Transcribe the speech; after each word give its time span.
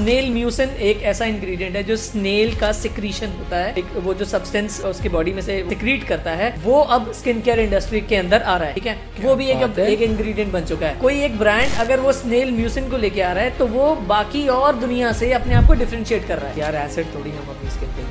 Snail 0.00 0.30
mucin 0.32 0.68
एक 0.82 1.02
ऐसा 1.04 1.24
ingredient 1.26 1.74
है 1.76 1.82
जो 1.84 1.96
स्नेल 1.98 2.54
का 2.58 2.70
सिक्रीशन 2.74 3.32
होता 3.38 3.56
है। 3.56 3.74
एक 3.78 3.86
वो 4.04 4.14
जो 4.14 4.24
सब्सटेंस 4.26 4.80
उसके 4.86 5.08
बॉडी 5.08 5.32
में 5.32 5.40
से 5.42 5.58
सिक्रीट 5.68 6.04
करता 6.08 6.30
है 6.32 6.48
वो 6.62 6.80
अब 6.96 7.10
स्किन 7.12 7.40
केयर 7.40 7.60
इंडस्ट्री 7.60 8.00
के 8.02 8.16
अंदर 8.16 8.42
आ 8.42 8.56
रहा 8.56 8.68
है 8.68 8.74
ठीक 8.74 8.86
है? 8.86 8.96
वो 9.20 9.34
भी 9.34 9.46
एक 9.46 9.78
एक 9.80 10.02
इंग्रेडिएंट 10.02 10.52
बन 10.52 10.64
चुका 10.64 10.86
है। 10.86 11.00
कोई 11.00 11.20
एक 11.24 11.38
ब्रांड 11.38 11.74
अगर 11.80 12.00
वो 12.00 12.12
स्नेल 12.12 12.52
म्यूसिन 12.52 12.88
को 12.90 12.96
लेके 12.96 13.22
आ 13.22 13.32
रहा 13.32 13.44
है 13.44 13.58
तो 13.58 13.66
वो 13.68 13.94
बाकी 14.08 14.46
और 14.50 14.76
दुनिया 14.76 15.12
से 15.12 15.32
अपने 15.32 15.54
आप 15.54 15.66
को 15.66 15.74
डिफ्रेंशिएट 15.74 16.26
कर 16.28 16.38
रहा 16.38 16.50
है। 16.50 16.60
यार 16.60 16.76
एसिड 16.78 17.14
थोड़ी 17.14 17.30
हम 17.30 17.54
अपनी 17.56 17.70
स्किन 17.70 17.88
पे 17.90 18.09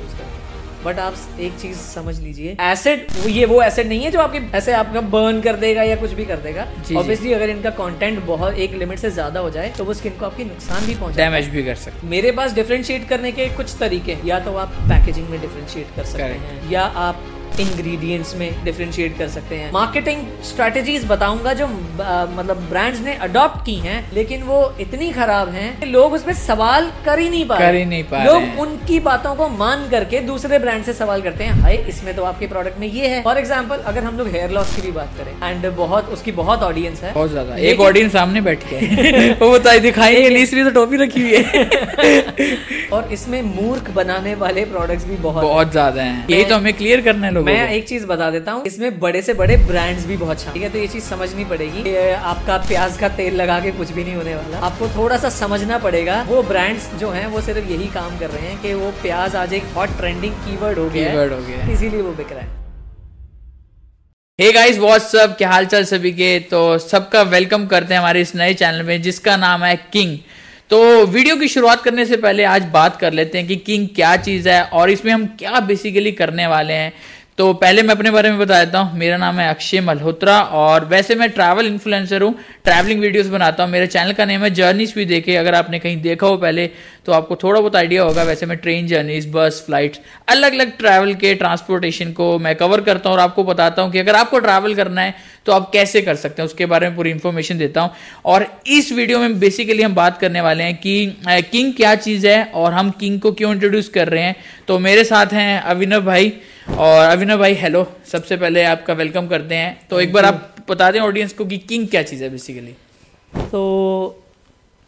बट 0.86 1.00
आप 1.00 1.40
एक 1.40 1.58
चीज़ 1.62 1.78
समझ 1.78 2.20
लीजिए 2.20 2.56
एसिड 2.62 3.08
ये 3.28 3.46
वो 3.46 3.62
एसिड 3.62 3.88
नहीं 3.88 4.04
है 4.04 4.12
जो 4.12 4.20
आपके 4.20 4.40
ऐसे 4.58 4.74
आपका 4.74 5.02
बर्न 5.10 5.42
कर 5.42 5.56
देगा 5.56 5.84
या 5.84 5.96
कुछ 5.96 6.12
भी 6.12 6.26
कर 6.26 6.38
देगा। 6.38 6.68
ऑब्वियसली 7.00 7.34
अगर 7.34 7.50
इनका 7.50 7.70
कंटेंट 7.80 8.24
बहुत 8.26 8.54
एक 8.58 8.74
लिमिट 8.74 9.00
से 9.00 9.12
ज़्यादा 9.12 9.40
हो 9.40 9.50
जाए 9.50 9.74
तो 9.78 9.86
वो 9.86 9.94
स्किन 9.94 10.18
को 10.20 10.26
आपकी 10.26 10.44
नुकसान 10.44 10.86
भी 10.86 10.96
पहुँचा 10.96 11.18
डैमेज 11.18 11.50
भी 11.50 11.64
कर 11.64 11.76
सकते 11.78 12.08
मेरे 12.08 12.32
पास 12.32 12.54
डिफ्रेंशिएट 12.54 13.08
करने 13.10 13.32
के 13.32 13.50
कुछ 13.58 13.76
तरीके 13.80 14.14
हैं 14.14 14.26
या 14.26 14.40
तो 14.40 14.56
आप 14.58 14.74
पैकेजिंग 14.90 15.30
में 15.30 15.40
डिफ्रेंशिएट 15.42 15.96
कर 15.96 16.06
सकते 16.06 16.24
हैं 16.24 16.72
या 16.72 16.84
आप 17.08 17.24
इंग्रेडिएंट्स 17.60 18.36
में 18.36 18.64
डिफ्रेंशिएट 18.64 19.18
कर 19.18 19.28
सकते 19.30 19.56
हैं। 19.56 19.72
मार्केटिंग 19.74 20.22
स्ट्रेटजीज 20.44 21.06
बताऊँगा 21.08 21.54
जो 21.54 21.66
आ, 21.66 22.26
मतलब 22.28 22.58
ब्रांड्स 22.70 23.00
ने 23.02 23.14
अडॉप्ट 23.22 23.66
की 23.66 23.76
हैं 23.78 24.00
लेकिन 24.14 24.44
वो 24.44 24.60
इतनी 24.80 25.12
खराब 25.12 25.50
हैं 25.50 25.70
कि 25.80 25.86
लोग 25.86 26.14
उसमें 26.14 26.34
सवाल 26.36 26.92
कर 27.06 27.20
ही 27.20 27.30
नहीं 27.30 27.46
पा 27.46 27.58
कर 27.58 27.72
रहे 27.72 27.80
ही। 27.80 27.86
नहीं 27.86 28.04
पा 28.04 28.24
लोग 28.24 28.60
उनकी 28.60 29.00
बातों 29.00 29.34
को 29.36 29.48
मान 29.50 29.88
करके 29.90 30.20
दूसरे 30.22 30.60
ब्रांड 30.60 30.84
से 30.84 30.94
सवाल 30.94 31.22
करते 31.22 31.44
हैं 31.44 31.60
हाय 31.62 31.76
इसमें 31.90 32.16
तो 32.16 32.24
आपके 32.24 32.48
प्रोडक्ट 32.48 32.80
में 32.80 32.88
ये 32.88 33.08
है। 33.08 33.22
फॉर 33.24 33.38
एग्ज़ाम्पल 33.38 33.84
अगर 33.86 34.04
हम 34.04 34.18
लोग 34.18 34.28
हेयर 34.30 34.52
लॉस 34.52 34.76
की 34.76 34.82
भी 34.82 34.92
बात 34.92 35.14
करें 35.18 35.50
एंड 35.50 35.66
बहुत 35.76 36.10
उसकी 36.10 36.32
बहुत 36.34 36.64
ऑडियंस 36.64 37.04
है 37.04 37.14
बहुत 37.14 37.30
ज़्यादा। 37.30 37.56
एक 37.70 37.80
ऑडियंस 37.82 38.14
सामने 38.14 38.42
बैठ 38.42 38.64
के 38.64 39.32
वो 39.42 39.52
बताई 39.52 39.80
दिखाई 39.80 40.16
इसलिए 40.40 40.64
तो 40.64 40.72
टोपी 40.72 40.98
रखी 40.98 41.22
हुई 41.22 41.36
है। 41.36 42.48
और 42.94 43.12
इसमें 43.14 43.42
मूर्ख 43.46 43.90
बनाने 43.92 44.34
वाले 44.36 44.64
प्रोडक्ट्स 44.68 45.06
भी 45.06 45.16
बहुत 45.18 45.44
बहुत 45.44 45.72
ज़्यादा 45.72 46.02
है। 46.02 46.26
यही 46.30 46.46
तो 46.46 46.56
हमें 46.56 46.74
क्लियर 46.74 47.02
करना 47.02 47.28
है 47.28 47.34
लोगों 47.40 47.52
मैं 47.52 47.70
एक 47.72 47.88
चीज़ 47.88 48.06
बता 48.08 48.30
देता 48.32 48.52
हूँ 48.52 48.66
इसमें 48.66 49.00
बड़े 49.00 49.22
से 49.22 49.34
बड़े 49.36 49.58
ब्रांड्स 49.66 50.06
भी 50.06 50.18
बहुत 50.18 50.46
ठीक 50.46 50.64
है 50.64 50.70
तो 50.70 50.78
ये 50.78 50.88
चीज़ 50.88 51.04
समझनी 51.06 51.46
पड़ेगी। 51.46 51.96
आपका 52.14 52.58
प्याज 52.68 52.98
का 52.98 53.10
तेल 53.16 53.36
लगा 53.36 53.60
के 53.60 53.72
कुछ 53.74 53.92
भी 53.92 54.04
नहीं 54.04 54.16
होने 54.16 54.36
वाला। 54.36 54.60
आपको 54.68 54.88
थोड़ा 54.96 55.18
सा 55.18 55.30
समझना 55.32 55.78
पड़ेगा 55.80 56.22
वो 56.28 56.42
ब्रांड्स 56.46 56.90
जो 57.00 57.10
है 57.12 57.28
वो 57.30 57.42
सिर्फ़ 57.42 57.72
यही 57.72 57.88
काम 57.94 58.18
कर 58.20 58.30
रहे 58.30 58.48
हैं 58.48 58.62
कि 58.62 58.74
वो 58.76 58.92
प्याज 59.02 59.36
आज 59.38 59.54
एक 59.54 59.64
हॉट 59.76 59.98
ट्रेंडिंग 59.98 60.34
कीवर्ड 60.36 60.78
हो 60.80 60.90
गया 60.90 61.12
हो। 61.14 61.42
गया 61.42 61.72
इसीलिए 61.74 62.02
वो 62.02 62.12
बिक 62.14 62.32
रहा 62.32 62.42
है। 62.42 62.58
हे 64.40 64.52
गाइस 64.54 64.78
व्हाट्सअप 64.80 65.36
क्या 65.38 65.50
हालचाल 65.50 65.84
सभी 65.86 66.12
के? 66.14 66.40
तो 66.42 66.78
सबका 66.80 67.22
वेलकम 67.30 67.66
करते 67.68 67.94
हैं 67.94 68.00
हमारे 68.00 68.22
इस 68.22 68.36
नए 68.36 68.54
चैनल 68.56 68.84
में 68.84 69.02
जिसका 69.02 69.38
नाम 69.38 69.64
है 69.64 69.76
किंग 69.94 70.18
तो 70.72 70.80
वीडियो 71.08 71.36
की 71.36 71.48
शुरुआत 71.48 71.82
करने 71.82 72.06
से 72.06 72.18
पहले 72.18 72.44
आज 72.46 72.64
बात 72.74 72.98
कर 72.98 73.14
लेते 73.14 73.38
हैं 73.38 73.48
कि 73.48 73.56
किंग 73.60 73.88
क्या 73.96 74.16
चीज़ 74.18 74.50
है 74.50 74.62
और 74.64 74.90
इसमें 74.90 75.12
हम 75.12 75.26
क्या 75.40 75.60
बेसिकली 75.62 76.12
करने 76.14 76.46
वाले 76.48 76.74
हैं। 76.74 76.92
तो 77.40 77.52
पहले 77.54 77.84
मैं 77.84 77.94
अपने 77.96 78.12
बारे 78.12 78.30
में 78.30 78.40
बता 78.40 78.58
देता 78.64 78.80
हूँ। 78.80 78.98
मेरा 79.00 79.18
नाम 79.18 79.38
है 79.40 79.48
अक्षय 79.50 79.82
मल्होत्रा 79.82 80.40
और 80.62 80.86
वैसे 80.86 81.16
मैं 81.16 81.30
ट्रैवल 81.30 81.66
इन्फ्लुएंसर 81.66 82.22
हूँ 82.22 82.34
ट्रैवलिंग 82.64 83.02
वीडियोस 83.02 83.28
बनाता 83.28 83.64
हूँ। 83.64 83.72
मेरे 83.72 83.88
चैनल 83.88 84.14
का 84.14 84.26
नेम 84.26 84.42
है 84.44 84.50
जर्नीस 84.50 84.94
भी 84.96 85.06
देखे 85.06 85.36
अगर 85.36 85.56
आपने 85.56 85.80
कहीं 85.80 86.02
देखा 86.02 86.28
हो 86.28 86.38
पहले 86.38 86.68
तो 87.06 87.12
आपको 87.12 87.36
थोड़ा 87.36 87.60
बहुत 87.60 87.76
आइडिया 87.76 88.04
होगा। 88.04 88.24
वैसे 88.24 88.46
मैं 88.46 88.58
ट्रेन 88.58 88.88
जर्नीस 88.88 89.28
बस 89.34 89.64
फ़्लाइट 89.66 89.98
अलग 90.30 90.54
अलग 90.54 90.78
ट्रैवल 90.78 91.14
के 91.16 91.34
ट्रांसपोर्टेशन 91.36 92.12
को 92.12 92.28
मैं 92.40 92.56
कवर 92.56 92.82
करता 92.82 93.10
हूँ 93.10 93.18
और 93.18 93.24
आपको 93.24 93.44
बताता 93.44 93.82
हूँ 93.82 93.92
कि 93.92 94.00
अगर 94.00 94.16
आपको 94.16 94.40
ट्रैवल 94.40 94.76
करना 94.76 95.02
है 95.02 95.16
तो 95.50 95.54
आप 95.54 95.70
कैसे 95.74 96.02
कर 96.02 96.16
सकते 96.16 96.42
हैं? 96.42 96.46
उसके 96.46 96.66
बारे 96.66 96.88
में 96.88 96.96
पूरी 96.96 97.12
इन्फॉर्मेशन 97.12 97.58
देता 97.58 97.82
हूँ। 97.82 97.92
और 98.26 98.46
इस 98.70 98.92
वीडियो 98.92 99.20
में 99.20 99.40
बेसिकली 99.40 99.84
हम 99.84 99.96
बात 99.96 100.18
करने 100.18 100.42
वाले 100.42 100.64
हैं 100.64 100.76
कि 100.78 101.16
किंग 101.52 101.74
क्या 101.74 101.94
चीज़ 101.98 102.28
है 102.28 102.44
और 102.56 102.74
हम 102.74 102.90
किंग 103.00 103.20
को 103.22 103.32
क्यों 103.34 103.54
इंट्रोड्यूस 103.54 103.90
कर 103.90 104.10
रहे 104.10 104.24
हैं। 104.24 104.36
तो 104.68 104.78
मेरे 104.80 105.04
साथ 105.04 105.34
हैं 105.34 105.60
अभिनव 105.62 106.06
भाई 106.06 106.32
और 106.70 107.06
अभिनव 107.06 107.38
भाई 107.38 107.54
हेलो 107.56 107.86
सबसे 108.12 108.38
पहले 108.38 108.64
आपका 108.66 108.94
वेलकम 108.96 109.28
करते 109.28 109.56
हैं। 109.56 109.88
तो 109.90 110.02
एक 110.02 110.14
बार 110.14 110.26
आप 110.26 110.56
बता 110.70 110.92
दें 110.92 111.00
ऑडियंस 111.00 111.34
को 111.34 111.46
कि 111.46 111.58
किंग 111.60 111.88
क्या 111.88 112.04
चीज़ 112.04 112.24
है 112.24 112.30
बेसिकली 112.30 112.76
तो 113.34 113.64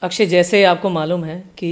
अक्षय 0.01 0.25
जैसे 0.25 0.63
आपको 0.65 0.89
मालूम 0.89 1.23
है 1.23 1.39
कि 1.57 1.71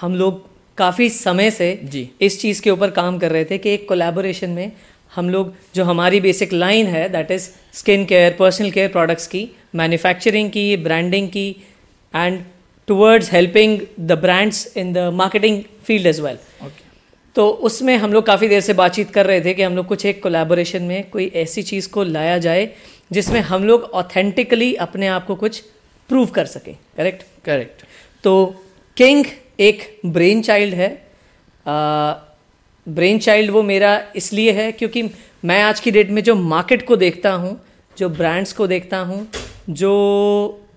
हम 0.00 0.14
लोग 0.14 0.42
काफ़ी 0.78 1.08
समय 1.10 1.50
से 1.50 1.68
जी। 1.84 2.08
इस 2.20 2.40
चीज़ 2.40 2.62
के 2.62 2.70
ऊपर 2.70 2.90
काम 2.90 3.18
कर 3.18 3.32
रहे 3.32 3.44
थे 3.44 3.58
कि 3.58 3.70
एक 3.70 3.88
कोलैबोरेशन 3.88 4.50
में 4.50 4.72
हम 5.14 5.30
लोग 5.30 5.52
जो 5.74 5.84
हमारी 5.84 6.20
बेसिक 6.20 6.52
लाइन 6.52 6.86
है 6.86 7.08
that 7.08 7.30
is 7.30 7.48
skin 7.72 8.04
care 8.04 8.36
personal 8.38 8.70
care 8.70 8.88
products 8.88 9.26
की 9.26 9.48
मैन्युफैक्चरिंग 9.74 10.50
की 10.50 10.76
ब्रांडिंग 10.76 11.28
की 11.28 11.48
and 12.14 12.40
towards 12.88 13.32
helping 13.32 13.78
the 14.00 14.12
brands 14.22 14.76
in 14.76 14.92
the 14.92 14.98
marketing 15.12 15.62
field 15.86 16.06
as 16.06 16.20
well 16.20 16.38
okay 16.66 16.82
तो 17.36 17.48
उसमें 17.68 17.96
हम 17.96 18.12
लोग 18.12 18.26
काफ़ी 18.26 18.48
देर 18.48 18.60
से 18.60 18.72
बातचीत 18.72 19.10
कर 19.10 19.26
रहे 19.26 19.40
थे 19.44 19.54
कि 19.54 19.62
हम 19.62 19.76
लोग 19.76 19.86
कुछ 19.86 20.04
एक 20.06 20.22
कोलैबोरेशन 20.22 20.82
में 20.82 21.10
कोई 21.10 21.30
ऐसी 21.36 21.62
चीज़ 21.62 21.88
को 21.88 22.02
लाया 22.04 22.36
जाए 22.38 22.68
जिसमें 23.12 23.40
हम 23.40 23.64
लोग 23.64 23.82
ऑथेंटिकली 23.94 24.74
अपने 24.74 25.06
आप 25.06 25.26
को 25.26 25.34
कुछ 25.34 25.58
प्रूव 26.10 26.26
कर 26.26 26.46
सकें। 26.46 26.74
करेक्ट 26.96 27.24
करेक्ट 27.44 27.84
तो 28.24 28.32
किंग 28.96 29.24
एक 29.60 29.82
ब्रेन 30.06 30.42
चाइल्ड 30.42 30.74
है। 30.74 30.88
ब्रेन 32.86 33.18
चाइल्ड 33.18 33.50
वो 33.50 33.62
मेरा 33.62 33.92
इसलिए 34.16 34.52
है 34.52 34.70
क्योंकि 34.72 35.02
मैं 35.44 35.62
आज 35.62 35.80
की 35.80 35.90
डेट 35.90 36.10
में 36.10 36.22
जो 36.22 36.34
मार्केट 36.34 36.86
को 36.86 36.96
देखता 36.96 37.32
हूँ 37.32 37.58
जो 37.96 38.08
ब्रांड्स 38.08 38.52
को 38.52 38.66
देखता 38.66 38.98
हूँ 39.00 39.26
जो 39.70 39.92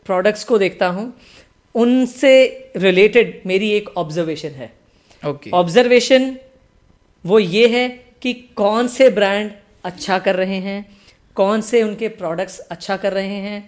प्रोडक्ट्स 0.06 0.44
को 0.44 0.58
देखता 0.58 0.88
हूँ 0.88 1.14
उनसे 1.76 2.34
रिलेटेड 2.78 3.42
मेरी 3.46 3.72
एक 3.72 3.90
ऑब्जर्वेशन 3.98 4.50
है। 4.50 4.72
ओके 5.24 5.50
ऑब्जर्वेशन 5.52 6.36
वो 7.26 7.40
ये 7.40 7.68
है 7.68 7.88
कि 8.22 8.34
कौन 8.56 8.88
से 8.88 9.10
ब्रांड 9.10 9.52
अच्छा 9.84 10.20
कर 10.20 10.36
रहे 10.36 10.60
हैं 10.60 10.86
कौन 11.38 11.62
से 11.62 11.82
उनके 11.84 12.08
प्रोडक्ट्स 12.08 12.58
अच्छा 12.60 12.98
कर 12.98 13.14
रहे 13.14 13.36
हैं। 13.42 13.60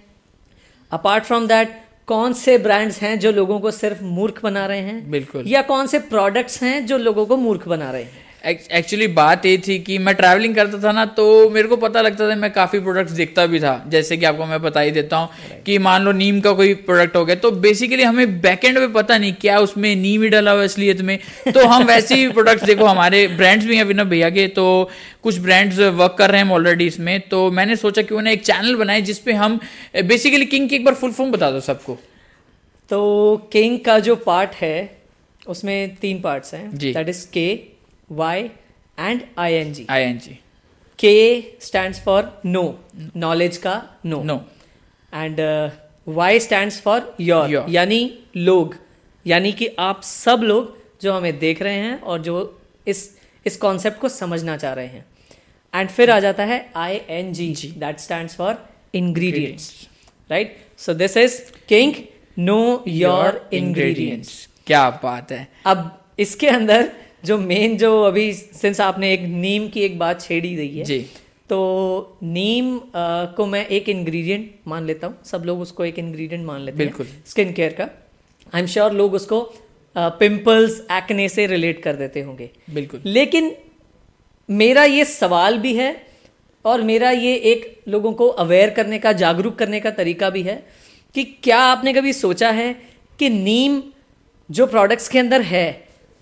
अपार्ट 0.91 1.23
फ्रॉम 1.23 1.47
दैट 1.47 1.75
कौन 2.07 2.33
से 2.33 2.57
ब्रांड्स 2.57 3.01
हैं 3.01 3.17
जो 3.19 3.31
लोगों 3.31 3.59
को 3.59 3.71
सिर्फ़ 3.71 4.03
मूर्ख 4.03 4.41
बना 4.43 4.65
रहे 4.65 4.79
हैं? 4.79 5.09
बिल्कुल। 5.11 5.47
या 5.47 5.61
कौन 5.63 5.87
से 5.87 5.99
प्रोडक्ट्स 5.99 6.61
हैं 6.63 6.85
जो 6.85 6.97
लोगों 6.97 7.25
को 7.25 7.37
मूर्ख 7.37 7.67
बना 7.67 7.91
रहे 7.91 8.03
हैं? 8.03 8.27
एक्चुअली 8.43 9.07
बात 9.09 9.45
ये 9.45 9.57
थी 9.57 9.77
कि 9.79 9.97
मैं 9.97 10.13
ट्रैवलिंग 10.15 10.55
करता 10.55 10.77
था 10.83 10.91
ना 10.91 11.05
तो 11.15 11.49
मेरे 11.49 11.67
को 11.67 11.77
पता 11.77 12.01
लगता 12.01 12.29
था 12.29 12.35
मैं 12.35 12.51
काफ़ी 12.53 12.79
प्रोडक्ट्स 12.79 13.13
देखता 13.13 13.45
भी 13.45 13.59
था। 13.59 13.73
जैसे 13.87 14.17
कि 14.17 14.25
आपको 14.25 14.45
मैं 14.45 14.61
बता 14.61 14.79
ही 14.79 14.91
देता 14.91 15.17
हूँ 15.17 15.63
कि 15.65 15.77
मान 15.77 16.03
लो 16.03 16.11
नीम 16.11 16.39
का 16.41 16.51
कोई 16.51 16.73
प्रोडक्ट 16.85 17.15
हो 17.15 17.23
गया 17.25 17.35
तो 17.35 17.51
बेसिकली 17.61 18.03
हमें 18.03 18.39
बैकएंड 18.41 18.77
में 18.77 18.93
पता 18.93 19.17
नहीं 19.17 19.33
क्या 19.41 19.57
उसमें 19.59 19.95
नीम 19.95 20.23
ही 20.23 20.29
डला 20.29 20.51
हुआ 20.51 20.61
है 20.61 20.67
असलियत 20.67 21.01
में 21.01 21.17
तो 21.47 21.65
हम 21.67 21.83
वैसे 21.85 22.15
ही 22.15 22.29
प्रोडक्ट्स 22.29 22.65
देखो 22.65 22.85
हमारे 22.85 23.27
ब्रांड्स 23.27 23.65
भी 23.65 23.77
हैं 23.77 23.83
विनय 23.83 24.05
भैया 24.05 24.29
के 24.29 24.47
तो 24.49 24.67
कुछ 25.23 25.39
ब्रांड्स 25.39 25.79
वर्क 25.79 26.15
कर 26.17 26.31
रहे 26.31 26.41
हैं 26.41 26.51
ऑलरेडी 26.51 26.85
इसमें। 26.87 27.19
तो 27.21 27.49
मैंने 27.51 27.75
सोचा 27.75 28.01
कि 28.01 28.15
उन्हें 28.15 28.33
एक 28.33 28.45
चैनल 28.45 28.75
बनाए 28.75 29.01
जिसपे 29.01 29.33
हम 29.33 29.59
बेसिकली 30.05 30.45
किंग 30.45 30.69
की 30.69 30.75
एक 30.75 30.85
बार 30.85 30.93
फुल 30.93 31.11
फॉर्म 31.11 31.31
बता 31.31 31.49
दो 31.51 31.59
सबको। 31.61 31.97
तो 32.89 33.49
किंग 33.51 33.79
का 33.79 33.99
जो 33.99 34.15
पार्ट 34.21 34.55
है 34.55 34.77
उसमें 35.47 35.95
तीन 35.95 36.21
पार्ट्स 36.21 36.53
हैं। 36.53 36.69
That 36.77 37.09
is 37.09 37.25
K 37.33 37.45
N 38.11 39.73
G 39.73 39.85
I 39.89 40.03
N 40.03 40.19
G 40.19 40.39
K 40.99 41.41
stand 41.61 41.95
for 41.95 42.41
know 42.45 42.79
knowledge 43.15 43.57
का 43.57 43.99
know 44.05 44.23
know 44.23 44.35
and 45.13 45.39
Y 46.07 46.39
stand 46.39 46.71
for 46.71 47.15
your 47.21 47.49
Your. 47.49 47.69
यानी 47.69 48.19
लोग. 48.37 48.75
यानी 49.27 49.51
कि 49.51 49.67
आप 49.79 50.01
सब 50.03 50.39
लोग 50.43 50.77
जो 51.01 51.13
हमें 51.13 51.39
देख 51.39 51.61
रहे 51.61 51.73
हैं 51.73 52.01
और 52.01 52.21
जो 52.21 52.61
इस 52.87 53.19
इस 53.45 53.57
कॉन्सेप्ट 53.57 53.99
को 53.99 54.09
समझना 54.09 54.57
चाह 54.57 54.73
रहे 54.73 54.87
हैं. 54.87 55.05
एंड 55.73 55.89
फिर 55.89 56.11
आ 56.11 56.19
जाता 56.19 56.43
है 56.43 56.71
I 56.75 57.01
N 57.09 57.33
G 57.33 57.73
that 57.77 57.99
stand 57.99 58.29
for 58.29 58.57
ingredients 58.95 59.87
right 60.31 60.57
so 60.77 60.93
this 60.93 61.17
is 61.17 61.41
King 61.69 61.93
know 62.37 62.83
your 62.87 63.49
ingredients 63.53 64.47
क्या 64.67 64.89
बात 65.03 65.31
है. 65.31 65.47
अब 65.65 65.99
इसके 66.19 66.47
अंदर 66.47 66.91
जो 67.23 67.37
मेन 67.37 67.77
जो 67.77 67.91
अभी 68.03 68.31
सिंस 68.33 68.81
आपने 68.81 69.13
एक 69.13 69.21
नीम 69.21 69.67
की 69.69 69.81
एक 69.81 69.97
बात 69.99 70.21
छेड़ी 70.21 70.55
दी 70.55 70.67
है 70.77 70.83
जी। 70.85 70.99
तो 71.49 72.17
नीम 72.23 72.77
अ, 72.77 72.81
को 73.37 73.45
मैं 73.45 73.65
एक 73.67 73.89
इंग्रेडिएंट 73.89 74.51
मान 74.67 74.85
लेता 74.85 75.07
हूँ। 75.07 75.17
सब 75.25 75.43
लोग 75.45 75.61
उसको 75.61 75.85
एक 75.85 75.99
इंग्रेडिएंट 75.99 76.45
मान 76.45 76.61
लेते 76.61 76.77
बिल्कुल। 76.77 77.05
हैं 77.05 77.23
स्किन 77.27 77.53
केयर 77.53 77.73
का। 77.73 77.89
आई 78.53 78.61
एम 78.61 78.67
श्योर 78.67 78.93
लोग 78.93 79.13
उसको 79.13 79.41
पिंपल्स 79.95 80.79
एक्ने 80.91 81.27
से 81.29 81.45
रिलेट 81.47 81.81
कर 81.83 81.95
देते 81.95 82.21
होंगे। 82.21 82.49
बिल्कुल। 82.73 83.01
लेकिन 83.05 83.51
मेरा 84.49 84.83
ये 84.83 85.05
सवाल 85.05 85.57
भी 85.57 85.73
है 85.75 85.89
और 86.65 86.81
मेरा 86.81 87.09
ये 87.11 87.33
एक 87.51 87.65
लोगों 87.87 88.11
को 88.13 88.27
अवेयर 88.43 88.69
करने 88.69 88.99
का 88.99 89.11
जागरूक 89.13 89.55
करने 89.55 89.79
का 89.79 89.91
तरीका 89.91 90.29
भी 90.29 90.41
है 90.43 90.55
कि 91.15 91.23
क्या 91.43 91.57
आपने 91.65 91.93
कभी 91.93 92.13
सोचा 92.13 92.49
है 92.51 92.73
कि 93.19 93.29
नीम 93.29 93.81
जो 94.49 94.65
प्रोडक्ट्स 94.67 95.07
के 95.09 95.19
अंदर 95.19 95.41
है 95.41 95.67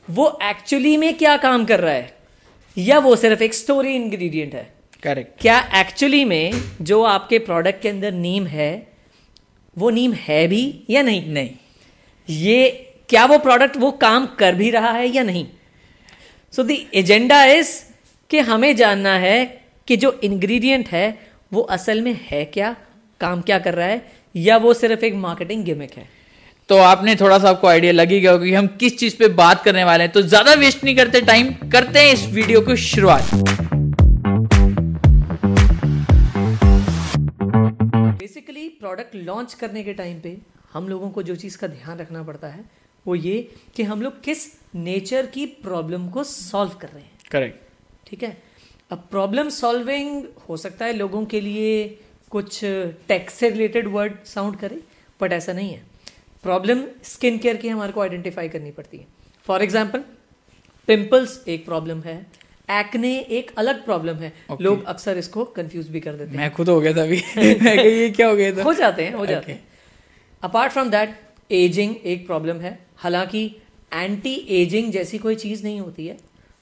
वो 0.10 0.38
एक्चुअली 0.44 0.96
में 0.98 1.14
क्या 1.18 1.36
काम 1.38 1.66
कर 1.66 1.80
रहा 1.80 1.94
है? 1.94 2.16
या 2.78 3.00
वो 3.00 3.16
सिर्फ़ 3.16 3.44
एक 3.44 3.54
स्टोरी 3.54 3.96
इंग्रेडिएंट 3.96 4.54
है? 4.54 4.74
करेक्ट 5.04 5.42
क्या 5.42 5.60
एक्चुअली 5.76 6.24
में 6.26 6.52
जो 6.82 7.02
आपके 7.04 7.40
प्रोडक्ट 7.40 7.82
के 7.82 7.90
अंदर 7.90 8.12
नीम 8.12 8.46
है 8.48 8.72
वो 9.78 9.90
नीम 9.90 10.14
है 10.14 10.48
भी 10.48 10.84
या 10.90 11.02
नहीं? 11.02 11.28
नहीं. 11.28 11.50
ये 12.30 12.70
क्या 13.10 13.26
वो 13.26 13.38
प्रोडक्ट 13.38 13.78
वो 13.78 13.92
काम 13.92 14.26
कर 14.40 14.56
भी 14.56 14.70
रहा 14.72 14.92
है 14.92 15.08
या 15.08 15.24
नहीं? 15.24 15.46
सो 16.54 16.64
द 16.64 16.72
एजेंडा 16.96 17.44
इज़ 17.46 17.72
कि 18.30 18.40
हमें 18.40 18.76
जानना 18.76 19.18
है 19.18 19.46
कि 19.88 19.98
जो 19.98 20.20
इंग्रेडिएंट 20.24 20.88
है 20.90 21.08
वो 21.54 21.62
असल 21.62 22.02
में 22.02 22.20
है 22.22 22.46
क्या 22.46 22.76
काम 23.20 23.42
क्या 23.42 23.60
कर 23.60 23.74
रहा 23.74 23.88
है 23.88 24.06
या 24.36 24.58
वो 24.58 24.74
सिर्फ़ 24.74 25.06
एक 25.06 25.14
मार्केटिंग 25.16 25.64
गिमिक 25.66 25.94
है? 25.94 26.17
तो 26.70 26.78
आपने 26.78 27.16
थोड़ा 27.16 27.38
सा 27.40 27.50
आपको 27.50 27.68
आइडिया 27.68 27.92
लगी 27.94 28.20
गया 28.22 28.38
कि 28.38 28.54
हम 28.54 28.66
किस 28.80 28.98
चीज़ 29.00 29.16
पे 29.18 29.28
बात 29.36 29.64
करने 29.64 29.84
वाले 29.84 30.04
हैं। 30.04 30.12
तो 30.14 30.22
ज़्यादा 30.24 30.54
वेस्ट 30.60 30.84
नहीं 30.84 30.96
करते 30.96 31.22
टाइम 31.22 31.54
करते 31.72 32.00
हैं 32.00 32.14
इस 32.14 32.26
वीडियो 32.32 32.62
की 32.62 32.76
शुरुआत। 32.78 33.30
बेसिकली 38.18 38.68
प्रोडक्ट 38.82 39.16
लॉन्च 39.16 39.54
करने 39.54 39.84
के 39.84 39.94
टाइम 39.94 40.20
पे 40.22 40.38
हम 40.74 40.90
लोगों 40.90 41.10
को 41.10 41.24
जो 41.24 41.36
चीज़ 41.38 41.58
का 41.58 41.68
ध्यान 41.70 41.98
रखना 42.00 42.24
पड़ता 42.24 42.48
है 42.48 42.64
वो 43.06 43.16
ये 43.16 43.40
कि 43.76 43.84
हम 43.84 44.02
लोग 44.02 44.22
किस 44.24 44.46
नेचर 44.76 45.26
की 45.34 45.46
प्रॉब्लम 45.64 46.10
को 46.10 46.24
सॉल्व 46.26 46.72
कर 46.82 46.88
रहे 46.88 47.04
हैं। 47.04 47.12
करेक्ट 47.32 48.10
ठीक 48.10 48.24
है? 48.24 48.38
अब 48.92 49.08
प्रॉब्लम 49.12 49.50
सॉल्विंग 49.54 50.24
हो 50.50 50.58
सकता 50.58 50.86
है 50.86 50.94
लोगों 50.94 51.26
के 51.26 51.42
लिए 51.42 51.86
कुछ 52.32 52.60
टेक्स 53.08 53.34
से 53.34 53.50
रिलेटेड 53.50 53.88
वर्ड 53.94 54.24
साउंड 54.26 54.56
करे 54.60 54.82
बट 55.20 55.34
ऐसा 55.34 55.54
नहीं 55.54 55.74
है। 55.74 55.87
प्रॉब्लम 56.44 56.84
स्किन 57.04 57.38
केयर 57.38 57.58
की 57.58 57.70
हमारे 57.70 57.92
को 57.92 58.02
आइडेंटिफाई 58.02 58.50
करनी 58.50 58.72
पड़ती 58.72 58.98
है। 58.98 59.08
फॉर 59.48 59.62
एग्ज़ाम्पल 59.62 60.04
पिम्पल्स 60.88 61.44
एक 61.48 61.66
प्रॉब्लम 61.66 62.02
है 62.02 62.26
एक्ने 62.72 63.20
एक 63.20 63.52
अलग 63.58 63.84
प्रॉब्लम 63.86 64.16
है। 64.16 64.32
Okay. 64.52 64.62
लोग 64.62 64.86
अक्सर 64.86 65.18
इसको 65.18 65.46
कंफ्यूज 65.46 65.90
भी 65.90 66.00
कर 66.00 66.12
देते 66.12 66.32
हैं। 66.32 66.38
मैं 66.38 66.52
खुद 66.54 66.70
हो 66.70 66.80
गया 66.82 66.94
था 66.94 67.02
अभी। 67.02 67.22
मैं 67.38 67.76
ये 67.86 68.10
क्या 68.10 68.28
हो 68.28 68.36
गया 68.36 68.52
था? 68.58 68.64
हो 68.64 68.74
जाते 68.74 69.06
हैं 69.06 69.14
हो 69.14 69.26
जाते 69.26 69.52
हैं। 69.52 69.68
अपार्ट 70.44 70.72
फ्रॉम 70.72 70.90
दैट 70.90 71.16
एजिंग 71.52 71.96
एक 72.06 72.26
प्रॉब्लम 72.28 72.60
है। 72.60 72.78
हालाँकि 72.98 73.46
एंटी 73.94 74.34
एजिंग 74.50 74.92
जैसी 74.92 75.18
कोई 75.18 75.36
चीज़ 75.36 75.64
नहीं 75.64 75.80
होती 75.80 76.08
है। 76.08 76.18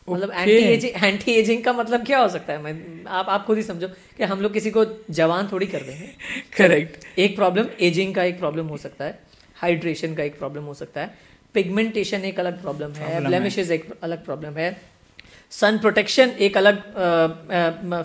मतलब 0.07 0.31
एंटी 0.31 0.51
एजिंग 0.51 1.04
एंटी 1.04 1.31
एजिंग 1.31 1.63
का 1.63 1.74
मतलब 1.74 2.06
क्या 2.06 2.19
हो 2.19 2.30
सकता 2.30 2.54
है? 2.54 2.62
मैं 2.62 3.06
आप 3.07 3.30
आप 3.30 3.45
खुद 3.45 3.57
ही 3.57 3.63
समझो 3.63 3.88
कि 3.88 4.24
हम 4.24 4.42
लोग 4.42 4.54
किसी 4.54 4.72
को 4.72 4.86
जवान 5.12 5.50
थोड़ी 5.51 5.68
कर 5.68 5.80
देंगे। 5.80 6.10
करेक्ट 6.57 7.19
एक 7.19 7.36
प्रॉब्लम 7.36 7.68
एजिंग 7.80 8.16
का 8.16 8.24
एक 8.24 8.39
प्रॉब्लम 8.39 8.68
हो 8.68 8.77
सकता 8.77 9.06
है। 9.06 9.19
हाइड्रेशन 9.66 10.16
का 10.16 10.24
एक 10.24 10.38
प्रॉब्लम 10.40 10.64
हो 10.64 10.74
सकता 10.74 11.02
है। 11.02 11.34
पिगमेंटेशन 11.56 12.26
एक 12.26 12.40
अलग 12.40 12.62
प्रॉब्लम 12.62 12.92
है। 12.94 13.24
ब्लेमिशेस 13.26 13.72
एक 13.72 13.86
अलग 14.04 14.26
प्रॉब्लम 14.26 14.58
है। 14.58 14.70
सन 15.52 15.78
प्रोटेक्शन 15.78 16.30
एक 16.46 16.58
अलग 16.58 16.82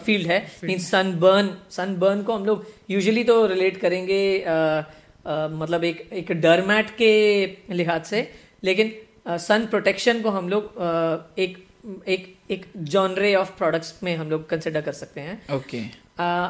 फ़ील्ड 0.05 0.27
है। 0.31 0.39
मीन 0.65 0.79
सन 0.81 1.13
बर्न 1.21 1.49
सन 1.77 1.95
बर्न 1.99 2.23
को 2.23 2.33
हम 2.35 2.45
लोग 2.45 2.67
यूजुअली 2.91 3.25
तो 3.25 3.37
रिलेट 3.47 3.77
करेंगे 3.81 4.21
मतलब 5.61 5.85
एक 5.85 6.09
एक 6.13 6.33
डरमैट 6.43 6.91
के 6.99 7.13
लिहाज 7.75 8.05
से। 8.07 8.21
लेकिन 8.65 8.93
सन 9.39 9.67
प्रोटेक्शन 9.71 10.21
को 10.23 10.31
हम 10.31 10.49
लोग 10.49 10.79
अ, 10.79 10.91
एक 11.39 11.59
एक 12.09 12.35
एक 12.51 12.65
जॉनरे 12.95 13.35
ऑफ़ 13.35 13.51
प्रोडक्ट्स 13.59 14.03
में 14.03 14.15
हम 14.17 14.31
लोग 14.31 14.49
कंसिडर 14.49 14.81
कर 14.81 14.93
सकते 14.93 15.21
हैं। 15.21 15.37
ओके 15.57 15.83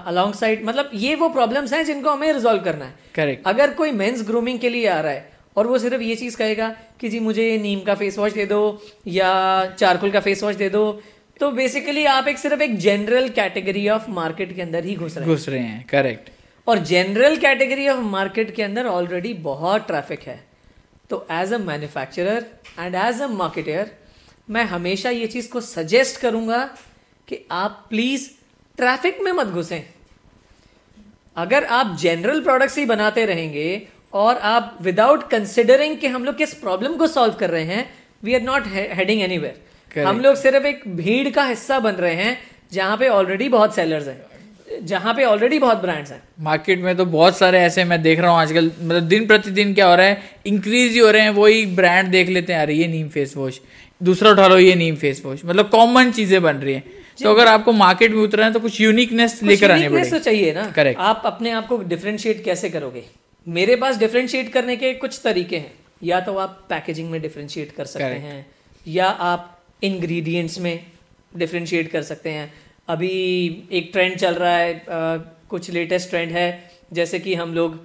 अलॉन्ग 0.06 0.34
साइड 0.34 0.64
मतलब 0.64 0.90
ये 0.94 1.14
वो 1.14 1.28
प्रॉब्लम्स 1.30 1.72
हैं 1.72 1.84
जिनको 1.84 2.10
हमें 2.10 2.32
रिजॉल्व 2.32 2.62
करना 2.62 2.84
है। 2.84 2.94
करेक्ट 3.14 3.46
अगर 3.46 3.74
कोई 3.74 3.90
मेंस 3.92 4.26
ग्रूमिंग 4.26 4.58
के 4.58 4.68
लिए 4.68 4.86
आ 4.88 5.00
रहा 5.00 5.12
है 5.12 5.28
और 5.56 5.66
वो 5.66 5.78
सिर्फ़ 5.78 6.02
ये 6.02 6.16
चीज़ 6.16 6.36
कहेगा 6.36 6.68
कि 7.00 7.08
जी 7.08 7.20
मुझे 7.20 7.56
नीम 7.62 7.80
का 7.80 7.94
फेस 7.94 8.18
वॉश 8.18 8.32
दे 8.32 8.46
दो 8.46 8.60
या 9.08 9.30
चारकोल 9.78 10.10
का 10.10 10.20
फेस 10.20 10.42
वॉश 10.42 10.56
दे 10.56 10.68
दो 10.70 10.84
तो 11.40 11.50
बेसिकली 11.52 12.04
आप 12.06 12.28
एक 12.28 12.38
सिर्फ़ 12.38 12.62
एक 12.62 12.76
जनरल 12.78 13.28
कैटेगरी 13.30 13.88
ऑफ़ 13.88 14.10
मार्केट 14.10 14.54
के 14.56 14.62
अंदर 14.62 14.84
ही 14.84 14.94
घुस 14.96 15.16
रहे 15.16 15.26
हैं। 15.26 15.34
घुस 15.34 15.48
रहे 15.48 15.60
हैं 15.60 15.84
करेक्ट 15.90 16.30
और 16.66 16.78
जनरल 16.84 17.36
कैटेगरी 17.36 17.88
ऑफ़ 17.88 18.00
मार्केट 18.08 18.54
के 18.54 18.62
अंदर 18.62 18.86
ऑलरेडी 18.86 19.32
बहुत 19.44 19.86
ट्रैफ़िक 19.86 20.22
है। 20.22 20.38
तो 21.10 21.26
as 21.32 21.52
a 21.52 21.58
manufacturer 21.60 22.44
and 22.78 22.94
as 22.94 23.22
a 23.22 23.26
marketer 23.28 23.90
मैं 24.50 24.64
हमेशा 24.66 25.10
ये 25.10 25.26
चीज़ 25.26 25.48
को 25.50 25.60
सजेस्ट 25.60 26.20
करूँगा 26.20 26.58
कि 27.28 27.38
आप 27.52 27.84
प्लीज़ 27.90 28.28
ट्रैफ़िक 28.80 29.18
में 29.22 29.32
मत 29.32 29.46
घुसें। 29.48 29.82
अगर 31.36 31.64
आप 31.76 31.96
जनरल 32.00 32.40
प्रोडक्ट्स 32.42 32.76
ही 32.78 32.84
बनाते 32.86 33.24
रहेंगे 33.26 33.66
और 34.12 34.36
आप 34.46 34.78
विदाउट 34.82 35.28
कंसिडरिंग 35.30 35.96
कि 35.98 36.06
हम 36.08 36.24
लोग 36.24 36.36
किस 36.36 36.54
प्रॉब्लम 36.56 36.96
को 36.96 37.06
सॉल्व 37.08 37.34
कर 37.40 37.50
रहे 37.50 37.64
हैं 37.64 37.84
we 38.22 38.34
are 38.34 38.42
not 38.42 38.66
heading 38.68 39.22
anywhere 39.22 40.04
हम 40.06 40.20
लोग 40.20 40.36
सिर्फ़ 40.36 40.66
एक 40.66 40.82
भीड़ 40.96 41.28
का 41.30 41.44
हिस्सा 41.44 41.78
बन 41.80 41.94
रहे 41.96 42.14
हैं 42.14 42.36
जहाँ 42.72 42.96
पे 42.96 43.08
ऑलरेडी 43.10 43.48
बहुत 43.48 43.74
सेलर्स 43.74 44.06
हैं 44.08 44.84
जहाँ 44.86 45.14
पे 45.14 45.24
ऑलरेडी 45.24 45.58
बहुत 45.58 45.78
ब्रांड्स 45.78 46.10
हैं। 46.12 46.20
मार्केट 46.40 46.80
में 46.80 46.96
तो 46.96 47.04
बहुत 47.06 47.36
सारे 47.38 47.58
ऐसे 47.60 47.84
मैं 47.84 48.00
देख 48.02 48.20
रहा 48.20 48.30
हूँ 48.30 48.40
आजकल 48.40 48.70
मतलब 48.80 49.08
दिन 49.08 49.26
प्रतिदिन 49.26 49.74
क्या 49.74 49.86
हो 49.86 49.94
रहा 49.96 50.06
है 50.06 50.40
इंक्रीज 50.46 50.92
ही 50.92 50.98
हो 50.98 51.10
रहे 51.10 51.22
हैं 51.22 51.30
वही 51.34 51.64
ब्रांड 51.76 52.08
देख 52.10 52.28
लेते 52.28 52.52
हैं 52.52 52.60
अरे 52.60 52.74
ये 52.74 52.86
नीम 52.88 53.08
फेस 53.08 53.36
वॉश 53.36 53.60
दूसरा 54.00 54.30
उठा 54.30 54.46
लो 54.48 54.58
ये 54.58 54.74
नीम 54.74 54.96
फेस 54.96 55.22
वॉश 55.24 55.44
मतलब 55.44 55.68
कॉमन 55.70 56.10
चीज़ें 56.12 56.40
बन 56.42 56.56
रही 56.56 56.74
हैं। 56.74 56.98
तो 57.24 57.30
अगर 57.30 57.46
आपको 57.46 57.72
मार्केट 57.72 58.10
में 58.10 58.22
उतरना 58.22 58.46
है 58.46 58.52
तो 58.52 58.60
कुछ 58.60 58.80
यूनिकनेस 58.80 59.42
लेकर 59.42 59.70
आने 59.70 60.04
तो 60.10 60.18
चाहिए 60.18 60.52
ना। 60.54 60.72
Correct. 60.74 60.96
आप 60.98 61.22
अपने 61.26 61.50
आप 61.50 61.66
को 61.66 61.76
डिफरेंशिएट 61.84 62.44
कैसे 62.44 62.70
करोगे? 62.70 63.02
मेरे 63.46 63.76
पास 63.76 63.96
डिफ्रेंशिएट 63.98 64.52
करने 64.52 64.76
के 64.76 64.92
कुछ 64.94 65.20
तरीके 65.24 65.56
हैं। 65.56 65.72
या 66.02 66.20
तो 66.20 66.36
आप 66.38 66.66
पैकेजिंग 66.70 67.10
में 67.10 67.20
डिफरेंशिएट 67.22 67.72
कर 67.72 67.84
सकते 67.84 68.04
Correct. 68.04 68.24
हैं 68.24 68.46
या 68.86 69.06
आप 69.06 69.58
इंग्रेडिएंट्स 69.82 70.58
में 70.58 70.86
डिफ्रेंशिएट 71.36 71.90
कर 71.90 72.02
सकते 72.02 72.30
हैं। 72.30 72.52
अभी 72.88 73.12
एक 73.72 73.90
ट्रेंड 73.92 74.16
चल 74.16 74.34
रहा 74.34 74.56
है 74.56 74.74
अ, 74.74 74.84
कुछ 75.50 75.70
लेटेस्ट 75.70 76.10
ट्रेंड 76.10 76.32
है। 76.32 76.48
जैसे 76.92 77.18
कि 77.18 77.34
हम 77.34 77.54
लोग 77.54 77.78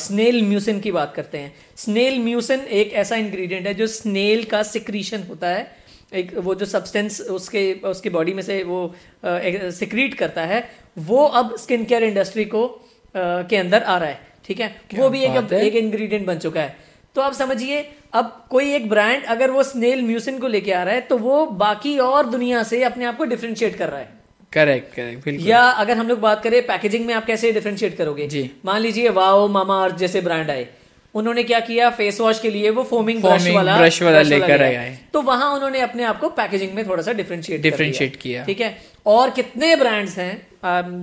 स्नेल 0.00 0.42
म्यूसिन 0.42 0.80
की 0.80 0.90
बात 0.92 1.14
करते 1.14 1.38
हैं। 1.38 1.54
स्नेल 1.76 2.18
म्यूसिन 2.18 2.60
एक 2.80 2.92
ऐसा 2.92 3.16
इंग्रेडिएंट 3.16 3.66
है 3.66 3.74
जो 3.74 3.86
स्नेल 3.86 4.44
का 4.44 4.62
सिक्रीशन 4.62 5.22
होता 5.22 5.48
है। 5.48 5.83
एक 6.14 6.32
वो 6.38 6.54
जो 6.54 6.66
सब्सटेंस 6.66 7.20
उसके 7.32 7.62
उसकी 7.84 8.10
बॉडी 8.10 8.32
में 8.34 8.42
से 8.42 8.62
वो 8.62 8.80
सिक्रीट 9.24 10.14
करता 10.14 10.42
है 10.42 10.62
वो 11.02 11.24
अब 11.34 11.56
स्किन 11.58 11.84
केयर 11.84 12.04
इंडस्ट्री 12.04 12.44
को 12.46 12.66
के 13.14 13.56
अंदर 13.56 13.82
आ 13.82 13.96
रहा 13.98 14.08
है 14.08 14.18
ठीक 14.44 14.60
है? 14.60 14.74
वो 14.94 15.08
भी 15.08 15.22
एक 15.24 15.52
है। 15.52 15.60
एक 15.60 15.74
इंग्रेडिएंट 15.76 16.26
बन 16.26 16.38
चुका 16.38 16.60
है। 16.60 16.76
तो 17.16 17.20
आप 17.20 17.32
समझिए 17.32 17.80
अब 18.12 18.46
कोई 18.50 18.72
एक 18.74 18.88
ब्रांड 18.88 19.24
अगर 19.26 19.50
वो 19.50 19.62
स्नेल 19.62 20.02
म्यूसिन 20.02 20.38
को 20.38 20.46
लेके 20.48 20.72
आ 20.72 20.82
रहा 20.82 20.94
है 20.94 21.00
तो 21.00 21.18
वो 21.18 21.44
बाकी 21.58 21.96
और 22.00 22.26
दुनिया 22.26 22.62
से 22.62 22.82
अपने 22.84 23.04
आप 23.04 23.16
को 23.16 23.24
डिफ्रेंशिएट 23.24 23.76
कर 23.76 23.88
रहा 23.88 24.00
है। 24.00 24.08
करेक्ट 24.52 24.94
करेक्ट 24.94 25.24
बिल्कुल। 25.24 25.46
या 25.48 25.60
अगर 25.60 25.96
हम 25.96 26.08
लोग 26.08 26.20
बात 26.20 26.42
करें 26.42 26.60
पैकेजिंग 26.66 27.06
में 27.06 27.14
आप 27.14 27.24
कैसे 27.26 27.52
डिफ्रेंशिएट 27.52 27.96
करोगे? 27.98 28.26
जी। 28.26 28.50
मान 28.64 28.80
लीजिए 28.80 29.08
वाओ 29.10 29.46
मामा 29.48 29.82
अर्थ 29.84 29.96
जैसे 29.96 30.20
ब्रांड 30.20 30.50
आए। 30.50 30.66
उन्होंने 31.14 31.42
क्या 31.42 31.60
किया? 31.60 31.88
फेस 31.90 32.20
वॉश 32.20 32.38
के 32.40 32.50
लिए 32.50 32.70
वो 32.70 32.82
फोमिंग 32.84 33.22
ब्रश 33.22 33.48
वाला 33.48 33.78
brush 33.80 34.02
वाला 34.02 34.22
लेकर 34.22 34.62
आए। 34.62 34.98
तो 35.12 35.22
वहाँ 35.22 35.52
उन्होंने 35.54 35.80
अपने 35.80 36.04
आप 36.04 36.20
को 36.20 36.28
पैकेजिंग 36.28 36.74
में 36.74 36.86
थोड़ा 36.88 37.02
सा 37.02 37.12
डिफरेंशिएट 37.12 37.62
Differentiate 37.62 38.16
किया। 38.16 38.44
ठीक 38.44 38.60
है? 38.60 38.76
और 39.06 39.30
कितने 39.30 39.74
ब्रांड्स 39.76 40.18
हैं? 40.18 40.46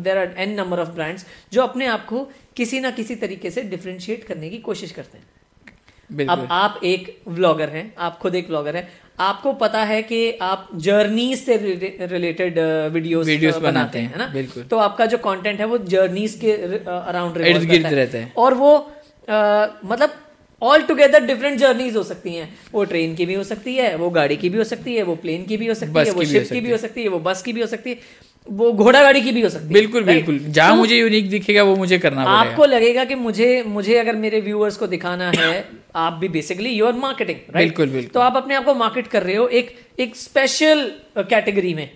There 0.04 0.18
are 0.18 0.34
an 0.38 0.54
number 0.54 0.80
of 0.80 0.90
brands 0.90 1.26
जो 1.54 1.62
अपने 1.62 1.86
आप 1.88 2.06
को 2.06 2.32
किसी 2.58 2.80
ना 2.80 2.92
किसी 2.92 3.16
तरीके 3.16 3.52
से 3.52 3.62
डिफरेंशिएट 3.62 4.24
करने 4.24 4.50
की 4.50 4.58
कोशिश 4.58 4.92
करते 4.92 5.18
हैं। 5.18 6.28
अब 6.28 6.48
आप 6.52 6.80
एक 6.84 7.22
व्लॉगर 7.28 7.70
हैं 7.70 7.94
आप 8.00 8.18
खुद 8.20 8.36
एक 8.36 8.48
व्लॉगर 8.48 8.76
हैं। 8.76 8.90
आपको 9.20 9.54
पता 9.54 9.84
है 9.84 10.02
कि 10.04 10.32
आप 10.42 10.70
जर्नीज 10.76 11.44
से 11.46 11.58
रिलेटेड 12.02 12.60
वीडियोस 12.94 13.28
Videos 13.28 13.46
बनाते 13.46 13.68
बनाते 13.68 14.00
हैं। 14.00 14.10
हैं, 14.10 14.18
ना? 14.18 14.28
बिल्कुल। 14.28 14.64
तो 14.64 14.78
आपका 14.78 15.06
जो 15.06 15.18
कंटेंट 15.18 15.60
है 15.60 15.66
वो 15.66 15.78
जर्नीज 15.78 16.40
के 16.42 16.52
अराउंड 16.52 17.38
गिर्द 17.66 17.86
रहता 17.86 18.18
है। 18.18 18.34
और 18.38 18.54
वो 18.54 18.92
मतलब 19.32 20.14
ऑल 20.62 20.82
टुगेदर 20.84 21.26
डिफरेंट 21.26 21.60
जर्नीज 21.60 21.96
हो 21.96 22.04
सकती 22.04 22.34
हैं। 22.36 22.50
वो 22.74 22.84
ट्रेन 22.86 23.16
की 23.16 23.26
भी 23.26 23.34
हो 23.34 23.44
सकती 23.44 23.76
है 23.76 23.96
वो 23.98 24.10
गाड़ी 24.12 24.36
की 24.38 24.50
भी 24.50 24.58
हो 24.58 24.64
सकती 24.64 24.96
है 24.96 25.04
वो 25.04 25.16
प्लेन 25.18 25.46
की 25.46 25.58
भी 25.58 25.68
हो 25.68 25.74
सकती 25.76 26.00
है 26.00 26.12
वो 26.12 26.24
शिप 26.26 26.50
की 26.50 26.60
भी 26.62 26.72
हो। 26.72 26.78
सकती 26.78 27.04
है 27.04 27.10
वो 27.10 27.20
बस 27.22 27.42
की 27.42 27.54
भी 27.54 27.62
हो 27.62 27.68
सकती 27.68 27.90
है 27.90 28.30
वो 28.48 28.72
घोड़ा 28.74 29.02
गाड़ी 29.02 29.22
की 29.22 29.32
भी 29.32 29.42
हो 29.42 29.50
सकती 29.50 29.66
है 29.66 29.74
बिल्कुल 29.74 30.04
बिल्कुल। 30.04 30.38
जहाँ 30.40 30.72
तो 30.72 30.78
मुझे 30.78 30.98
यूनिक 30.98 31.30
दिखेगा 31.30 31.64
वो 31.64 31.76
मुझे 31.76 31.98
करना 32.00 32.26
पड़ेगा। 32.26 32.40
आपको 32.40 32.66
लगेगा 32.66 33.04
कि 33.06 33.16
मुझे 33.16 33.64
मुझे 33.68 33.98
अगर 33.98 34.16
मेरे 34.18 34.40
व्यूअर्स 34.42 34.78
को 34.78 34.88
दिखाना 34.88 35.32
है 35.32 35.66
आप 35.96 36.14
भी 36.14 36.28
बेसिकली 36.30 36.70
यू 36.70 36.86
आर 36.86 36.94
मार्केटिंग 36.96 37.40
बिल्कुल, 37.54 37.88
बिल्कुल। 37.88 38.10
तो 38.14 38.20
आप 38.20 38.38
अपने 38.38 38.56
आप 38.56 38.66
को 38.66 38.74
मार्केट 38.76 39.08
कर 39.08 39.24
रहे 39.24 39.36
हो 39.36 39.48
एक 39.50 39.76
एक 40.00 40.16
स्पेशल 40.18 40.92
कैटेगरी 41.20 41.74
में। 41.74 41.90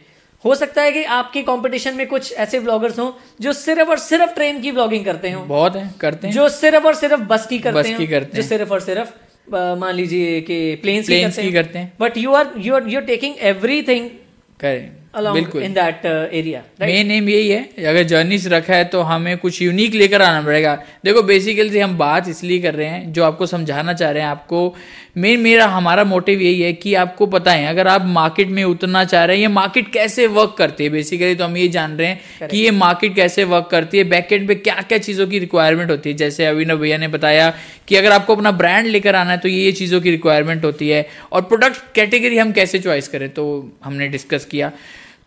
हो 0.46 0.56
सकता 0.56 0.82
है 0.82 0.92
कि 0.92 1.04
आपके 1.04 1.42
कंपटीशन 1.42 1.96
में 1.96 2.06
कुछ 2.08 2.34
ऐसे 2.34 2.60
ब्लॉगर्स 2.60 3.00
हों 3.00 3.12
जो 3.42 3.54
सिर्फ़ 3.54 3.90
और 3.90 4.00
सिर्फ़ 4.00 4.34
ट्रेन 4.34 4.62
की 4.62 4.72
ब्लॉगिंग 4.72 5.06
करते 5.06 5.32
हो। 5.32 5.44
बहुत 5.46 5.76
है 5.76 5.90
करते 6.02 6.28
हैं। 6.28 6.34
जो 6.34 6.50
सिर्फ़ 6.50 6.86
और 6.86 6.96
सिर्फ़ 6.96 7.22
बस 7.22 7.46
की 7.46 7.60
करते 7.60 7.80
बस 7.80 7.88
हैं 7.88 7.98
की 7.98 8.08
करते 8.08 8.38
जो 8.38 8.44
सिर्फ़ 8.44 8.74
और 8.74 8.80
सिर्फ़ 8.80 9.10
मान 9.54 9.96
लीजिए 9.96 10.42
कि 10.42 10.76
प्लेन्स 10.76 11.08
की 11.08 11.22
करते 11.22 11.42
की 11.42 11.48
हैं। 11.48 11.54
करते 11.54 11.80
हैं। 11.80 11.94
But 12.00 12.18
you 12.18 12.34
are 12.34 12.54
you 12.58 12.76
are 12.76 12.88
you 12.88 13.00
are 13.00 13.06
taking 13.06 13.36
everything 13.42 14.10
बिल्कुल। 15.16 15.62
uh, 15.62 16.32
area 16.34 16.60
right? 16.60 16.82
Main 16.82 17.12
aim 17.12 17.30
यही 17.30 17.50
है 17.50 17.86
अगर 17.88 18.04
जर्नीस 18.04 18.48
रखा 18.48 18.76
है 18.76 18.86
तो 18.86 19.02
हमें 19.02 19.38
कुछ 19.38 19.62
यूनिक 19.62 19.94
लेकर 19.94 20.22
आना 20.22 20.42
पड़ेगा। 20.42 20.74
देखो 21.06 21.22
बेसिकली 21.22 21.80
हम 21.80 21.98
बात 21.98 22.30
इसलिए 22.30 22.60
कर 22.60 22.74
रहे 22.76 22.88
हैं 22.88 23.14
जो 23.14 23.24
आपको 23.24 23.46
समझाना 23.46 23.94
चाह 23.94 24.12
रहे 24.12 24.24
हैं 24.24 24.30
आपको 24.30 24.60
मेन 25.16 25.40
मेरा 25.40 25.66
हमारा 25.66 26.04
मोटिव 26.04 26.42
यही 26.42 26.62
है 26.62 26.72
कि 26.74 26.94
आपको 26.94 27.26
पता 27.26 27.52
है 27.52 27.68
अगर 27.68 27.88
आप 27.88 28.06
मार्केट 28.06 28.48
में 28.48 28.64
उतरना 28.64 29.04
चाह 29.04 29.24
रहे 29.26 29.36
हैं 29.36 29.42
ये 29.42 29.48
मार्केट 29.48 29.92
कैसे 29.92 30.26
वर्क 30.28 30.56
करती 30.58 30.84
है? 30.84 30.90
बेसिकली 30.90 31.36
तो 31.36 31.46
हम 31.46 31.56
ये 31.58 31.68
जान 31.68 31.96
रहे 31.98 32.08
हैं 32.08 32.48
कि 32.48 32.58
ये 32.58 32.72
मार्केट 32.72 33.16
कैसे 33.16 33.44
वर्क 33.44 33.68
करती 33.72 33.98
है 33.98 34.04
बैकेंड 34.04 34.48
पे 34.48 34.56
क्या 34.56 34.76
क्या 34.82 34.98
चीज़ों 34.98 35.28
की 35.28 35.40
रिक्वायरमेंट 35.40 35.92
होती 35.92 36.10
है? 36.10 36.16
जैसे 36.16 36.46
अभिनव 36.46 36.78
भैया 36.78 36.98
ने 36.98 37.08
बताया 37.08 37.54
कि 37.88 37.96
अगर 37.96 38.12
आपको 38.12 38.36
अपना 38.36 38.52
ब्रांड 38.52 38.88
लेकर 38.88 39.16
आना 39.16 39.32
है 39.32 39.38
तो 39.38 39.50
ये 39.50 39.64
ये 39.64 39.72
चीज़ों 39.72 40.02
की 40.02 40.12
रिक्वायरमेंट 40.12 40.66
होती 40.66 40.90
है। 40.90 41.08
और 41.32 41.42
प्रोडक्ट 41.42 41.82
कैटेगरी 41.96 42.38
हम 42.38 42.52
कैसे 42.52 42.80
चॉइस 42.80 43.08
करें? 43.08 43.30
तो 43.30 43.72
हमने 43.84 44.08
डिस्कस 44.08 44.46
किया। 44.46 44.72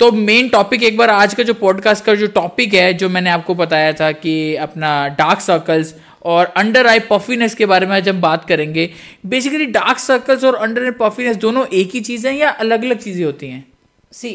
तो 0.00 0.10
मेन 0.12 0.48
टॉपिक 0.48 0.82
एक 0.82 0.96
बार 0.96 1.10
आज 1.10 1.34
का 1.34 1.42
जो 1.42 1.54
पॉडकास्ट 1.54 2.04
का 2.04 2.14
जो 2.14 2.26
टॉपिक 2.26 2.74
है 2.74 2.92
जो 2.94 3.08
मैंने 3.08 3.30
आपको 3.30 3.54
बताया 3.54 3.92
था 3.92 4.10
कि 4.12 4.54
अपना 4.56 4.92
डार्क 5.08 5.40
सर्कल्स 5.40 5.94
और 6.24 6.46
अंडर 6.56 6.86
आई 6.86 7.00
पफिनेस 7.10 7.54
के 7.54 7.66
बारे 7.66 7.86
में 7.86 7.94
आज 7.96 8.08
हम 8.08 8.20
बात 8.20 8.44
करेंगे। 8.44 8.90
बेसिकली 9.26 9.66
डार्क 9.72 9.98
सर्कल्स 10.00 10.44
और 10.44 10.54
अंडर 10.56 10.84
आई 10.84 10.90
पफिनेस 11.00 11.36
दोनों 11.38 11.66
एक 11.68 11.90
ही 11.94 12.00
चीज़ 12.02 12.26
हैं 12.28 12.34
या 12.34 12.50
अलग 12.50 12.84
अलग 12.84 12.98
चीज़ें 12.98 13.24
होती 13.24 13.48
हैं? 13.48 13.66
सी 14.12 14.30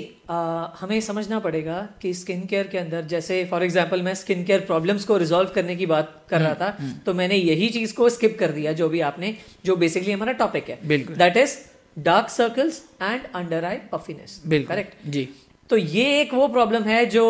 हमें 0.79 0.99
समझना 1.01 1.39
पड़ेगा 1.39 1.77
कि 2.01 2.13
स्किन 2.13 2.45
केयर 2.47 2.67
के 2.67 2.77
अंदर 2.77 3.01
जैसे 3.05 3.43
फॉर 3.45 3.63
एग्जांपल 3.63 4.01
मैं 4.01 4.13
स्किन 4.15 4.43
केयर 4.45 4.59
प्रॉब्लम्स 4.61 5.05
को 5.05 5.17
रिजॉल्व 5.17 5.49
करने 5.55 5.75
की 5.75 5.85
बात 5.85 6.13
कर 6.29 6.41
रहा 6.41 6.53
था 6.55 6.77
तो 7.05 7.13
मैंने 7.13 7.35
यही 7.35 7.69
चीज़ 7.69 7.93
को 7.95 8.09
स्किप 8.09 8.37
कर 8.39 8.51
दिया 8.51 8.73
जो 8.73 8.89
भी 8.89 8.99
आपने 9.01 9.35
जो 9.65 9.75
बेसिकली 9.75 10.11
हमारा 10.11 10.31
टॉपिक 10.33 10.69
है। 10.69 10.77
बिल्कुल। 10.87 11.15
That 11.15 11.37
is 11.37 11.57
dark 11.97 12.29
circles 12.29 12.81
and 13.01 13.21
under 13.35 13.65
eye 13.65 13.77
puffiness 13.91 14.41
correct 14.45 15.07
जी। 15.07 15.27
तो 15.69 15.77
ये 15.77 16.21
एक 16.21 16.33
वो 16.33 16.47
प्रॉब्लम 16.49 16.83
है 16.83 17.05
जो 17.07 17.25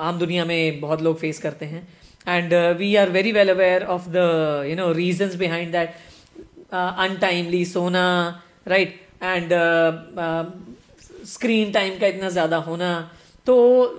आम 0.00 0.18
दुनिया 0.18 0.44
में 0.44 0.80
बहुत 0.80 1.02
लोग 1.02 1.18
फेस 1.18 1.38
करते 1.38 1.66
हैं। 1.66 1.86
And 2.26 2.54
we 2.78 2.94
are 2.96 3.10
very 3.10 3.32
well 3.32 3.48
aware 3.50 3.84
of 3.94 4.08
the 4.08 4.66
you 4.68 4.76
know 4.76 4.92
reasons 4.92 5.34
behind 5.34 5.72
that 5.72 5.94
untimely 6.74 7.64
सोना 7.64 8.06
राइट 8.68 9.00
एंड 9.22 9.50
स्क्रीन 11.26 11.72
टाइम 11.72 11.98
का 11.98 12.06
इतना 12.06 12.28
ज़्यादा 12.28 12.56
होना 12.68 12.90
तो 13.46 13.54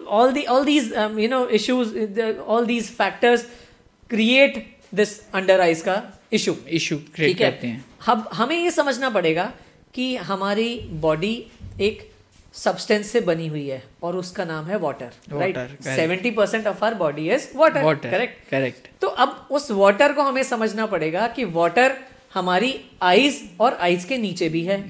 all 0.09 0.31
the 0.31 0.43
all 0.43 0.65
these 0.65 0.93
you 1.19 1.29
know 1.29 1.45
issues 1.59 2.21
all 2.39 2.65
these 2.65 2.89
factors 2.95 3.45
create 4.09 4.65
this 4.93 5.19
under 5.33 5.61
eyes 5.61 5.83
का 5.83 6.01
issue 6.33 6.55
issue 6.69 6.95
create 7.15 7.31
ठीक 7.31 7.41
है? 7.41 7.51
करते 7.51 7.67
हैं। 7.67 7.85
अब 8.07 8.29
हमें 8.33 8.57
ये 8.57 8.71
समझना 8.71 9.09
पड़ेगा 9.09 9.51
कि 9.93 10.15
हमारी 10.29 10.79
बॉडी 11.01 11.35
एक 11.81 12.11
सब्सटेंस 12.55 13.11
से 13.11 13.21
बनी 13.21 13.47
हुई 13.47 13.67
है 13.67 13.83
और 14.03 14.15
उसका 14.15 14.45
नाम 14.45 14.65
है 14.65 14.77
water 14.77 15.11
right 15.31 15.57
seventy 15.81 16.31
percent 16.31 16.67
of 16.67 16.85
our 16.85 16.93
body 16.93 17.29
is 17.29 17.47
water 17.57 17.95
correct 17.95 18.49
correct 18.49 18.87
तो 19.01 19.07
अब 19.07 19.47
उस 19.51 19.71
वाटर 19.71 20.13
को 20.13 20.21
हमें 20.21 20.43
समझना 20.43 20.85
पड़ेगा 20.85 21.27
कि 21.27 21.45
वाटर 21.45 21.97
हमारी 22.33 22.79
आईज 23.01 23.41
और 23.59 23.73
आईज 23.73 24.05
के 24.05 24.17
नीचे 24.17 24.49
भी 24.49 24.63
है 24.63 24.81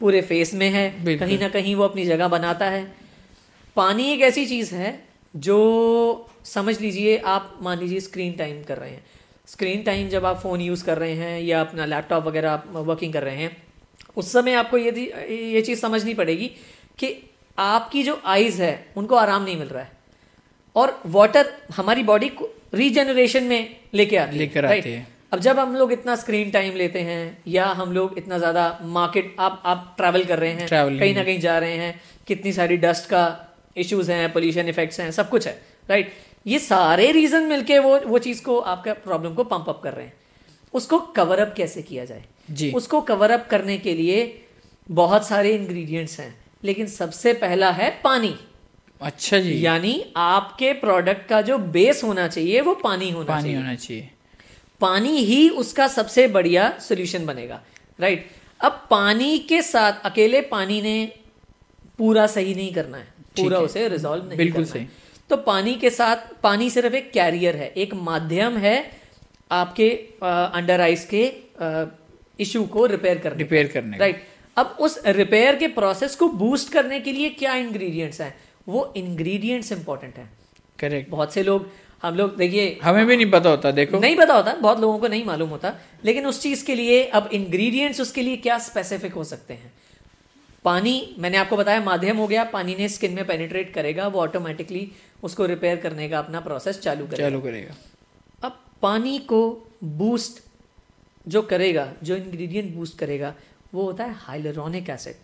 पूरे 0.00 0.20
फेस 0.22 0.54
में 0.54 0.68
है 0.70 0.88
कहीं 1.18 1.38
ना 1.38 1.48
कहीं 1.48 1.74
वो 1.74 1.84
अपनी 1.84 2.04
जगह 2.04 2.28
बनाता 2.28 2.66
है। 2.66 2.82
पानी 3.76 4.10
एक 4.12 4.20
ऐसी 4.20 4.46
चीज़ 4.46 4.74
है 4.74 4.90
जो 5.36 5.56
समझ 6.44 6.80
लीजिए 6.80 7.16
आप 7.26 7.58
मान 7.62 7.78
लीजिए 7.78 8.00
स्क्रीन 8.00 8.32
टाइम 8.32 8.62
कर 8.62 8.78
रहे 8.78 8.90
हैं। 8.90 9.04
स्क्रीन 9.46 9.82
टाइम 9.82 10.08
जब 10.08 10.24
आप 10.24 10.40
फ़ोन 10.40 10.60
यूज़ 10.60 10.84
कर 10.84 10.98
रहे 10.98 11.14
हैं 11.14 11.40
या 11.40 11.60
अपना 11.60 11.86
लैपटॉप 11.86 12.24
वगैरह 12.24 12.50
आप 12.50 12.64
वर्किंग 12.68 13.12
कर 13.12 13.22
रहे 13.22 13.36
हैं 13.36 13.56
उस 14.16 14.32
समय 14.32 14.54
आपको 14.54 14.78
ये 14.78 14.90
ये 15.54 15.60
चीज़ 15.62 15.80
समझनी 15.80 16.14
पड़ेगी 16.14 16.50
कि 17.00 17.14
आपकी 17.58 18.02
जो 18.02 18.20
आइज़ 18.26 18.62
है 18.62 18.74
उनको 18.96 19.16
आराम 19.16 19.42
नहीं 19.44 19.56
मिल 19.56 19.68
रहा 19.68 19.82
है। 19.82 19.98
और 20.76 21.00
वाटर 21.08 21.52
हमारी 21.76 22.02
बॉडी 22.04 22.28
को 22.30 22.48
रीजनरेशन 22.74 23.44
में 23.44 23.76
लेके 23.94 24.16
आती 24.16 24.32
है 24.32 24.38
लेकर? 24.38 24.64
आती 24.66 24.90
है। 24.90 25.06
अब 25.32 25.38
जब 25.40 25.58
हम 25.58 25.74
लोग 25.76 25.92
इतना 25.92 26.14
स्क्रीन 26.16 26.50
टाइम 26.50 26.74
लेते 26.76 27.00
हैं 27.00 27.22
या 27.48 27.66
हम 27.74 27.92
लोग 27.92 28.18
इतना 28.18 28.38
ज़्यादा 28.38 28.78
मार्केट 28.84 29.34
आप 29.40 29.62
आप 29.64 29.94
ट्रैवल 29.96 30.24
कर 30.24 30.38
रहे 30.38 30.52
हैं 30.52 30.68
कहीं 30.70 31.14
ना 31.14 31.24
कहीं 31.24 31.40
जा 31.40 31.58
रहे 31.58 31.76
हैं 31.76 32.00
कितनी 32.26 32.52
सारी 32.52 32.76
डस्ट 32.76 33.06
का 33.06 33.22
इश्यूज़ 33.76 34.10
हैं 34.12 34.32
पोल्यूशन 34.32 34.68
इफेक्ट्स 34.68 35.00
हैं 35.00 35.10
सब 35.10 35.28
कुछ 35.28 35.46
है 35.46 35.52
राइट 35.88 36.12
ये 36.46 36.58
सारे 36.58 37.10
रीजन 37.12 37.42
मिलके 37.46 37.78
वो 37.78 37.98
वो 38.06 38.18
चीज़ 38.18 38.42
को 38.42 38.58
आपका 38.58 38.92
प्रॉब्लम 39.04 39.34
को 39.34 39.44
पंप 39.44 39.68
अप 39.68 39.80
कर 39.84 39.92
रहे 39.92 40.04
हैं। 40.06 40.12
उसको 40.74 40.98
कवर 41.16 41.40
अप 41.40 41.54
कैसे 41.56 41.82
किया 41.82 42.04
जाए? 42.04 42.24
जी। 42.50 42.72
उसको 42.72 43.00
कवर 43.02 43.30
अप 43.30 43.46
करने 43.50 43.78
के 43.78 43.94
लिए 43.94 44.20
बहुत 44.88 45.26
सारे 45.26 45.54
इंग्रेडिएंट्स 45.54 46.18
हैं। 46.20 46.34
लेकिन 46.62 46.86
सबसे 46.88 47.32
पहला 47.34 47.70
है 47.72 47.90
पानी। 48.04 48.34
अच्छा 49.00 49.38
जी। 49.38 49.64
यानी 49.64 49.92
आपके 50.18 50.72
प्रोडक्ट 50.80 51.28
का 51.28 51.40
जो 51.42 51.58
बेस 51.76 52.02
होना 52.04 52.26
चाहिए 52.28 52.60
वो 52.60 52.74
पानी 52.82 53.10
होना 53.10 53.26
पानी 53.26 53.42
चाहिए। 53.42 53.56
होना 53.56 53.74
चाहिए। 53.74 54.10
पानी 54.80 55.16
ही 55.20 55.48
उसका 55.60 55.86
सबसे 55.88 56.26
बढ़िया 56.28 56.68
सोल्यूशन 56.80 57.26
बनेगा 57.26 57.60
राइट 57.98 58.28
अब 58.60 58.86
पानी 58.90 59.38
के 59.48 59.60
साथ 59.62 60.04
अकेले 60.04 60.40
पानी 60.48 60.80
ने 60.82 60.96
पूरा 61.98 62.26
सही 62.26 62.54
नहीं 62.54 62.72
करना 62.74 62.98
है। 62.98 63.06
पूरा 63.36 63.58
उसे 63.60 63.88
रिजॉल्व 63.88 64.24
नहीं 64.28 64.38
बिल्कुल 64.38 64.64
करना 64.64 64.72
सही। 64.72 64.82
है 64.82 64.88
तो 65.30 65.36
पानी 65.42 65.74
के 65.74 65.90
साथ 65.90 66.16
पानी 66.42 66.70
सिर्फ़ 66.70 66.94
एक 66.94 67.10
कैरियर 67.12 67.56
है 67.56 67.68
एक 67.76 67.94
माध्यम 68.02 68.56
है 68.58 68.76
आपके 69.50 69.88
अंडर 70.22 70.80
आइज़ 70.80 71.06
के 71.14 71.22
इशू 72.38 72.64
को 72.66 72.86
रिपेयर 72.86 73.18
करने 73.18 73.38
रिपेयर 73.38 73.66
करने 73.68 73.98
राइट 73.98 74.24
अब 74.60 74.76
उस 74.80 74.98
रिपेयर 75.06 75.56
के 75.56 75.68
प्रोसेस 75.68 76.16
को 76.16 76.28
बूस्ट 76.38 76.72
करने 76.72 77.00
के 77.00 77.12
लिए 77.12 77.28
क्या 77.34 77.54
इंग्रेडिएंट्स 77.56 78.20
हैं? 78.20 78.34
वो 78.68 78.92
इंग्रेडिएंट्स 78.96 79.72
इंपॉर्टेंट 79.72 80.16
हैं। 80.16 80.30
करेक्ट 80.78 81.10
बहुत 81.10 81.32
से 81.34 81.42
लोग 81.42 81.70
हम 82.02 82.14
लोग 82.14 82.36
देखिए 82.36 82.78
हमें 82.82 83.06
भी 83.06 83.16
नहीं 83.16 83.30
पता 83.30 83.50
होता 83.50 83.70
देखो। 83.70 83.98
नहीं 83.98 84.16
पता 84.16 84.34
होता 84.34 84.54
बहुत 84.54 84.80
लोगों 84.80 84.98
को 84.98 85.08
नहीं 85.08 85.24
मालूम 85.24 85.48
होता 85.48 85.74
लेकिन 86.04 86.26
उस 86.26 86.40
चीज़ 86.42 86.64
के 86.66 86.74
लिए 86.74 87.04
अब 87.04 87.28
इंग्रेडिएंट्स 87.32 88.00
उसके 88.00 88.22
लिए 88.22 88.36
क्या 88.36 88.58
स्पेसिफिक 88.58 89.14
हो 89.14 89.24
सकते 89.24 89.54
हैं? 89.54 89.72
पानी 90.64 91.14
मैंने 91.18 91.36
आपको 91.36 91.56
बताया 91.56 91.80
माध्यम 91.80 92.16
हो 92.16 92.26
गया 92.26 92.44
पानी 92.44 92.74
ने 92.74 92.88
स्किन 92.88 93.12
में 93.12 93.26
पेनिट्रेट 93.26 93.74
करेगा 93.74 94.06
वो 94.08 94.20
ऑटोमेटिकली 94.20 94.90
उसको 95.22 95.46
रिपेयर 95.46 95.76
करने 95.76 96.08
का 96.08 96.18
अपना 96.18 96.40
प्रोसेस 96.40 96.78
चालू 96.78 97.06
करेगा। 97.06 97.28
चालू 97.28 97.40
करेगा। 97.40 97.74
अब 98.42 98.60
पानी 98.82 99.18
को 99.18 99.40
बूस्ट 99.84 100.42
जो 101.28 101.42
करेगा 101.42 101.92
जो 102.02 102.16
इंग्रेडिएंट 102.16 102.74
बूस्ट 102.74 102.98
करेगा 102.98 103.34
वो 103.72 103.82
होता 103.82 104.04
है 104.04 104.14
hyaluronic 104.18 104.88
acid 104.90 105.14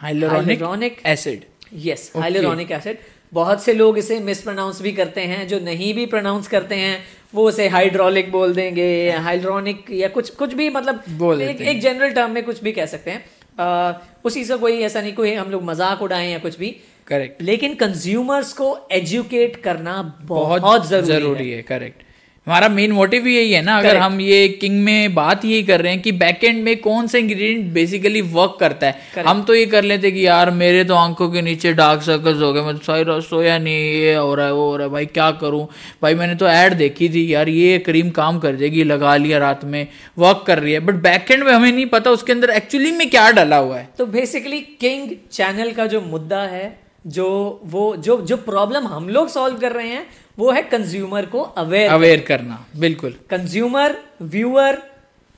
hyaluronic 0.00 1.02
acid 1.06 1.44
yes. 1.80 2.12
Hyaluronic 2.16 2.70
acid 2.72 2.98
बहुत 3.32 3.62
से 3.62 3.72
लोग 3.72 3.98
इसे 3.98 4.18
मिस 4.20 4.40
प्रोनाउंस 4.42 4.80
भी 4.82 4.92
करते 4.92 5.20
हैं 5.22 5.46
जो 5.48 5.58
नहीं 5.60 5.92
भी 5.94 6.06
प्रोनाउंस 6.06 6.48
करते 6.48 6.74
हैं 6.74 6.98
वो 7.34 7.46
उसे 7.48 7.68
हाइड्रोलिक 7.68 8.30
बोल 8.32 8.54
देंगे 8.54 8.86
हाइड्रोनिक 9.20 9.86
या 9.92 10.08
कुछ 10.08 10.30
कुछ 10.32 10.54
भी 10.54 10.68
मतलब 10.70 11.02
बोल 11.18 11.42
एक, 11.42 11.60
एक 11.60 11.80
जनरल 11.80 12.10
टर्म 12.10 12.30
में 12.30 12.42
कुछ 12.44 12.62
भी 12.62 12.72
कह 12.72 12.86
सकते 12.86 13.10
हैं। 13.10 13.24
आ, 13.60 13.92
उसी 14.24 14.44
से 14.44 14.56
कोई 14.56 14.78
ऐसा 14.80 15.00
नहीं 15.00 15.12
कोई 15.14 15.34
हम 15.34 15.50
लोग 15.50 15.62
मज़ाक 15.64 16.02
उड़ाएँ 16.02 16.30
या 16.32 16.38
कुछ 16.38 16.58
भी। 16.58 16.70
करेक्ट 17.06 17.42
लेकिन 17.42 17.74
कंज्यूमर्स 17.74 18.52
को 18.52 18.76
एजुकेट 18.92 19.56
करना 19.62 20.02
बहुत 20.22 20.62
बहुत 20.62 20.86
ज़रूरी, 20.88 21.06
ज़रूरी 21.08 21.50
है। 21.50 21.62
करेक्ट 21.62 22.02
हमारा 22.46 22.68
मेन 22.68 22.92
मोटिव 22.92 23.26
यही 23.26 23.52
है 23.52 23.60
ना 23.62 23.76
अगर 23.78 23.96
हम 23.96 24.20
ये 24.20 24.48
किंग 24.60 24.84
में 24.84 25.14
बात 25.14 25.44
यही 25.44 25.62
कर 25.62 25.80
रहे 25.80 25.92
हैं 25.92 26.00
कि 26.02 26.12
बैकएंड 26.12 26.62
में 26.64 26.76
कौन 26.80 27.06
सा 27.06 27.18
इंग्रेडिएंट 27.18 27.72
बेसिकली 27.72 28.20
वर्क 28.20 28.56
करता 28.60 28.86
है। 28.86 28.92
Correct. 28.92 29.28
हम 29.28 29.42
तो 29.42 29.54
ये 29.54 29.66
कर 29.66 29.84
लेते 29.84 30.10
कि 30.10 30.26
यार 30.26 30.50
मेरे 30.50 30.84
तो 30.84 30.94
आँखों 30.94 31.28
के 31.30 31.42
नीचे 31.42 31.72
डार्क 31.72 32.02
सर्कल्स 32.02 32.42
हो 32.42 32.52
गए 32.52 32.62
मैं 32.62 32.76
तो 32.76 32.84
सारी 32.84 33.20
सोया 33.22 33.58
नहीं 33.58 33.74
ये 33.74 34.14
हो 34.14 34.34
रहा 34.34 34.46
है 34.46 34.52
वो 34.52 34.68
हो 34.70 34.76
रहा 34.76 34.86
है 34.86 34.92
भाई 34.92 35.06
क्या 35.06 35.30
करूँ? 35.30 35.66
भाई 36.02 36.14
मैंने 36.14 36.34
तो 36.34 36.48
ऐड 36.48 36.74
देखी 36.74 37.08
थी 37.08 37.34
यार 37.34 37.48
ये 37.48 37.78
क्रीम 37.78 38.10
काम 38.10 38.38
कर 38.38 38.52
देगी 38.52 38.84
लगा 38.84 39.16
लिया 39.16 39.38
रात 39.38 39.64
में 39.64 39.86
वर्क 40.18 40.44
कर 40.46 40.58
रही 40.58 40.72
है। 40.72 40.80
बट 40.80 40.94
बैकएंड 41.02 41.44
में 41.44 41.52
हमें 41.52 41.72
नहीं 41.72 41.86
पता 41.86 42.10
उसके 42.10 42.32
अंदर 42.32 42.50
एक्चुअली 42.50 42.92
में 42.92 43.08
क्या 43.10 43.30
डाला 43.30 43.56
हुआ 43.56 43.78
है। 43.78 43.88
तो 43.98 44.06
बेसिकली 44.06 44.60
किंग 44.80 45.10
चैनल 45.32 45.70
का 45.70 45.86
जो 45.86 46.00
मुद्दा 46.00 46.42
है 46.42 46.83
जो 47.04 47.26
वो 47.64 47.84
जो 47.96 48.20
जो 48.22 48.36
प्रॉब्लम 48.36 48.86
हम 48.86 49.08
लोग 49.08 49.28
सॉल्व 49.28 49.58
कर 49.58 49.72
रहे 49.72 49.88
हैं 49.88 50.06
वो 50.38 50.50
है 50.52 50.62
कंज्यूमर 50.62 51.26
को 51.26 51.40
अवेयर 51.40 51.90
अवेयर 51.90 52.20
करना 52.20 52.64
बिल्कुल। 52.76 53.14
कंज्यूमर 53.30 53.96
व्यूअर 54.22 54.78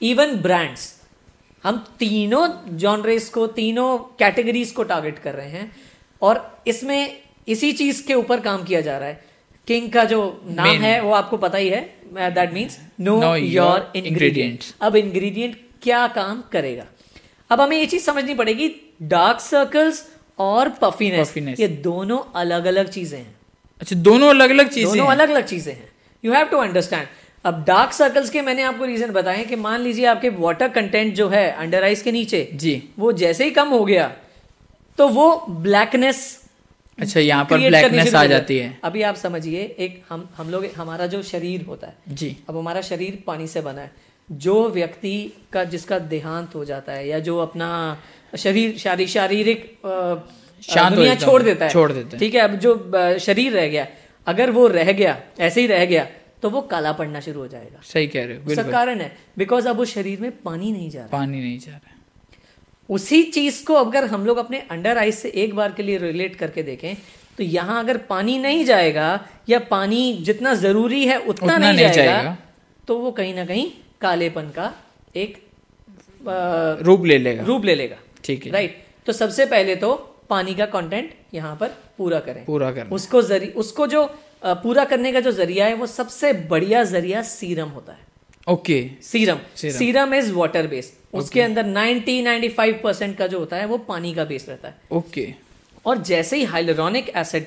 इवन 0.00 0.34
ब्रांड्स 0.36 0.94
हम 1.64 1.84
तीनों 1.98 2.48
जॉनरेस 2.78 3.28
को 3.28 3.46
तीनों 3.46 3.96
कैटेगरीज 4.18 4.70
को 4.70 4.82
टारगेट 4.82 5.18
कर 5.18 5.34
रहे 5.34 5.48
हैं 5.48 5.70
और 6.22 6.62
इसमें 6.66 7.22
इसी 7.48 7.72
चीज़ 7.72 8.06
के 8.06 8.14
ऊपर 8.14 8.40
काम 8.40 8.64
किया 8.64 8.80
जा 8.80 8.98
रहा 8.98 9.08
है। 9.08 9.24
किंग 9.68 9.90
का 9.92 10.04
जो 10.04 10.20
नाम 10.46 10.66
Main. 10.66 10.80
है 10.82 11.00
वो 11.02 11.12
आपको 11.12 11.36
पता 11.36 11.58
ही 11.58 11.68
है 11.68 11.80
that 12.14 12.52
means 12.52 12.78
know 13.00 13.34
your. 13.36 13.92
Ingredients 13.96 14.74
अब 14.80 14.96
इंग्रेडिएंट 14.96 15.56
क्या 15.82 16.06
काम 16.08 16.42
करेगा? 16.52 16.84
अब 17.50 17.60
हमें 17.60 17.76
ये 17.76 17.86
चीज़ 17.86 18.02
समझनी 18.04 18.34
पड़ेगी 18.34 18.74
डार्क 19.02 19.40
सर्कल्स 19.40 20.04
और 20.38 20.68
पफीनेस. 20.80 21.60
ये 21.60 21.68
दोनों 21.68 22.18
अलग 22.36 22.64
अलग 22.66 22.88
चीज़ें 22.88 23.18
हैं। 23.18 23.34
अच्छा 23.82 23.96
दोनों 23.98 24.28
अलग 24.30 24.50
अलग 24.50 24.68
चीज़ें 24.68 24.90
दोनों 24.90 25.06
अलग 25.08 25.30
अलग 25.30 25.44
चीज़ें 25.46 25.72
हैं। 25.72 25.88
यू 26.24 26.32
हैव 26.32 26.46
टू 26.46 26.58
अंडरस्टैंड 26.58 27.06
अब 27.44 27.64
डार्क 27.64 27.92
सर्कल्स 27.92 28.30
के 28.30 28.42
मैंने 28.42 28.62
आपको 28.64 28.84
रीजन 28.84 29.10
बताए 29.12 29.44
कि 29.44 29.56
मान 29.58 29.80
लीजिए 29.80 30.06
आपके 30.06 30.28
वाटर 30.38 30.68
कंटेंट 30.70 31.14
जो 31.14 31.28
है 31.28 31.50
अंडर 31.54 31.84
आइज़ 31.84 32.02
के 32.04 32.12
नीचे 32.12 32.48
जी। 32.54 32.82
वो 32.98 33.12
जैसे 33.14 33.44
ही 33.44 33.50
कम 33.50 33.68
हो 33.68 33.84
गया 33.84 34.10
तो 34.98 35.08
वो 35.10 35.28
ब्लैकनेस 35.48 36.24
अच्छा 36.98 37.20
यहाँ 37.20 37.44
पर 37.44 37.58
ब्लैकनेस 37.58 38.14
आ 38.14 38.24
जाती 38.26 38.56
है। 38.58 38.78
अभी 38.84 39.02
आप 39.02 39.14
समझिए 39.16 39.62
एक 39.78 40.02
हम 40.08 40.28
हम 40.36 40.50
लोग 40.50 40.66
हमारा 40.76 41.06
जो 41.06 41.22
शरीर 41.24 41.64
होता 41.64 41.86
है 41.86 42.14
जी। 42.14 42.36
अब 42.48 42.56
हमारा 42.56 42.80
शरीर 42.82 43.22
पानी 43.26 43.46
से 43.46 43.60
बना 43.60 43.80
है। 43.80 43.90
जो 44.28 44.68
व्यक्ति 44.70 45.32
का 45.52 45.64
जिसका 45.66 45.98
देहांत 46.08 46.54
हो 46.54 46.64
जाता 46.64 46.92
है 46.92 47.06
या 47.08 47.18
जो 47.20 47.38
अपना 47.38 47.68
शरीर 48.32 48.76
शारी 48.78 49.06
शारीरिक 49.06 49.60
दुनिया 49.84 51.14
छोड़ 51.16 51.42
देता 51.42 51.64
है। 51.64 51.70
छोड़ 51.72 51.90
देता 51.92 52.10
है। 52.12 52.18
ठीक 52.18 52.34
है 52.34 52.40
अब 52.40 52.54
जो 52.58 52.72
शरीर 53.20 53.52
रह 53.52 53.66
गया 53.68 53.86
अगर 54.26 54.50
वो 54.50 54.66
रह 54.68 54.92
गया 54.92 55.18
ऐसे 55.40 55.60
ही 55.60 55.66
रह 55.66 55.84
गया 55.86 56.06
तो 56.42 56.50
वो 56.50 56.60
काला 56.70 56.92
पड़ना 56.92 57.20
शुरू 57.20 57.40
हो 57.40 57.46
जाएगा। 57.48 57.80
सही 57.84 58.06
कह 58.06 58.24
रहे 58.26 58.36
हो 58.36 58.50
उसका 58.50 58.62
कारण 58.70 59.00
है 59.00 59.10
बिकॉज़ 59.38 59.68
अब 59.68 59.80
उस 59.80 59.94
शरीर 59.94 60.20
में 60.20 60.30
पानी 60.44 60.72
नहीं 60.72 60.90
जा 60.90 61.00
रहा। 61.00 61.08
पानी 61.12 61.40
नहीं 61.40 61.58
जा 61.58 61.72
रहा। 61.72 61.94
उसी 62.88 63.22
चीज़ 63.36 63.64
को 63.64 63.74
अगर 63.74 64.04
हम 64.06 64.26
लोग 64.26 64.38
अपने 64.38 64.58
अंडर 64.70 64.98
आइज़ 64.98 65.14
से 65.16 65.28
एक 65.44 65.54
बार 65.54 65.72
के 65.72 65.82
लिए 65.82 65.98
रिलेट 65.98 66.34
करके 66.36 66.62
देखें 66.62 66.94
तो 67.38 67.44
यहाँ 67.44 67.78
अगर 67.84 67.96
पानी 68.10 68.38
नहीं 68.38 68.64
जाएगा 68.64 69.08
या 69.48 69.58
पानी 69.70 70.02
जितना 70.22 70.54
ज़रूरी 70.54 71.04
है 71.06 71.16
उतना, 71.18 71.30
उतना 71.32 71.58
नहीं, 71.58 71.72
नहीं 71.72 71.92
जाएगा, 71.92 72.12
जाएगा। 72.12 72.36
तो 72.88 72.98
वो 72.98 73.10
कहीं 73.12 73.34
ना 73.34 73.44
कहीं 73.46 73.70
कालेपन 74.00 74.48
का 74.56 74.72
एक 75.16 75.36
अ, 75.36 76.36
रूप 76.82 77.04
ले 77.06 77.18
लेगा। 77.18 77.44
रूप 77.44 77.64
ले 77.64 77.74
लेगा। 77.74 77.96
ठीक 78.26 78.46
है। 78.46 78.52
राइट 78.52 78.84
तो 79.06 79.12
सबसे 79.12 79.46
पहले 79.46 79.76
तो 79.76 79.94
पानी 80.30 80.54
का 80.54 80.66
कंटेंट 80.66 81.12
यहाँ 81.34 81.56
पर 81.56 81.68
पूरा 81.98 82.18
करें। 82.20 82.44
पूरा 82.44 82.70
करना। 82.72 82.94
उसको 82.94 83.22
जरी 83.22 83.46
उसको 83.56 83.86
जो 83.86 84.04
पूरा 84.44 84.84
करने 84.84 85.12
का 85.12 85.20
जो 85.20 85.30
ज़रिया 85.32 85.66
है 85.66 85.74
वो 85.74 85.86
सबसे 85.88 86.32
बढ़िया 86.50 86.82
ज़रिया 86.84 87.22
सीरम 87.24 87.68
होता 87.68 87.92
है। 87.92 88.04
Okay. 88.46 88.78
Serum. 89.02 89.38
Serum. 89.56 89.76
Serum 89.76 90.14
is 90.14 90.32
water 90.32 90.66
based 90.66 91.16
उसके 91.18 91.40
अंदर 91.42 91.66
90 91.66 92.20
95 92.22 92.82
परसेंट 92.82 93.16
का 93.18 93.26
जो 93.26 93.38
होता 93.38 93.56
है 93.56 93.66
वो 93.66 93.78
पानी 93.84 94.14
का 94.14 94.24
बेस 94.24 94.48
रहता 94.48 94.68
है। 94.68 94.76
ओके। 94.92 95.32
और 95.86 95.98
जैसे 96.02 96.36
ही 96.36 96.44
हाइलोरॉनिक 96.44 97.08
एसिड 97.16 97.46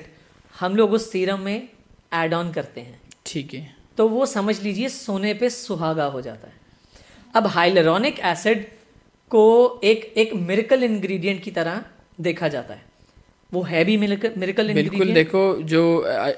हम 0.54 0.76
लोग 0.76 0.92
उस 0.92 1.10
सीरम 1.12 1.40
में 1.40 1.68
एड 2.14 2.34
ऑन 2.34 2.52
करते 2.52 2.80
हैं 2.80 3.00
ठीक 3.26 3.54
है। 3.54 3.74
तो 3.98 4.08
वो 4.08 4.26
समझ 4.26 4.60
लीजिए 4.62 4.88
सोने 4.88 5.34
पे 5.34 5.50
सुहागा 5.50 6.04
हो 6.06 6.20
जाता 6.20 6.48
है। 6.48 6.54
अब 7.34 7.46
हाइलोरॉनिक 7.48 8.18
एसिड 8.26 8.66
को 9.30 9.80
एक 9.84 10.12
एक 10.16 10.34
मिरेकल 10.42 10.84
इंग्रेडिएंट 10.84 11.42
की 11.42 11.50
तरह 11.50 11.82
देखा 12.20 12.48
जाता 12.48 12.74
है 12.74 12.88
वो 13.52 13.62
है 13.62 13.84
भी 13.84 13.96
मिरेकल 13.96 14.72
बिल्कुल 14.72 15.12
देखो 15.12 15.42
जो 15.64 15.82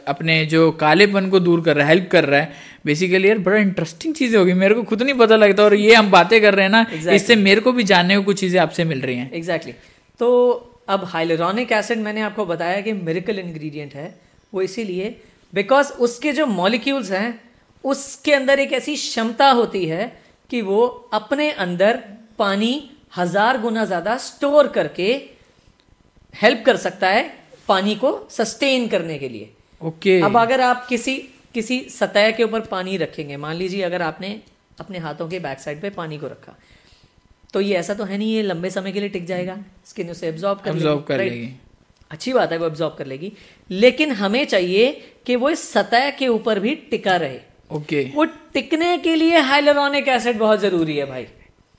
अपने 0.08 0.44
जो 0.46 0.70
कालेपन 0.80 1.28
को 1.30 1.40
दूर 1.40 1.62
कर 1.64 1.76
रहा 1.76 1.86
है 1.86 1.94
हेल्प 1.94 2.08
कर 2.10 2.24
रहा 2.24 2.40
है 2.40 2.52
बेसिकली 2.86 3.28
यार 3.28 3.38
बड़ा 3.38 3.58
इंटरेस्टिंग 3.58 4.14
चीज़ें 4.14 4.38
होगी 4.38 4.52
मेरे 4.62 4.74
को 4.74 4.82
खुद 4.82 5.02
नहीं 5.02 5.14
पता 5.14 5.36
लगता 5.36 5.62
और 5.62 5.74
ये 5.74 5.94
हम 5.94 6.10
बातें 6.10 6.40
कर 6.40 6.54
रहे 6.54 6.64
हैं 6.64 6.72
ना 6.72 6.84
Exactly. 6.86 7.14
इससे 7.14 7.36
मेरे 7.38 7.60
को 7.60 7.72
भी 7.72 7.84
जानने 7.84 8.16
को 8.16 8.22
कुछ 8.22 8.40
चीज़ें 8.40 8.60
आपसे 8.60 8.84
मिल 8.84 9.00
रही 9.00 9.16
हैं 9.16 9.30
एग्जैक्टली 9.32 9.72
exactly. 9.72 10.18
तो 10.18 10.28
अब 10.88 11.04
हाइलोरॉनिक 11.04 11.72
एसिड 11.72 11.98
मैंने 11.98 12.20
आपको 12.20 12.46
बताया 12.46 12.80
कि 12.80 12.92
मेरिकल 13.02 13.38
इंग्रेडिएंट 13.38 13.94
है 13.94 14.08
वो 14.52 14.62
इसीलिए 14.62 15.14
बिकॉज़ 15.52 15.92
उसके 16.06 16.32
जो 16.32 16.46
मॉलिक्यूल्स 16.46 17.10
हैं 17.10 17.28
उसके 17.84 18.32
अंदर 18.32 18.60
एक 18.60 18.72
ऐसी 18.72 18.94
क्षमता 18.96 19.50
होती 19.50 19.84
है 19.86 20.12
कि 20.50 20.62
वो 20.62 20.82
अपने 21.12 21.50
अंदर 21.60 22.02
पानी 22.38 22.72
हज़ार 23.16 23.60
गुना 23.60 23.84
ज़्यादा 23.84 24.16
स्टोर 24.16 24.68
करके 24.68 25.08
हेल्प 26.34 26.62
कर 26.66 26.76
सकता 26.76 27.08
है 27.08 27.22
पानी 27.68 27.94
को 27.94 28.10
सस्टेन 28.30 28.88
करने 28.88 29.18
के 29.18 29.28
लिए 29.28 29.50
ओके 29.82 30.20
okay. 30.20 30.30
अब 30.30 30.36
अगर 30.36 30.60
आप 30.60 30.86
किसी 30.86 31.16
किसी 31.54 31.80
सतह 31.90 32.30
के 32.30 32.44
ऊपर 32.44 32.60
पानी 32.66 32.96
रखेंगे 32.96 33.36
मान 33.36 33.56
लीजिए 33.56 33.82
अगर 33.82 34.02
आपने 34.02 34.40
अपने 34.80 34.98
हाथों 34.98 35.28
के 35.28 35.38
बैक 35.38 35.60
साइड 35.60 35.80
पे 35.82 35.90
पानी 35.90 36.18
को 36.18 36.26
रखा 36.26 36.56
तो 37.52 37.60
ये 37.60 37.74
ऐसा 37.76 37.94
तो 37.94 38.04
है 38.04 38.18
नहीं 38.18 38.34
ये 38.34 38.42
लंबे 38.42 38.70
समय 38.70 38.92
के 38.92 39.00
लिए 39.00 39.08
टिक 39.08 39.26
जाएगा 39.26 39.56
स्किन 39.86 40.10
उसे 40.10 40.28
एब्जॉर्ब 40.28 40.60
कर 40.60 40.74
लेगी, 40.74 41.02
कर? 41.08 41.18
लेगी। 41.18 41.48
अच्छी 42.10 42.32
बात 42.32 42.52
है 42.52 42.58
वो 42.58 42.66
एब्जॉर्ब 42.66 42.94
कर 42.98 43.06
लेगी 43.06 43.32
लेकिन 43.70 44.12
हमें 44.12 44.44
चाहिए 44.44 44.90
कि 45.26 45.36
वो 45.36 45.50
इस 45.50 45.68
सतह 45.72 46.10
के 46.10 46.28
ऊपर 46.28 46.60
भी 46.60 46.74
टिका 46.90 47.16
रहे 47.16 47.40
ओके 47.70 48.02
okay. 48.04 48.16
वो 48.16 48.24
टिकने 48.24 48.96
के 48.98 49.14
लिए 49.16 49.38
हाइलोरॉनिक 49.40 50.08
एसिड 50.08 50.38
बहुत 50.38 50.60
ज़रूरी 50.60 50.96
है 50.96 51.06
भाई 51.06 51.26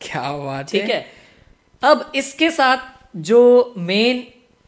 क्या 0.03 0.31
बात 0.37 0.71
ठीक 0.71 0.89
है? 0.89 1.05
अब 1.81 2.11
इसके 2.15 2.49
साथ 2.51 2.77
जो 3.15 3.73
मेन 3.77 4.23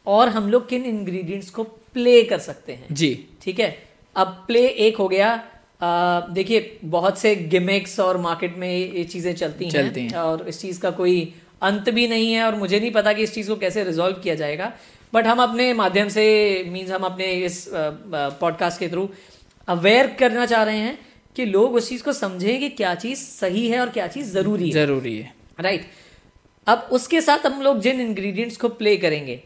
और 0.06 0.28
हम 0.28 0.50
लोग 0.50 0.68
किन 0.68 0.84
इंग्रेडिएंट्स 0.84 1.50
को 1.50 1.62
प्ले 1.64 2.22
कर 2.24 2.38
सकते 2.38 2.72
हैं? 2.72 2.86
जी। 2.92 3.28
ठीक 3.42 3.60
है। 3.60 3.76
अब 4.16 4.44
प्ले 4.46 4.66
एक 4.68 4.96
हो 4.96 5.08
गया। 5.08 5.36
देखिए 6.30 6.78
बहुत 6.84 7.18
से 7.18 7.34
गिमिक्स 7.36 7.98
और 8.00 8.16
मार्केट 8.16 8.56
में 8.56 8.68
ये 8.68 9.04
चीज़ें 9.04 9.34
चलती, 9.34 9.70
चलती 9.70 10.00
हैं। 10.00 10.10
हैं। 10.10 10.18
और 10.18 10.48
इस 10.48 10.60
चीज़ 10.60 10.80
का 10.80 10.90
कोई 10.90 11.34
अंत 11.62 11.90
भी 11.90 12.06
नहीं 12.08 12.32
है 12.32 12.44
और 12.44 12.54
मुझे 12.54 12.80
नहीं 12.80 12.90
पता 12.90 13.12
कि 13.12 13.22
इस 13.22 13.34
चीज़ 13.34 13.48
को 13.48 13.56
कैसे 13.56 13.84
रिजॉल्व 13.84 14.16
किया 14.16 14.34
जाएगा। 14.34 14.72
बट 15.14 15.26
हम 15.26 15.42
अपने 15.42 15.72
माध्यम 15.74 16.08
से 16.08 16.24
मीन्स 16.68 16.90
हम 16.90 17.02
अपने 17.02 17.32
इस 17.44 17.64
पॉडकास्ट 17.74 18.80
के 18.80 18.88
थ्रू 18.88 19.08
अवेयर 19.68 20.06
करना 20.18 20.46
चाह 20.46 20.62
रहे 20.62 20.78
हैं। 20.78 20.98
कि 21.36 21.44
लोग 21.44 21.74
उस 21.74 21.88
चीज़ 21.88 22.02
को 22.04 22.12
समझें 22.12 22.58
कि 22.60 22.68
क्या 22.70 22.94
चीज़ 22.96 23.18
सही 23.20 23.68
है 23.68 23.80
और 23.80 23.90
क्या 23.90 24.06
चीज़ 24.08 24.32
ज़रूरी 24.32 24.66
है। 24.66 24.72
ज़रूरी 24.74 25.16
है। 25.18 25.32
राइट 25.60 25.86
अब 26.66 26.88
उसके 26.92 27.20
साथ 27.20 27.46
हम 27.46 27.60
लोग 27.62 27.80
जिन 27.80 28.00
इंग्रेडिएंट्स 28.00 28.56
को 28.56 28.68
प्ले 28.78 28.96
करेंगे 28.96 29.42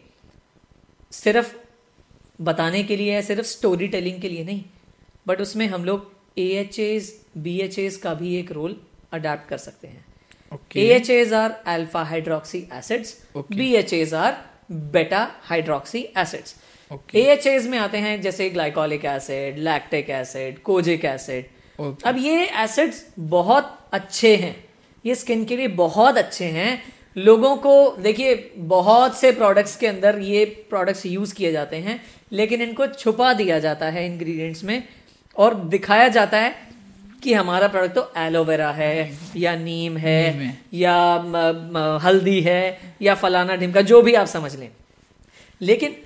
सिर्फ़ 1.12 1.54
बताने 2.42 2.82
के 2.82 2.96
लिए 2.96 3.14
है 3.14 3.22
सिर्फ़ 3.22 3.46
स्टोरी 3.46 3.88
टेलिंग 3.88 4.20
के 4.20 4.28
लिए 4.28 4.44
नहीं 4.44 4.62
बट 5.26 5.40
उसमें 5.40 5.66
हम 5.66 5.84
लोग 5.84 6.10
A 6.38 6.46
H 6.58 6.78
A 6.78 7.12
B 7.38 7.58
H 7.60 7.78
A 7.78 7.96
का 7.96 8.14
भी 8.14 8.36
एक 8.36 8.52
रोल 8.52 8.76
अडेप्ट 9.12 9.48
कर 9.48 9.58
सकते 9.58 9.88
हैं। 9.88 10.04
A 10.76 10.86
H 10.94 11.10
A 11.10 11.32
are 11.34 11.50
alpha 11.66 12.02
hydroxy 12.04 12.58
acids 12.72 13.16
B 13.36 13.72
H 13.74 13.92
A 13.94 14.14
are 14.14 14.36
beta 14.92 15.20
hydroxy 15.44 16.06
acids 16.18 16.54
A 17.14 17.22
H 17.32 17.46
A 17.46 17.66
में 17.68 17.78
आते 17.78 17.98
हैं 17.98 18.20
जैसे 18.22 18.48
glycolic 18.50 19.04
acid 19.04 19.58
lactic 19.58 20.10
acid 20.10 20.58
kojic 20.62 21.04
acid 21.04 21.59
okay 21.80 22.08
अब 22.08 22.16
ये 22.18 22.44
एसिड्स 22.64 23.04
बहुत 23.18 23.76
अच्छे 23.92 24.36
हैं। 24.36 24.54
ये 25.04 25.14
स्किन 25.14 25.44
के 25.44 25.56
लिए 25.56 25.68
बहुत 25.68 26.18
अच्छे 26.18 26.44
हैं। 26.44 26.82
लोगों 27.16 27.56
को 27.56 27.96
देखिए 27.96 28.34
बहुत 28.56 29.16
से 29.18 29.32
प्रोडक्ट्स 29.32 29.76
के 29.76 29.86
अंदर 29.86 30.18
ये 30.18 30.44
प्रोडक्ट्स 30.44 31.06
यूज़ 31.06 31.34
किए 31.34 31.52
जाते 31.52 31.76
हैं 31.76 32.00
लेकिन 32.32 32.62
इनको 32.62 32.86
छुपा 32.86 33.32
दिया 33.32 33.58
जाता 33.58 33.86
है 33.86 34.06
इंग्रेडिएंट्स 34.06 34.64
में 34.64 34.82
और 35.36 35.54
दिखाया 35.54 36.08
जाता 36.08 36.38
है 36.38 36.54
कि 37.22 37.34
हमारा 37.34 37.68
प्रोडक्ट 37.68 37.94
तो 37.94 38.12
एलोवेरा 38.16 38.70
है 38.70 39.18
या 39.36 39.56
नीम 39.56 39.96
है 39.96 40.38
नीम। 40.38 40.50
या 40.74 41.22
म, 41.22 41.36
म, 41.72 41.98
हल्दी 42.02 42.40
है 42.40 42.94
या 43.02 43.14
फलाना 43.14 43.56
ढिमका 43.56 43.80
जो 43.80 44.02
भी 44.02 44.14
आप 44.14 44.26
समझ 44.26 44.56
लें। 44.56 44.70
लेकिन 45.60 45.96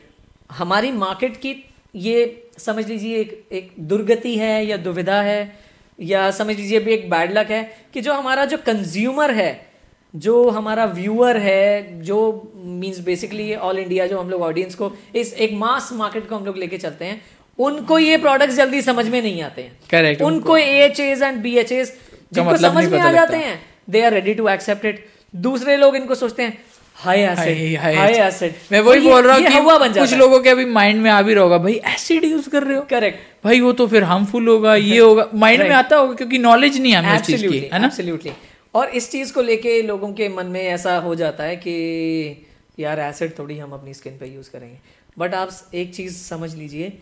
हमारी 0.50 0.92
मार्केट 0.92 1.36
की 1.36 1.54
ये 1.94 2.48
समझ 2.58 2.86
लीजिए 2.88 3.18
एक 3.18 3.48
एक 3.52 3.70
दुर्गति 3.80 4.36
है 4.36 4.66
या 4.66 4.76
दुविधा 4.76 5.20
है 5.22 5.58
या 6.00 6.30
समझ 6.30 6.56
लीजिए 6.56 6.80
भी 6.80 6.92
एक 6.92 7.10
बैड 7.10 7.38
लक 7.38 7.50
है 7.50 7.62
कि 7.94 8.00
जो 8.00 8.12
हमारा 8.12 8.44
जो 8.44 8.56
कंज्यूमर 8.56 9.30
है 9.30 9.66
जो 10.14 10.48
हमारा 10.50 10.84
व्यूअर 10.84 11.36
है 11.36 12.00
जो 12.02 12.52
मींस 12.56 12.98
बेसिकली 12.98 13.54
ऑल 13.54 13.78
इंडिया 13.78 14.06
जो 14.06 14.18
हम 14.18 14.30
लोग 14.30 14.42
ऑडियंस 14.42 14.74
को 14.74 14.92
इस 15.14 15.32
एक 15.34 15.52
मास 15.52 15.90
मार्केट 15.92 16.28
को 16.28 16.36
हम 16.36 16.44
लोग 16.44 16.58
लेके 16.58 16.78
चलते 16.78 17.04
हैं 17.04 17.20
उनको 17.58 17.98
ये 17.98 18.16
प्रोडक्ट्स 18.16 18.56
जल्दी 18.56 18.82
समझ 18.82 19.08
में 19.08 19.22
नहीं 19.22 19.42
आते 19.42 19.62
हैं। 19.62 19.78
Correct, 19.80 20.22
उनको 20.22 20.56
A 20.56 20.84
H 20.84 21.00
A 21.00 21.22
and 21.22 21.42
B 21.42 21.56
H 21.56 21.72
A 21.72 21.92
जिनको 22.32 22.50
मतलब 22.50 22.72
समझ 22.72 22.84
में 22.86 22.98
आ 22.98 23.12
जाते 23.12 23.36
हैं 23.36 23.60
they 23.90 24.02
are 24.02 24.12
ready 24.12 24.34
to 24.34 24.48
accept 24.48 24.84
it 24.84 25.06
दूसरे 25.36 25.76
लोग 25.76 25.96
इनको 25.96 26.14
सोचते 26.14 26.42
हैं 26.42 26.58
high 26.94 27.20
acid 27.20 27.78
high 27.78 27.94
high 27.94 28.12
acid 28.12 28.54
मैं 28.72 28.80
वही 28.80 29.00
बोल 29.00 29.22
रहा 29.22 29.36
हूँ 29.36 29.92
कुछ 29.92 30.12
लोगों 30.14 30.40
के 30.40 30.50
अभी 30.50 30.64
माइंड 30.64 31.02
में 31.02 31.10
आ 31.10 31.22
भी 31.22 31.34
रहा 31.34 31.44
होगा 31.44 31.58
भाई 31.58 31.80
एसिड 31.86 32.24
यूज़ 32.24 32.48
कर 32.50 32.62
रहे 32.62 32.76
हो? 32.76 32.82
करेक्ट 32.82 33.18
भाई 33.44 33.60
वो 33.60 33.72
तो 33.72 33.86
फिर 33.86 34.02
हार्मफुल 34.02 34.48
होगा 34.48 34.74
ये 34.92 34.98
होगा। 34.98 35.28
माइंड 35.34 35.62
में 35.62 35.70
आता 35.70 35.96
होगा 35.96 36.14
क्योंकि 36.14 36.38
नॉलेज 36.38 36.80
नहीं 36.80 36.94
हमें 36.94 37.14
उस 37.14 37.26
चीज़ 37.26 37.46
की 37.46 37.58
है 37.58 37.78
ना? 37.78 37.86
एब्सोल्युटली 37.86 38.32
और 38.74 38.88
इस 38.88 39.10
चीज़ 39.10 39.32
को 39.32 39.42
लेके 39.42 39.82
लोगों 39.82 40.12
के 40.12 40.28
मन 40.28 40.46
में 40.46 40.62
ऐसा 40.62 40.96
हो 40.96 41.14
जाता 41.14 41.44
है 41.44 41.56
कि 41.56 42.46
यार 42.80 43.00
एसिड 43.00 43.38
थोड़ी 43.38 43.58
हम 43.58 43.72
अपनी 43.72 43.94
स्किन 43.94 44.18
पे 44.18 44.26
यूज़ 44.26 44.50
करेंगे. 44.50 44.78
बट 45.18 45.34
आप 45.34 45.50
एक 45.74 45.94
चीज़ 45.94 46.16
समझ 46.16 46.54
लीजिए 46.54 46.92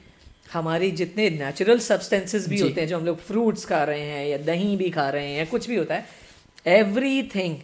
हमारी 0.53 0.91
जितने 0.91 1.31
नेचुरल 1.31 1.79
सब्सटेंसेस 1.79 2.49
भी 2.49 2.61
होते 2.61 2.81
हैं 2.81 2.89
जो 2.89 2.99
हम 2.99 3.05
लोग 3.05 3.21
फ्रूट्स 3.21 3.65
खा 3.65 3.85
रहे 3.85 4.01
हैं 4.01 4.27
या 4.27 4.39
दही 4.39 4.77
भी 4.77 4.91
खा 4.91 5.09
रहे 5.11 5.27
हैं 5.27 5.39
या 5.39 5.45
कुछ 5.45 5.69
भी 5.69 5.77
होता 5.77 5.95
है 5.95 6.07
everything 6.67 7.57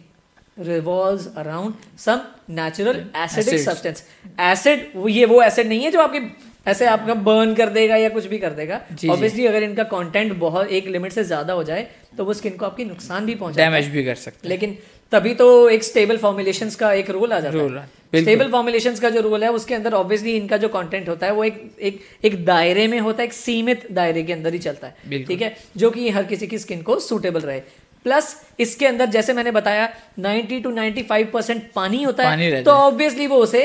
revolves 0.59 1.27
around 1.37 1.73
some 1.99 2.21
natural 2.51 3.03
acidic 3.17 3.59
substance 3.61 4.03
acid 4.41 4.91
ये 5.09 5.25
वो 5.25 5.41
एसिड 5.43 5.67
नहीं 5.67 5.83
है 5.83 5.91
जो 5.91 6.01
आपके 6.01 6.19
ऐसे 6.67 6.85
आपका 6.87 7.13
बर्न 7.25 7.53
कर 7.55 7.69
देगा 7.71 7.95
या 7.95 8.09
कुछ 8.09 8.25
भी 8.27 8.37
कर 8.37 8.53
देगा। 8.53 8.79
ऑब्वियसली 9.09 9.45
अगर 9.47 9.63
इनका 9.63 9.83
कंटेंट 9.91 10.33
बहुत 10.39 10.67
एक 10.69 10.87
लिमिट 10.87 11.11
से 11.11 11.23
ज़्यादा 11.23 11.53
हो 11.53 11.63
जाए 11.63 11.87
तो 12.17 12.25
वो 12.25 12.33
स्किन 12.33 12.57
को 12.57 12.65
आपकी 12.65 12.85
नुकसान 12.85 13.25
भी 13.25 13.35
पहुंचाता 13.35 13.63
है। 13.63 13.69
डैमेज 13.69 13.87
भी 13.91 14.03
कर 14.05 14.15
सकते 14.17 14.47
हैं। 14.47 14.49
लेकिन 14.49 14.77
तभी 15.11 15.33
तो 15.35 15.47
एक 15.69 15.83
स्टेबल 15.83 16.17
फॉर्मुलेशंस 16.17 16.75
का 16.75 16.91
एक 16.93 17.09
रोल 17.09 17.33
आ 17.33 17.39
जाता 17.39 17.57
रोल 17.57 17.77
है 17.77 17.87
स्टेबल 18.15 18.51
फॉर्मुलेशंस 18.51 18.99
का 18.99 19.09
जो 19.09 19.21
रोल 19.21 19.43
है 19.43 19.51
उसके 19.51 19.75
अंदर 19.75 19.93
ऑब्वियसली 19.93 20.35
इनका 20.35 20.57
जो 20.57 20.67
कंटेंट 20.69 21.09
होता 21.09 21.27
है 21.27 21.33
वो 21.33 21.43
एक 21.43 21.77
एक 21.81 21.99
एक 22.23 22.43
दायरे 22.45 22.87
में 22.87 22.99
होता 22.99 23.21
है 23.21 23.27
एक 23.27 23.33
सीमित 23.33 23.87
दायरे 23.91 24.23
के 24.23 24.33
अंदर 24.33 24.53
ही 24.53 24.59
चलता 24.59 24.87
है। 24.87 25.23
ठीक 25.23 25.41
है? 25.41 25.55
जो 25.77 25.91
कि 25.91 26.09
हर 26.09 26.23
किसी 26.25 26.47
की 26.47 26.57
स्किन 26.59 26.81
को 26.81 26.99
सूटेबल 27.01 27.39
रहे। 27.41 27.61
प्लस 28.05 28.35
इसके 28.59 28.85
अंदर 28.87 29.05
जैसे 29.09 29.33
मैंने 29.33 29.51
बताया 29.51 29.87
90 30.19 30.61
टू 30.63 30.71
95 30.71 31.25
परसेंट 31.33 31.71
पानी 31.75 32.03
होता 32.03 32.23
पानी 32.23 32.43
है 32.43 32.51
रहता 32.51 32.71
तो 32.71 32.77
ऑब्वियसली 32.79 33.27
वो 33.27 33.37
उसे 33.37 33.63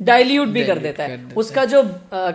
डाइल्यूट 0.00 0.48
भी 0.48 0.64
कर 0.64 0.78
देता 0.78 1.04
है। 1.04 1.16
देता 1.16 1.40
उसका 1.40 1.64
जो 1.64 1.82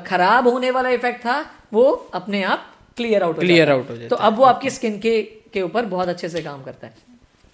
खराब 0.08 0.48
होने 0.48 0.72
वाला 0.72 0.90
इफ़ेक्ट 0.90 1.20
था 1.26 1.36
वो 1.74 1.84
अपने 2.14 2.44
आप 2.44 2.66
क्लियर 2.98 3.24
आउट 3.24 3.38
हो 3.38 3.42
Clear 3.42 3.58
जाता 3.58 3.72
है। 3.72 3.78
हो 3.80 3.98
जाता 3.98 4.08
तो 4.08 4.16
अब 4.16 4.38
वो 4.38 4.44
आपकी 4.46 4.70
स्किन 4.70 5.00
के 5.00 5.22
के 5.54 5.62
ऊपर 5.62 5.86
बहुत 5.86 6.08
अच्छे 6.08 6.30
से 6.30 6.42
काम 6.42 6.64
करता 6.64 6.88
है। 6.88 6.94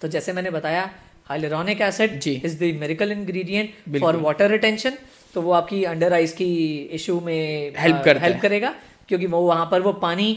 तो 0.00 0.08
जैसे 0.08 0.32
मैंने 0.32 0.50
बताया 0.50 0.88
hyaluronic 1.28 1.80
acid 1.82 2.18
ji. 2.20 2.32
Is 2.44 2.58
the 2.58 2.74
miracle 2.80 3.12
ingredient 3.12 4.00
for 4.00 4.16
water 4.18 4.50
retention 4.50 4.92
तो 5.34 5.42
वो 5.42 5.52
आपकी 5.52 5.82
अंडर 5.84 6.12
आइज़ 6.12 6.34
की 6.34 6.46
इशू 6.92 7.18
में 7.20 7.72
करता 7.74 8.20
हेल्प 8.20 8.40
करेगा 8.42 8.74
क्योंकि 9.08 9.26
वो 9.26 9.40
वहाँ 9.42 9.68
पर 9.70 9.80
वो 9.80 9.92
पानी 10.02 10.28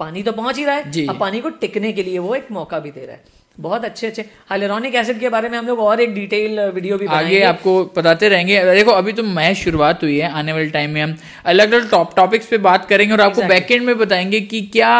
पानी 0.00 0.22
तो 0.22 0.32
पहुँच 0.32 0.58
ही 0.58 0.64
रहा 0.64 0.74
है। 0.74 1.06
अब 1.06 1.18
पानी 1.20 1.40
को 1.40 1.48
टिकने 1.56 1.92
के 1.92 2.02
लिए 2.02 2.18
वो 2.18 2.34
एक 2.34 2.52
मौका 2.52 2.78
भी 2.78 2.90
दे 2.90 3.00
रहा 3.00 3.12
है। 3.12 3.42
बहुत 3.58 3.84
अच्छे 3.84 4.06
अच्छे। 4.06 4.22
हाइलोरॉनिक 4.48 4.94
एसिड 4.94 5.18
के 5.20 5.28
बारे 5.28 5.48
में 5.48 5.56
हम 5.58 5.66
लोग 5.66 5.78
और 5.80 6.00
एक 6.00 6.14
डिटेल 6.14 6.60
वीडियो 6.60 6.96
भी 6.98 7.06
आगे 7.08 7.40
आपको 7.42 7.74
बताते 7.96 8.28
रहेंगे। 8.28 8.64
देखो 8.66 8.90
अभी 8.92 9.12
तो 9.12 9.22
मैच 9.24 9.56
शुरुआत 9.56 10.02
हुई 10.02 10.16
है 10.18 10.30
आने 10.32 10.52
वाले 10.52 10.66
टाइम 10.70 10.90
में 10.90 11.00
हम 11.02 11.14
अलग 11.44 11.72
अलग 11.72 11.90
टॉप 11.90 12.16
टॉपिक्स 12.16 12.46
पे 12.46 12.58
बात 12.58 12.88
करेंगे 12.88 13.12
और 13.14 13.20
आपको 13.20 13.40
Exactly. 13.40 13.60
बैकएंड 13.60 13.86
में 13.86 13.98
बताएँगे 13.98 14.40
कि 14.40 14.60
क्या 14.72 14.90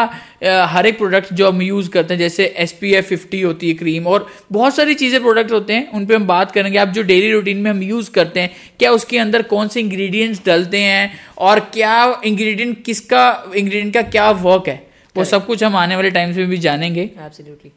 हर 0.43 0.85
एक 0.85 0.97
प्रोडक्ट 0.97 1.33
जो 1.33 1.51
हम 1.51 1.61
यूज़ 1.61 1.89
करते 1.89 2.13
हैं 2.13 2.19
जैसे 2.19 2.45
एस 2.57 2.71
पी 2.71 2.93
एफ़ 2.93 3.05
फिफ्टी 3.05 3.41
होती 3.41 3.67
है 3.67 3.73
क्रीम 3.73 4.07
और 4.07 4.27
बहुत 4.51 4.75
सारी 4.75 4.93
चीज़ें 4.93 5.21
प्रोडक्ट 5.21 5.51
होते 5.51 5.73
हैं 5.73 5.91
उन 5.91 6.05
पे 6.05 6.15
हम 6.15 6.27
बात 6.27 6.51
करेंगे। 6.51 6.77
आप 6.77 6.87
जो 6.89 7.03
डेली 7.03 7.31
रूटीन 7.31 7.57
में 7.57 7.69
हम 7.71 7.83
यूज़ 7.83 8.11
करते 8.11 8.39
हैं 8.39 8.55
क्या 8.79 8.91
उसके 8.91 9.17
अंदर 9.17 9.41
कौन 9.43 9.67
से 9.67 9.79
इंग्रेडिएंट्स 9.79 10.41
डलते 10.45 10.79
हैं 10.79 11.11
और 11.39 11.59
क्या 11.73 12.21
इंग्रेडिएंट 12.25 12.83
किसका 12.85 13.29
इंग्रेडिएंट 13.55 13.93
का 13.93 14.01
क्या 14.01 14.31
वर्क 14.31 14.67
है। 14.67 14.83
वो 15.15 15.23
सब 15.25 15.45
कुछ 15.45 15.63
हम 15.63 15.75
आने 15.75 15.95
वाले 15.95 16.11
टाइम्स 16.11 16.37
में 16.37 16.47
भी 16.47 16.57
जानेंगे। 16.59 17.01
एब्सोल्युटली 17.01 17.71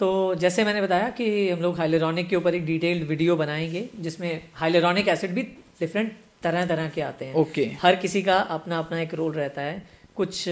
तो 0.00 0.08
जैसे 0.36 0.64
मैंने 0.64 0.80
बताया 0.82 1.08
कि 1.10 1.26
हम 1.48 1.60
लोग 1.60 1.78
हाइलोरॉनिक 1.78 2.28
के 2.28 2.36
ऊपर 2.36 2.54
एक 2.54 2.64
डिटेल्ड 2.66 3.08
वीडियो 3.08 3.36
बनाएँगे 3.36 3.88
जिसमें 4.00 4.40
हाइलोरॉनिक 4.54 5.08
एसिड 5.08 5.30
भी 5.34 5.42
डिफरेंट 5.80 6.12
तरह 6.42 6.66
तरह 6.66 6.88
के 6.88 7.00
आते 7.02 7.24
हैं। 7.24 7.34
Okay 7.34 7.62
okay. 7.62 7.76
हर 7.82 7.96
किसी 7.96 8.22
का 8.22 8.36
अपना 8.56 8.78
अपना 8.78 9.00
एक 9.00 9.14
रोल 9.14 9.32
रहता 9.34 9.62
है। 9.62 9.82
कुछ 10.16 10.48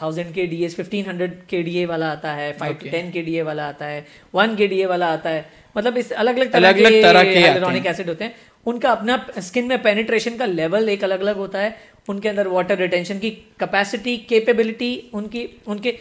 thousand 0.00 0.32
K 0.34 0.46
D 0.46 0.62
S 0.64 0.74
fifteen 0.76 1.06
hundred 1.06 1.34
K 1.50 1.62
D 1.62 1.76
A 1.78 1.84
वाला 1.86 2.10
आता 2.12 2.32
है 2.32 2.52
five 2.58 2.74
to 2.74 2.90
ten 2.90 3.10
K 3.10 3.22
D 3.22 3.36
A 3.36 3.42
वाला 3.42 3.68
आता 3.68 3.86
है 3.86 4.06
वन 4.34 4.56
के 4.56 4.66
डी 4.66 4.80
ए 4.80 4.86
वाला 4.86 5.06
आता 5.12 5.30
है। 5.30 5.44
मतलब 5.76 5.96
इस 5.98 6.12
अलग 6.14 6.38
अलग 6.38 6.52
तरह 6.52 6.72
के 6.72 6.84
आते 6.84 7.40
हाइलोरॉनिक 7.40 7.86
एसिड 7.86 8.08
होते 8.08 8.24
हैं। 8.24 8.34
उनका 8.66 8.90
अपना 8.90 9.24
स्किन 9.40 9.66
में 9.66 9.82
पेनिट्रेशन 9.82 10.36
का 10.36 10.46
लेवल 10.46 10.88
एक 10.88 11.04
अलग 11.04 11.20
अलग 11.20 11.36
होता 11.36 11.58
है। 11.58 11.76
उनके 12.10 12.28
अंदर 12.28 12.48
वाटर 12.48 12.78
रिटेंशन 12.78 13.18
की 13.18 13.30
कैपेसिटी 13.60 14.16
केपेबिलिटी 14.28 14.92
उनकी 15.14 15.48
उनके 15.66 15.94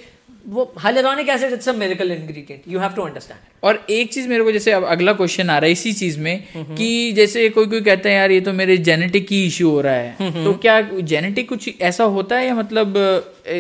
वो 0.48 0.64
hyaluronic 0.78 1.30
acid 1.30 1.54
it's 1.54 1.70
a 1.70 1.74
medical 1.74 2.12
ingredient 2.12 2.62
you 2.68 2.80
have 2.80 2.90
to 2.90 3.02
understand 3.02 3.40
और 3.64 3.86
एक 3.90 4.14
चीज़ 4.14 4.28
मेरे 4.28 4.44
को 4.44 4.52
जैसे 4.52 4.72
अब 4.72 4.86
अगला 4.86 5.14
क्वेश्चन 5.14 5.50
आ 5.50 5.58
रहा 5.58 5.66
है 5.66 5.72
इसी 5.72 5.92
चीज़ 5.94 6.20
में 6.20 6.44
कि 6.78 6.88
जैसे 7.12 7.50
कोई 7.50 7.66
कोई 7.66 7.82
कहता 7.82 8.10
है 8.10 8.16
यार 8.16 8.32
ये 8.32 8.40
तो 8.42 8.54
मेरे 8.54 8.78
जेनेटिक 8.88 9.28
की 9.28 9.46
इश्यू 9.46 9.70
हो 9.70 9.82
रहा 9.82 9.94
है. 9.94 10.44
तो 10.44 10.54
क्या 10.54 10.80
जेनेटिक 11.12 11.50
कुछ 11.50 11.70
ऐसा 11.82 12.04
होता 12.14 12.38
है 12.38 12.48
या 12.48 12.56
मतलब 12.56 12.94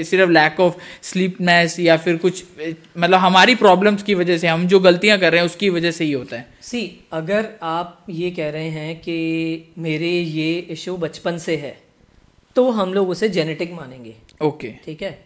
सिर्फ़ 0.03 0.31
लैक 0.31 0.59
ऑफ़ 0.59 0.75
स्लीपनेस 1.01 1.79
या 1.79 1.97
फिर 1.97 2.17
कुछ 2.17 2.43
मतलब 2.97 3.19
हमारी 3.19 3.55
प्रॉब्लम्स 3.55 4.03
की 4.03 4.13
वजह 4.13 4.37
से 4.37 4.47
हम 4.47 4.65
जो 4.67 4.79
गलतियाँ 4.79 5.19
कर 5.19 5.31
रहे 5.31 5.41
हैं 5.41 5.45
उसकी 5.45 5.69
वजह 5.69 5.91
से 5.91 6.05
ही 6.05 6.11
होता 6.11 6.37
है? 6.37 6.45
सी 6.61 6.81
अगर 7.13 7.45
आप 7.75 8.05
ये 8.21 8.31
कह 8.31 8.49
रहे 8.49 8.69
हैं 8.79 8.95
कि 8.99 9.19
मेरे 9.87 10.11
ये 10.39 10.49
इशू 10.77 10.97
बचपन 10.97 11.37
से 11.37 11.55
है 11.57 11.77
तो 12.55 12.69
हम 12.71 12.93
लोग 12.93 13.09
उसे 13.09 13.29
जेनेटिक 13.29 13.71
मानेंगे। 13.73 14.15
ओके 14.41 14.73
ठीक 14.85 15.01
है? 15.01 15.17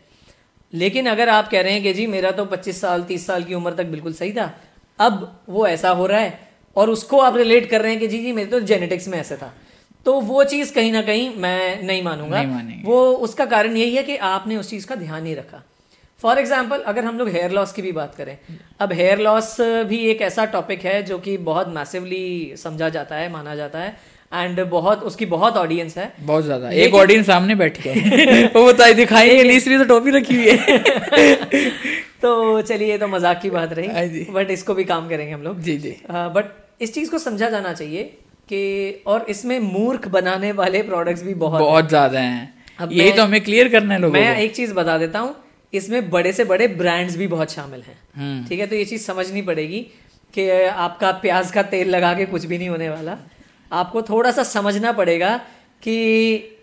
लेकिन 0.74 1.06
अगर 1.06 1.30
आप 1.30 1.50
कह 1.50 1.62
रहे 1.62 1.74
हैं 1.74 1.82
कि 1.84 1.94
जी 1.94 2.06
मेरा 2.08 2.32
तो 2.32 2.46
25 2.48 2.80
साल 2.82 3.04
30 3.04 3.26
साल 3.28 3.44
की 3.44 3.54
उम्र 3.54 3.74
तक 3.74 3.86
बिल्कुल 3.88 4.14
सही 4.14 4.32
था 4.32 4.54
अब 5.00 5.44
वो 5.50 5.66
ऐसा 5.68 5.90
हो 5.92 6.06
रहा 6.06 6.20
है 6.20 6.40
और 6.76 6.90
उसको 6.90 7.20
आप 7.20 7.36
रिलेट 7.38 7.70
कर 7.70 7.82
रहे 7.82 7.92
हैं 7.92 8.00
कि 8.00 8.08
जी 8.08 8.20
जी 8.20 8.32
मेरे 8.32 8.50
तो 8.50 8.60
जेनेटिक्स 8.62 9.08
में 9.08 9.18
ऐसा 9.20 9.36
था। 9.36 9.54
तो 10.06 10.20
वो 10.22 10.44
चीज़ 10.44 10.74
कहीं 10.74 10.92
ना 10.92 11.02
कहीं 11.02 11.30
मैं 11.38 11.84
नहीं 11.84 12.02
मानूँगा। 12.04 12.42
नहीं 12.44 12.82
वो 12.84 13.04
उसका 13.20 13.46
कारण 13.48 13.78
यही 13.78 13.96
है 13.96 14.04
कि 14.04 14.16
आपने 14.30 14.58
उस 14.58 14.70
चीज़ 14.70 14.88
का 14.88 14.96
ध्यान 14.96 15.24
नहीं 15.24 15.36
रखा। 15.36 15.62
फॉर 16.22 16.40
एग्ज़ाम्पल 16.40 16.82
अगर 16.82 17.06
हम 17.06 17.18
लोग 17.18 17.30
हेयर 17.30 17.52
लॉस 17.52 17.72
की 17.74 17.82
भी 17.82 17.92
बात 17.92 18.16
करें 18.16 18.38
अब 18.82 18.92
हेयर 18.94 19.20
लॉस 19.20 19.56
भी 19.88 19.98
एक 20.08 20.22
ऐसा 20.22 20.46
टॉपिक 20.48 20.86
है 20.86 21.02
जो 21.04 21.18
कि 21.20 21.38
बहुत 21.46 21.68
मैसिवली 21.70 22.56
समझा 22.58 22.90
जाता 22.90 23.16
है 23.16 23.32
माना 23.32 23.56
जाता 23.56 23.80
है। 23.80 23.96
एंड 24.34 24.60
बहुत 24.70 25.04
उसकी 25.04 25.26
बहुत 25.28 25.58
ऑडियंस 25.58 25.98
है। 25.98 26.12
बहुत 26.20 26.44
ज़्यादा। 26.44 26.70
एक 26.84 26.94
ऑडियंस 26.96 27.28
सामने 27.28 27.56
बैठी 27.56 27.90
है 27.90 28.46
वो 28.56 28.66
बताई 28.66 28.94
दिखाएँगे 28.94 29.44
नहीं 29.44 29.58
इसलिए 29.58 29.78
तो 29.78 29.86
टोपी 29.86 30.12
रखी 30.12 30.36
हुई 30.36 30.50
है। 30.50 30.78
तो 32.22 32.62
चलिए 32.62 32.98
तो 32.98 33.08
मज़ाक 33.08 33.40
की 33.42 33.50
बात 33.50 33.70
हाँ 33.70 33.76
रही 33.76 34.26
बट 34.34 34.52
इसको 34.52 34.74
भी 34.74 34.84
काम 34.84 35.10
करेंगे 35.10 35.32
हम 35.34 35.42
लोग। 35.42 35.60
जी 35.62 35.78
जी। 35.78 35.96
बट 36.12 36.52
इस 36.82 36.94
चीज़ 36.94 37.12
को 37.12 37.18
समझा 37.20 37.50
जाना 37.50 37.74
चाहिए 37.74 38.04
कि 38.50 39.04
और 39.08 39.26
इसमें 39.30 39.60
मूर्ख 39.60 40.08
बनाने 40.08 40.52
वाले 40.52 40.82
प्रोडक्ट्स 40.82 41.24
भी 41.24 41.34
बहुत 41.36 41.62
बहुत 41.62 41.90
ज़्यादा 41.90 42.20
हैं। 42.20 42.54
अब 42.80 42.92
यही 42.92 43.12
तो 43.12 43.24
हमें 43.24 43.42
क्लियर 43.42 43.68
करना 43.70 43.94
है 43.94 44.00
लोगों 44.02 44.14
मैं 44.14 44.38
एक 44.38 44.56
चीज़ 44.56 44.74
बता 44.74 44.98
देता 44.98 45.20
हूँ 45.20 45.36
इसमें 45.74 46.10
बड़े 46.10 46.32
से 46.34 46.44
बड़े 46.46 46.68
ब्रांड्स 46.80 47.16
भी 47.18 47.28
बहुत 47.28 47.52
शामिल 47.52 47.82
हैं। 47.82 47.98
हम्म। 48.16 48.48
ठीक 48.48 48.60
है 48.60 48.68
तो 48.68 48.76
ये 48.76 48.86
चीज़ 48.86 49.02
समझनी 49.02 49.42
पड़ेगी 49.42 49.80
कि 50.34 50.50
आपका 50.80 51.12
प्याज 51.22 51.52
का 51.52 51.62
तेल 51.72 51.90
लगा 51.90 52.14
के 52.14 52.26
कुछ 52.26 52.46
भी 52.46 52.58
नहीं 52.58 52.70
होने 52.70 52.90
वाला। 52.90 53.18
आपको 53.74 54.02
थोड़ा 54.02 54.32
सा 54.32 54.44
समझना 54.44 54.92
पड़ेगा 54.92 55.36
कि 55.84 55.96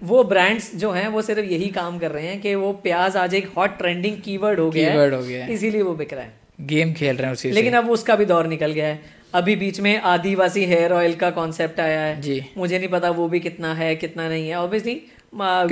वो 0.03 0.23
ब्रांड्स 0.25 0.75
जो 0.75 0.91
हैं 0.91 1.09
वो 1.09 1.23
सिर्फ़ 1.23 1.47
यही 1.47 1.69
काम 1.69 1.99
कर 1.99 2.11
रहे 2.11 2.27
हैं 2.27 2.41
कि 2.41 2.55
वो 2.55 2.73
प्याज 2.83 3.17
आज 3.17 3.35
एक 3.35 3.49
हॉट 3.57 3.79
ट्रेंडिंग 3.79 4.17
कीवर्ड 4.17 4.61
हो 4.61 4.71
गया 4.71 4.91
Keyword 4.91 5.13
हो 5.13 5.23
गया 5.23 5.45
है। 5.45 5.53
इसीलिए 5.53 5.83
वो 5.83 5.95
बिक 5.95 6.13
रहा 6.13 6.23
है। 6.23 6.33
गेम 6.61 6.93
खेल 6.93 7.17
रहे 7.17 7.27
हैं 7.27 7.33
उसी 7.33 7.51
लेकिन 7.51 7.75
अब 7.75 7.91
उसका 7.91 8.17
भी 8.17 8.25
दौर 8.25 8.47
निकल 8.47 8.73
गया 8.73 8.87
है। 8.87 9.01
अभी 9.35 9.57
बीच 9.57 9.81
में 9.81 10.01
आदिवासी 10.01 10.65
हेयर 10.65 10.93
ऑयल 10.93 11.15
का 11.15 11.31
कॉन्सेप्ट 11.31 11.81
आया 11.81 12.01
है। 12.01 12.21
जी। 12.21 12.43
मुझे 12.57 12.79
नहीं 12.79 12.89
पता 12.89 13.11
वो 13.11 13.29
भी 13.29 13.41
कितना 13.41 13.75
है 13.75 13.95
कितना 13.97 14.29
नहीं 14.29 14.49
है। 14.49 14.57
ऑब्वियसली 14.57 14.95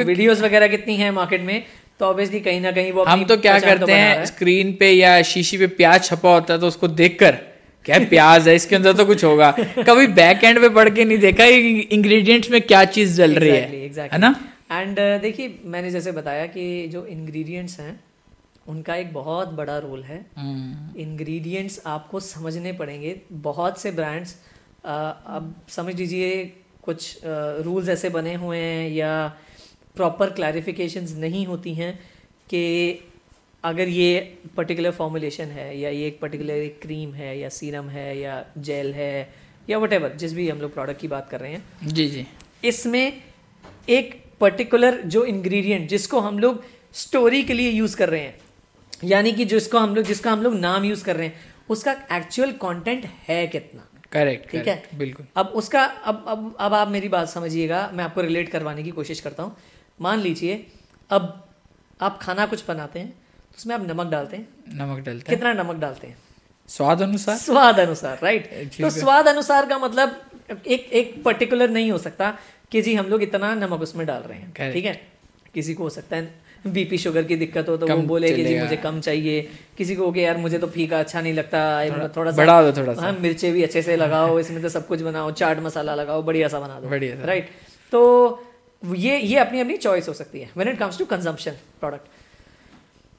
वीडियोस 0.04 0.40
वगैरह 0.40 0.68
कितनी 0.68 0.96
है 0.96 1.10
मार्केट 1.10 1.40
में 1.40 1.62
तो 2.00 2.06
ऑब्वियसली 2.06 2.40
कहीं 2.40 2.60
ना 2.60 2.72
कहीं 2.72 2.92
वो 2.92 3.04
हम 3.04 3.24
तो 3.24 3.36
क्या 3.36 3.58
करते 3.58 3.92
हैं 3.92 4.24
स्क्रीन 4.24 4.72
पे 4.72 4.90
या 4.90 5.20
शीशी 5.22 5.58
पे 5.58 5.66
प्याज 5.78 6.04
छपा 6.04 6.34
होता 6.34 6.54
है 6.54 6.60
तो 6.60 6.66
उसको 6.66 6.88
देखकर 6.88 7.38
क्या 7.84 7.98
प्याज 8.08 8.48
है? 8.48 8.54
इसके 8.54 8.76
अंदर 8.76 8.92
तो 8.92 9.04
कुछ 9.06 9.24
होगा। 9.24 9.50
कभी 9.60 10.06
बैक 10.14 10.44
एंड 10.44 10.60
पे 10.60 10.68
पढ़ 10.68 10.88
के 10.90 11.04
नहीं 11.04 11.18
देखा 11.18 11.44
इंग्रेडिएंट्स 11.44 12.50
में 12.50 12.60
क्या 12.62 12.84
चीज़ 12.86 13.20
डल 13.20 13.34
रही 13.34 13.50
है? 13.50 13.88
Exactly. 13.88 14.12
है 14.12 14.18
ना? 14.18 14.34
एंड 14.72 14.98
uh, 14.98 15.22
देखिए 15.22 15.58
मैंने 15.64 15.90
जैसे 15.90 16.12
बताया 16.12 16.46
कि 16.46 16.86
जो 16.88 17.04
इंग्रेडिएंट्स 17.06 17.78
हैं 17.80 17.98
उनका 18.66 18.94
एक 18.96 19.12
बहुत 19.12 19.52
बड़ा 19.52 19.78
रोल 19.78 20.02
है। 20.02 20.24
हम्म, 20.36 21.00
इंग्रेडिएंट्स 21.00 21.80
आपको 21.86 22.20
समझने 22.20 22.72
पड़ेंगे। 22.72 23.14
बहुत 23.32 23.80
से 23.80 23.90
ब्रांड्स 23.90 24.36
अब 24.84 25.54
समझ 25.68 25.94
लीजिए 25.94 26.44
कुछ 26.82 27.18
रूल्स 27.64 27.88
ऐसे 27.88 28.08
बने 28.08 28.34
हुए 28.34 28.58
हैं 28.58 28.88
या 28.90 29.12
प्रॉपर 29.96 30.30
क्लैरिफिकेशंस 30.30 31.14
नहीं 31.18 31.46
होती 31.46 31.74
हैं 31.74 31.92
कि 32.50 32.62
अगर 33.64 33.88
ये 33.88 34.38
पर्टिकुलर 34.56 34.90
फॉर्मुलेशन 34.90 35.44
है 35.44 35.78
या 35.78 35.90
ये 35.90 36.06
एक 36.06 36.20
पर्टिकुलर 36.20 36.54
एक 36.54 36.80
क्रीम 36.82 37.12
है 37.14 37.38
या 37.38 37.48
सीरम 37.48 37.88
है 37.88 38.18
या 38.18 38.44
जेल 38.58 38.92
है 38.94 39.28
या 39.70 39.78
वट 39.78 40.16
जिस 40.16 40.32
भी 40.32 40.48
हम 40.48 40.60
लोग 40.60 40.72
प्रोडक्ट 40.74 41.00
की 41.00 41.08
बात 41.08 41.28
कर 41.30 41.40
रहे 41.40 41.52
हैं। 41.52 41.88
जी 41.88 42.08
जी। 42.08 42.26
इसमें 42.64 43.22
एक 43.88 44.14
पर्टिकुलर 44.40 45.00
जो 45.06 45.24
इंग्रेडिएंट 45.24 45.88
जिसको 45.88 46.20
हम 46.20 46.38
लोग 46.38 46.64
स्टोरी 46.94 47.42
के 47.42 47.52
लिए 47.52 47.70
यूज़ 47.70 47.96
कर 47.96 48.08
रहे 48.08 48.20
हैं 48.20 48.38
यानी 49.04 49.32
कि 49.32 49.44
जिसको 49.44 49.78
हम 49.78 49.94
लोग 49.94 50.04
जिसका 50.04 50.32
हम 50.32 50.42
लोग 50.42 50.54
नाम 50.54 50.84
यूज़ 50.84 51.04
कर 51.04 51.16
रहे 51.16 51.26
हैं 51.26 51.40
उसका 51.68 51.92
एक्चुअल 52.12 52.52
कंटेंट 52.62 53.04
है 53.28 53.46
कितना। 53.46 53.86
करेक्ट 54.12 54.50
ठीक 54.50 54.68
है? 54.68 54.82
बिल्कुल। 54.94 55.26
अब 55.36 55.46
उसका 55.46 55.82
अब 55.82 56.24
अब 56.28 56.56
अब 56.60 56.74
आप 56.74 56.88
मेरी 56.88 57.08
बात 57.08 57.28
समझिएगा 57.28 57.90
मैं 57.94 58.04
आपको 58.04 58.20
रिलेट 58.20 58.48
करवाने 58.48 58.82
की 58.82 58.90
कोशिश 58.90 59.20
करता 59.20 59.42
हूँ। 59.42 59.56
मान 60.00 60.20
लीजिए 60.20 60.64
अब 61.10 61.48
आप 62.00 62.18
खाना 62.22 62.46
कुछ 62.46 62.64
बनाते 62.68 62.98
हैं 63.00 63.12
उसमें 63.58 63.74
आप 63.74 63.86
नमक 63.86 64.10
डालते 64.10 64.36
हैं? 64.36 64.48
नमक 64.74 64.98
डलता 65.04 65.30
है। 65.30 65.36
कितना 65.36 65.52
नमक 65.54 65.76
डालते 65.76 66.06
हैं? 66.06 66.16
स्वाद 66.68 67.02
अनुसार? 67.02 67.36
स्वाद 67.38 67.78
अनुसार 67.80 68.18
राइट 68.22 68.50
तो 68.80 68.90
स्वाद 68.92 69.28
अनुसार 69.28 69.66
का 69.66 69.78
मतलब 69.78 70.16
एक 70.66 70.90
एक 70.92 71.22
पर्टिकुलर 71.24 71.70
नहीं 71.70 71.90
हो 71.90 71.98
सकता 71.98 72.36
कि 72.72 72.82
जी 72.82 72.94
हम 72.94 73.06
लोग 73.06 73.22
इतना 73.22 73.54
नमक 73.56 73.80
उसमें 73.82 74.06
डाल 74.06 74.22
रहे 74.22 74.38
हैं 74.38 74.72
ठीक 74.72 74.84
है? 74.84 75.00
किसी 75.54 75.74
को 75.74 75.82
हो 75.82 75.90
सकता 75.90 76.16
है 76.16 76.46
बीपी 76.66 76.98
शुगर 76.98 77.22
की 77.24 77.36
दिक्कत 77.36 77.68
हो 77.68 77.76
तो 77.76 77.86
वो 77.88 77.96
बोले 78.04 78.32
कि 78.34 78.44
जी 78.44 78.58
मुझे 78.58 78.76
कम 78.78 79.00
चाहिए। 79.00 79.40
किसी 79.78 79.96
को 79.96 80.04
हो 80.04 80.12
कि 80.12 80.24
यार 80.24 80.36
मुझे 80.36 80.58
तो 80.58 80.66
फीका 80.68 81.00
अच्छा 81.00 81.20
नहीं 81.20 81.32
लगता 81.34 81.60
थोड़ा, 81.90 82.08
थोड़ा 82.16 82.30
सा 82.30 82.36
बढ़ा 82.36 82.62
दो 82.62 82.72
थोड़ा 82.80 82.94
सा। 82.94 83.02
हाँ 83.02 83.12
मिर्चे 83.20 83.52
भी 83.52 83.62
अच्छे 83.62 83.82
से 83.82 83.96
लगाओ 83.96 84.38
इसमें 84.40 84.60
तो 84.62 84.68
सब 84.68 84.86
कुछ 84.86 85.00
बनाओ 85.02 85.30
चाट 85.40 85.60
मसाला 85.62 85.94
लगाओ 85.94 86.22
बढ़िया 86.22 86.48
सा 86.48 86.60
बना 86.60 86.80
दो 86.80 86.88
बढ़िया 86.88 87.24
राइट 87.24 87.50
तो 87.92 88.00
ये 88.82 89.18
ये 89.18 89.36
अपनी 89.38 89.60
अपनी 89.60 89.76
चॉइस 89.78 90.08
हो 90.08 90.14
सकती 90.14 90.40
है। 90.40 90.50
When 90.56 90.68
it 90.68 90.78
comes 90.78 90.98
to 90.98 91.04
consumption 91.06 91.52
product 91.80 92.16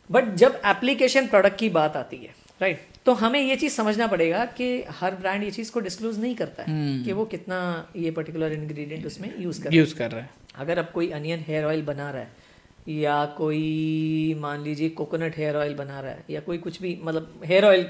but 0.10 0.34
जब 0.36 0.62
एप्लीकेशन 0.68 1.28
प्रोडक्ट 1.28 1.58
की 1.60 1.70
बात 1.72 1.96
आती 1.98 2.18
है 2.18 2.34
राइट 2.62 2.78
right? 2.78 3.06
तो 3.06 3.14
हमें 3.16 3.40
ये 3.40 3.56
चीज़ 3.56 3.74
समझना 3.74 4.08
पड़ेगा 4.08 4.44
कि 4.54 4.66
हर 4.92 5.16
ब्रांड 5.16 5.44
ये 5.44 5.52
चीज़ 5.52 5.72
को 5.72 5.80
डिस्क्लोज 5.80 6.20
नहीं 6.20 6.36
करता 6.36 6.64
है 6.64 6.70
हम्म। 6.70 7.04
कि 7.04 7.14
वो 7.14 7.26
कितना 7.28 7.60
ये 7.96 8.12
पर्टिकुलर 8.12 8.54
इंग्रेडिएंट 8.54 9.06
उसमें 9.06 9.32
यूज़ 9.38 9.62
कर 9.64 9.74
यूज़ 9.74 9.96
कर 9.96 10.12
रहा 10.12 10.22
है 10.22 10.30
अगर 10.56 10.80
अब 10.80 10.90
कोई 10.94 11.10
अनियन 11.12 11.44
हेयर 11.48 11.66
ऑयल 11.66 11.82
बना 11.84 12.10
रहा 12.12 12.22
है 12.22 12.48
या 12.90 13.26
कोई 13.38 14.34
मान 14.40 14.64
लीजिए 14.64 14.90
कोकोनट 14.92 15.38
हेयर 15.38 15.56
ऑयल 15.56 15.74
बना 15.76 16.00
रहा 16.00 16.12
है 16.12 16.26
या 16.30 16.40
कोई 16.42 16.58
कुछ 16.58 16.82
भी 16.82 16.98
मतलब 17.04 17.42
हेयर 17.46 17.66
ऑयल 17.66 17.84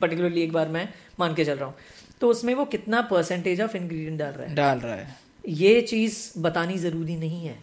पर्टिकुलरली 0.00 0.42
एक 0.42 0.52
बार 0.52 0.68
मैं 0.68 0.88
मान 1.18 1.34
के 1.34 1.44
चल 1.44 1.56
रहा 1.56 1.66
हूँ 1.66 1.74
तो 2.20 2.28
उसमें 2.28 2.54
वो 2.54 2.64
कितना 2.66 3.00
परसेंटेज 3.10 3.60
ऑफ़ 3.60 3.76
इंग्रेडिएंट 3.76 4.18
डाल 4.18 4.32
रहा 4.32 4.46
है 4.46 4.54
डाल 4.54 4.78
रहा 4.78 4.94
है 4.94 5.16
ये 5.44 5.80
चीज़ 5.84 6.18
बतानी 6.40 6.78
ज़रूरी 6.78 7.16
नहीं 7.16 7.44
है 7.46 7.58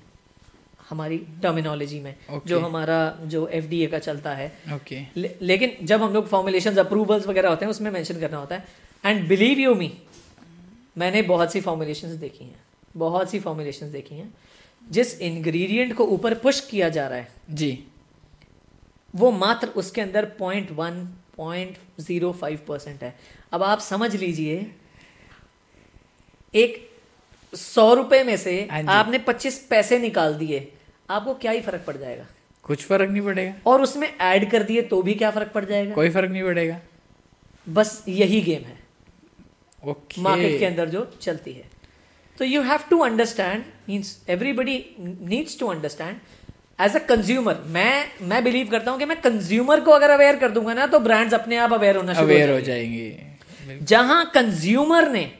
हमारी 0.89 1.17
टर्मिनोलॉजी 1.17 2.00
में 2.00 2.15
Okay. 2.15 2.48
जो 2.48 2.60
हमारा 2.60 3.17
जो 3.24 3.48
एफ़ 3.48 3.91
का 3.91 4.00
चलता 4.00 4.34
है। 4.34 4.48
ओके 4.74 5.00
ले, 5.17 5.36
लेकिन 5.41 5.76
जब 5.84 6.04
हम 6.04 6.13
लोग 6.13 6.28
फॉर्मुलेशन 6.28 6.76
अप्रूवल्स 6.76 7.28
वगैरह 7.28 7.50
होते 7.50 7.65
हैं 7.65 7.69
उसमें 7.69 7.91
मेंशन 7.91 8.19
करना 8.19 8.38
होता 8.38 8.56
है। 8.56 8.65
एंड 9.06 9.28
बिलीव 9.28 9.60
यू 9.60 9.76
मी 9.76 9.91
मैंने 10.98 11.22
बहुत 11.22 11.52
सी 11.52 11.62
फॉर्मुलेशंस 11.62 12.12
देखी 12.12 12.46
हैं। 12.46 12.62
बहुत 12.98 13.30
सी 13.30 13.39
फॉर्मुलेशंस 13.39 13.91
देखी 13.91 14.15
हैं। 14.15 14.34
जिस 14.91 15.22
इंग्रेडिएंट 15.22 15.96
को 15.96 16.04
ऊपर 16.04 16.34
पुश 16.34 16.60
किया 16.62 16.89
जा 16.89 17.08
रहा 17.08 17.17
है 17.17 17.28
जी। 17.50 17.84
वो 19.15 19.32
मात्र 19.32 19.67
उसके 19.67 20.02
अंदर 20.02 20.26
point 20.26 20.72
one 20.72 21.06
point 21.38 21.78
zero 22.00 22.32
five 22.32 22.60
percent 22.67 23.04
है। 23.04 23.19
अब 23.52 23.63
आप 23.63 23.80
समझ 23.80 24.15
लीजिए 24.15 24.72
एक 26.54 26.92
सौ 27.56 27.94
रुपए 27.94 28.24
में 28.24 28.36
से 28.38 28.60
हाँ 28.72 28.84
आपने 28.89 29.18
पच्चीस 29.20 29.58
पैसे 29.70 30.00
निकाल 30.00 30.34
दिए 30.36 30.68
आपको 31.10 31.34
क्या 31.34 31.52
ही 31.52 31.62
फ़र्क 31.62 31.84
पड़ 31.88 31.96
जाएगा? 31.98 32.26
कुछ 32.66 32.86
फ़र्क 32.86 33.10
नहीं 33.10 33.22
पड़ेगा। 33.22 33.54
और 33.66 33.82
उसमें 33.82 34.08
ऐड 34.22 34.50
कर 34.52 34.63
दिए 34.63 34.82
तो 34.84 35.02
भी 35.02 35.13
क्या 35.13 35.32
फ़र्क 35.32 35.52
पड़ 35.54 35.66
जाएगा? 35.66 35.94
कोई 35.96 36.10
फ़र्क 36.10 36.32
नहीं 36.32 36.44
पड़ेगा। 36.44 36.80
बस 37.68 38.04
यही 38.08 38.42
गेम 38.42 38.63
है। 38.63 38.78
ओके। 39.84 40.22
मार्केट 40.22 40.60
के 40.60 40.66
अंदर 40.66 40.89
जो 40.89 41.06
चलती 41.22 41.54
है। 41.54 41.70
तो 42.38 42.46
you 42.46 42.62
have 42.62 42.80
to 42.89 43.00
understand 43.00 43.63
means 43.89 44.18
everybody 44.30 44.78
needs 45.00 45.60
to 45.60 45.68
understand 45.68 46.16
as 46.82 46.96
a 46.96 47.00
consumer 47.06 47.62
मैं 47.68 48.06
मैं 48.28 48.44
बिलीव 48.44 48.68
करता 48.70 48.92
हूँ 48.92 49.00
कि 49.00 49.06
मैं 49.06 49.20
कंज्यूमर 49.22 49.80
को 49.80 49.92
अगर 49.92 50.10
अवेयर 50.10 50.36
कर 50.36 50.52
दूँगा 50.52 50.74
ना 50.74 50.86
तो 50.88 51.00
ब्रांड्स 51.00 51.34
अपने 51.34 51.58
आप 51.58 51.74
अवेयर 51.74 51.96
होना 51.96 52.13
शुरू 52.13 52.54
हो 52.54 52.60
जाएँगे। 52.62 53.78
जहाँ 53.82 54.26
कंज्यूमर 54.36 55.10
ने 55.12 55.32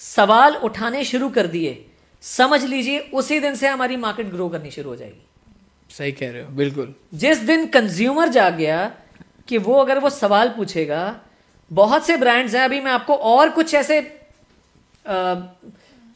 सवाल 0.00 0.54
उठाने 0.54 1.04
शुरू 1.04 1.28
कर 1.28 1.46
दिए। 1.46 1.86
समझ 2.22 2.64
लीजिए 2.64 2.98
उसी 2.98 3.40
दिन 3.40 3.54
से 3.54 3.68
हमारी 3.68 3.96
मार्केट 3.96 4.26
ग्रो 4.26 4.48
करनी 4.48 4.70
शुरू 4.70 4.90
हो 4.90 4.96
जाएगी। 4.96 5.26
सही 5.90 6.12
कह 6.12 6.30
रहे 6.32 6.42
हो 6.42 6.50
बिल्कुल। 6.52 6.94
जिस 7.14 7.38
दिन 7.38 7.66
कंज्यूमर 7.66 8.28
जाग 8.28 8.54
गया 8.54 8.92
कि 9.48 9.58
वो 9.58 9.74
अगर 9.74 9.98
वो 9.98 10.10
सवाल 10.10 10.48
पूछेगा 10.48 11.20
बहुत 11.72 12.06
से 12.06 12.16
ब्रांड्स 12.16 12.54
हैं 12.54 12.62
अभी 12.62 12.80
मैं 12.80 12.92
आपको 12.92 13.14
और 13.14 13.50
कुछ 13.50 13.74
ऐसे 13.74 14.00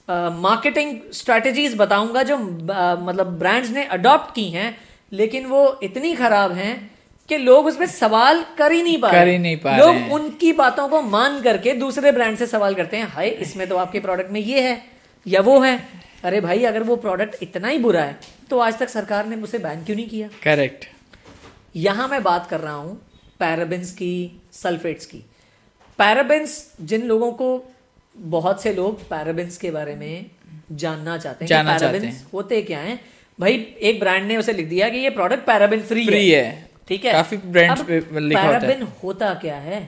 मार्केटिंग 0.08 0.98
स्ट्रेटजीज 1.12 1.76
बताऊँगा 1.76 2.22
जो 2.22 2.36
आ, 2.36 2.94
मतलब 2.96 3.38
ब्रांड्स 3.38 3.70
ने 3.70 3.84
अडॉप्ट 3.84 4.34
की 4.34 4.48
हैं 4.50 4.76
लेकिन 5.12 5.46
वो 5.46 5.80
इतनी 5.82 6.14
खराब 6.14 6.52
हैं 6.52 6.91
कि 7.32 7.38
लोग 7.40 7.66
उसमें 7.66 7.86
सवाल 7.88 8.44
कर 8.58 8.72
ही 8.72 8.82
नहीं 8.82 8.98
पा 9.00 9.10
कर 9.12 9.28
ही 9.28 9.38
नहीं 9.38 9.56
पा 9.58 9.76
लोग 9.78 9.94
हैं। 9.94 10.10
उनकी 10.10 10.52
बातों 10.54 10.88
को 10.88 11.02
मान 11.10 11.40
करके 11.42 11.72
दूसरे 11.78 12.12
ब्रांड 12.12 12.38
से 12.38 12.46
सवाल 12.48 12.74
करते 12.74 12.96
हैं 12.96 13.08
हाय 13.10 13.28
इसमें 13.40 13.68
तो 13.68 13.76
आपके 13.78 14.00
प्रोडक्ट 14.00 14.30
में 14.30 14.40
ये 14.42 14.60
है 14.62 14.80
या 15.26 15.40
वो 15.42 15.58
है। 15.60 15.78
अरे 16.24 16.40
भाई 16.40 16.64
अगर 16.64 16.82
वो 16.84 16.96
प्रोडक्ट 16.98 17.42
इतना 17.42 17.68
ही 17.68 17.78
बुरा 17.80 18.02
है 18.02 18.18
तो 18.50 18.58
आज 18.60 18.78
तक 18.78 18.88
सरकार 18.90 19.26
ने 19.26 19.36
उसे 19.42 19.58
बैन 19.60 19.84
क्यों 19.84 19.96
नहीं 19.96 20.08
किया? 20.08 20.28
करेक्ट 20.42 20.84
यहाँ 21.78 22.08
मैं 22.08 22.22
बात 22.22 22.48
कर 22.48 22.60
रहा 22.60 22.74
हूँ 22.74 22.94
पैराबिन्स 23.40 23.92
की 23.92 24.40
सल्फेट्स 24.54 25.06
की। 25.06 25.24
पैराबिन्स 25.98 26.54
जिन 26.82 27.06
लोगों 27.06 27.30
को 27.32 27.48
बहुत 28.16 28.62
से 28.62 28.72
लोग 28.74 29.00
पैराबिन्स 29.08 29.56
के 29.58 29.70
बारे 29.70 29.94
में 29.96 30.26
जानना 30.72 31.16
चाहते 31.18 31.44
हैं 31.44 31.48
जानना 31.48 31.78
चाहते 31.78 31.98
पैराबिन्स 31.98 32.24
होते 32.34 32.60
क्या 32.62 32.78
हैं 32.80 32.98
भाई 33.38 33.54
एक 33.82 34.00
ब्रांड 34.00 34.26
ने 34.26 34.36
उसे 34.36 34.52
लिख 34.52 34.68
दिया 34.68 34.88
कि 34.88 34.98
ये 34.98 35.10
प्रोडक्ट 35.12 35.46
पैराबिन 35.46 35.80
फ्री 35.84 36.06
फ्री 36.06 36.28
है। 36.30 36.71
ठीक 36.88 37.04
है? 37.04 37.12
काफ़ी 37.12 37.36
अब 37.36 37.84
पे 37.86 38.20
लिखा 38.20 38.42
होता 38.42 38.58
है। 38.58 38.80
होता 39.02 39.34
क्या 39.34 39.56
है? 39.56 39.80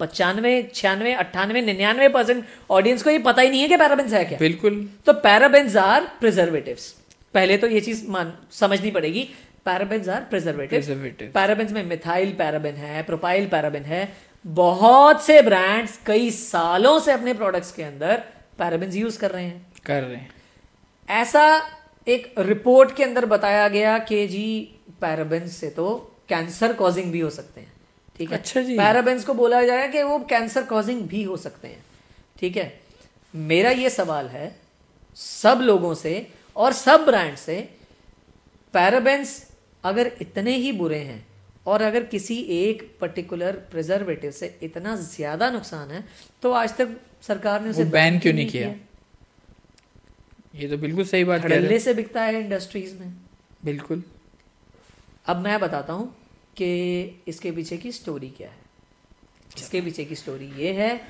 पचानवे 0.00 0.52
छियानवे 0.74 1.12
अट्ठानवे 1.14 1.60
निन्यानवे 1.60 2.08
परसेंट 2.08 2.44
ऑडियंस 2.70 3.02
को 3.02 3.10
ये 3.10 3.18
पता 3.18 3.42
ही 3.42 3.50
नहीं 3.50 3.60
है 3.62 3.68
कि 3.68 3.76
पैराबिन्स 3.76 4.12
है 4.12 4.24
क्या। 4.24 4.38
बिल्कुल। 4.38 4.88
तो 5.06 5.12
पैराबेन्स 5.12 5.76
आर 5.76 6.04
प्रिजर्वेटिव्स 6.20 6.90
पहले 7.34 7.56
तो 7.56 7.66
ये 7.66 7.80
चीज़ 7.80 8.06
मान 8.08 8.32
समझनी 8.50 8.90
पड़ेगी। 8.90 9.28
Parabens 9.66 10.08
are 10.08 10.20
preservative. 10.20 11.30
पैराबेन्स 11.34 11.72
में 11.72 11.84
मिथाइल 11.84 12.32
पैराबेन 12.32 12.74
है 12.76 13.02
प्रोपाइल 13.02 13.46
पैराबेन 13.46 13.84
है। 13.84 14.08
बहुत 14.44 15.22
से 15.24 15.40
ब्रांड्स 15.42 15.98
कई 16.06 16.30
सालों 16.30 16.98
से 17.00 17.12
अपने 17.12 17.34
प्रोडक्ट्स 17.34 17.72
के 17.72 17.82
अंदर 17.82 18.22
पैराबेन्स 18.58 18.96
यूज़ 18.96 19.18
कर 19.18 19.30
रहे 19.30 19.44
हैं। 19.44 19.66
कर 19.86 20.02
रहे 20.02 20.16
हैं। 20.16 20.30
ऐसा 21.08 21.62
एक 22.06 22.34
रिपोर्ट 22.38 22.94
के 22.96 23.04
अंदर 23.04 23.26
बताया 23.26 23.68
गया 23.68 23.98
कि 23.98 24.26
जी 24.26 24.46
पैराबेन्स 25.00 25.56
से 25.56 25.70
तो 25.70 25.94
कैंसर 26.28 26.72
कॉजिंग 26.72 27.10
भी 27.12 27.20
हो 27.20 27.30
सकते 27.30 27.60
हैं 27.60 27.72
ठीक 28.18 28.30
है? 28.30 28.38
अच्छा 28.38 28.60
जी। 28.62 28.76
पैराबेन्स 28.78 29.24
को 29.24 29.34
बोला 29.34 29.62
जाएगा 29.62 29.86
कि 29.86 30.02
वो 30.02 30.18
कैंसर 30.30 30.62
कॉजिंग 30.64 31.00
भी 31.08 31.22
हो 31.22 31.36
सकते 31.36 31.68
हैं 31.68 31.84
ठीक 32.40 32.56
है? 32.56 32.72
मेरा 33.34 33.70
ये 33.72 33.90
सवाल 33.90 34.28
है 34.28 34.54
सब 35.16 35.60
लोगों 35.62 35.94
से 35.94 36.14
और 36.56 36.72
सब 36.72 37.04
ब्रांड 37.06 37.36
से 37.36 37.56
पैराबेंस 38.74 39.42
अगर 39.84 40.10
इतने 40.20 40.56
ही 40.56 40.72
बुरे 40.72 40.98
हैं 40.98 41.24
और 41.66 41.82
अगर 41.82 42.04
किसी 42.06 42.36
एक 42.52 42.82
पर्टिकुलर 43.00 43.52
प्रिजर्वेटिव 43.70 44.30
से 44.30 44.58
इतना 44.62 44.96
ज़्यादा 44.96 45.50
नुकसान 45.50 45.90
है 45.90 46.04
तो 46.42 46.52
आज 46.52 46.76
तक 46.76 46.96
सरकार 47.22 47.62
ने 47.62 47.70
उसे 47.70 47.84
बैन 47.84 48.18
क्यों 48.18 48.34
नहीं 48.34 48.48
किया? 48.48 48.74
ये 50.54 50.68
तो 50.68 50.76
बिल्कुल 50.78 51.04
सही 51.04 51.24
बात 51.24 51.44
है। 51.44 51.78
से 51.78 51.94
बिकता 51.94 52.22
है 52.22 52.40
इंडस्ट्रीज़ 52.40 52.94
में। 52.98 53.12
बिल्कुल। 53.64 54.02
अब 55.26 55.36
मैं 55.36 55.58
बताता 55.60 55.92
हूँ 55.92 56.06
कि 56.56 57.22
इसके 57.28 57.50
पीछे 57.50 57.76
की 57.76 57.92
स्टोरी 57.92 58.28
क्या 58.28 58.48
है। 58.48 58.64
इसके 59.58 59.80
पीछे 59.80 60.04
की 60.04 60.14
स्टोरी 60.14 60.50
ये 60.58 60.72
है 60.72 61.00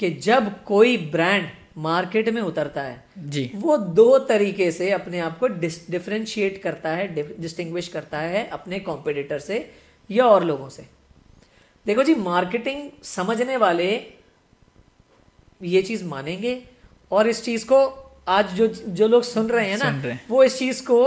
कि 0.00 0.10
जब 0.10 0.52
कोई 0.64 0.96
ब्रांड 1.12 1.48
मार्केट 1.78 2.28
में 2.28 2.40
उतरता 2.42 2.82
है 2.82 3.04
जी। 3.18 3.50
वो 3.54 3.76
दो 3.76 4.18
तरीके 4.18 4.70
से 4.72 4.90
अपने 4.90 5.18
आप 5.18 5.38
को 5.38 5.48
डिफ्रेंशिएट 5.48 6.62
करता 6.62 6.90
है 6.90 7.06
डिस्टिंग्विश 7.40 7.88
करता 7.88 8.18
है 8.18 8.46
अपने 8.48 8.78
कॉम्पिटिटर 8.80 9.38
से 9.38 9.58
या 10.10 10.26
और 10.26 10.44
लोगों 10.44 10.68
से। 10.68 10.86
देखो 11.86 12.02
जी 12.02 12.14
मार्केटिंग 12.14 12.90
समझने 13.02 13.56
वाले 13.56 13.90
ये 15.60 15.82
चीज़ 15.82 16.04
मानेंगे 16.04 16.62
और 17.10 17.28
इस 17.28 17.44
चीज़ 17.44 17.66
को 17.66 17.78
आज 18.28 18.52
जो 18.54 18.66
जो 18.66 19.08
लोग 19.08 19.22
सुन 19.22 19.48
रहे 19.48 19.68
हैं 19.68 19.78
ना। 19.78 20.18
वो 20.30 20.42
इस 20.44 20.58
चीज़ 20.58 20.82
को 20.82 20.98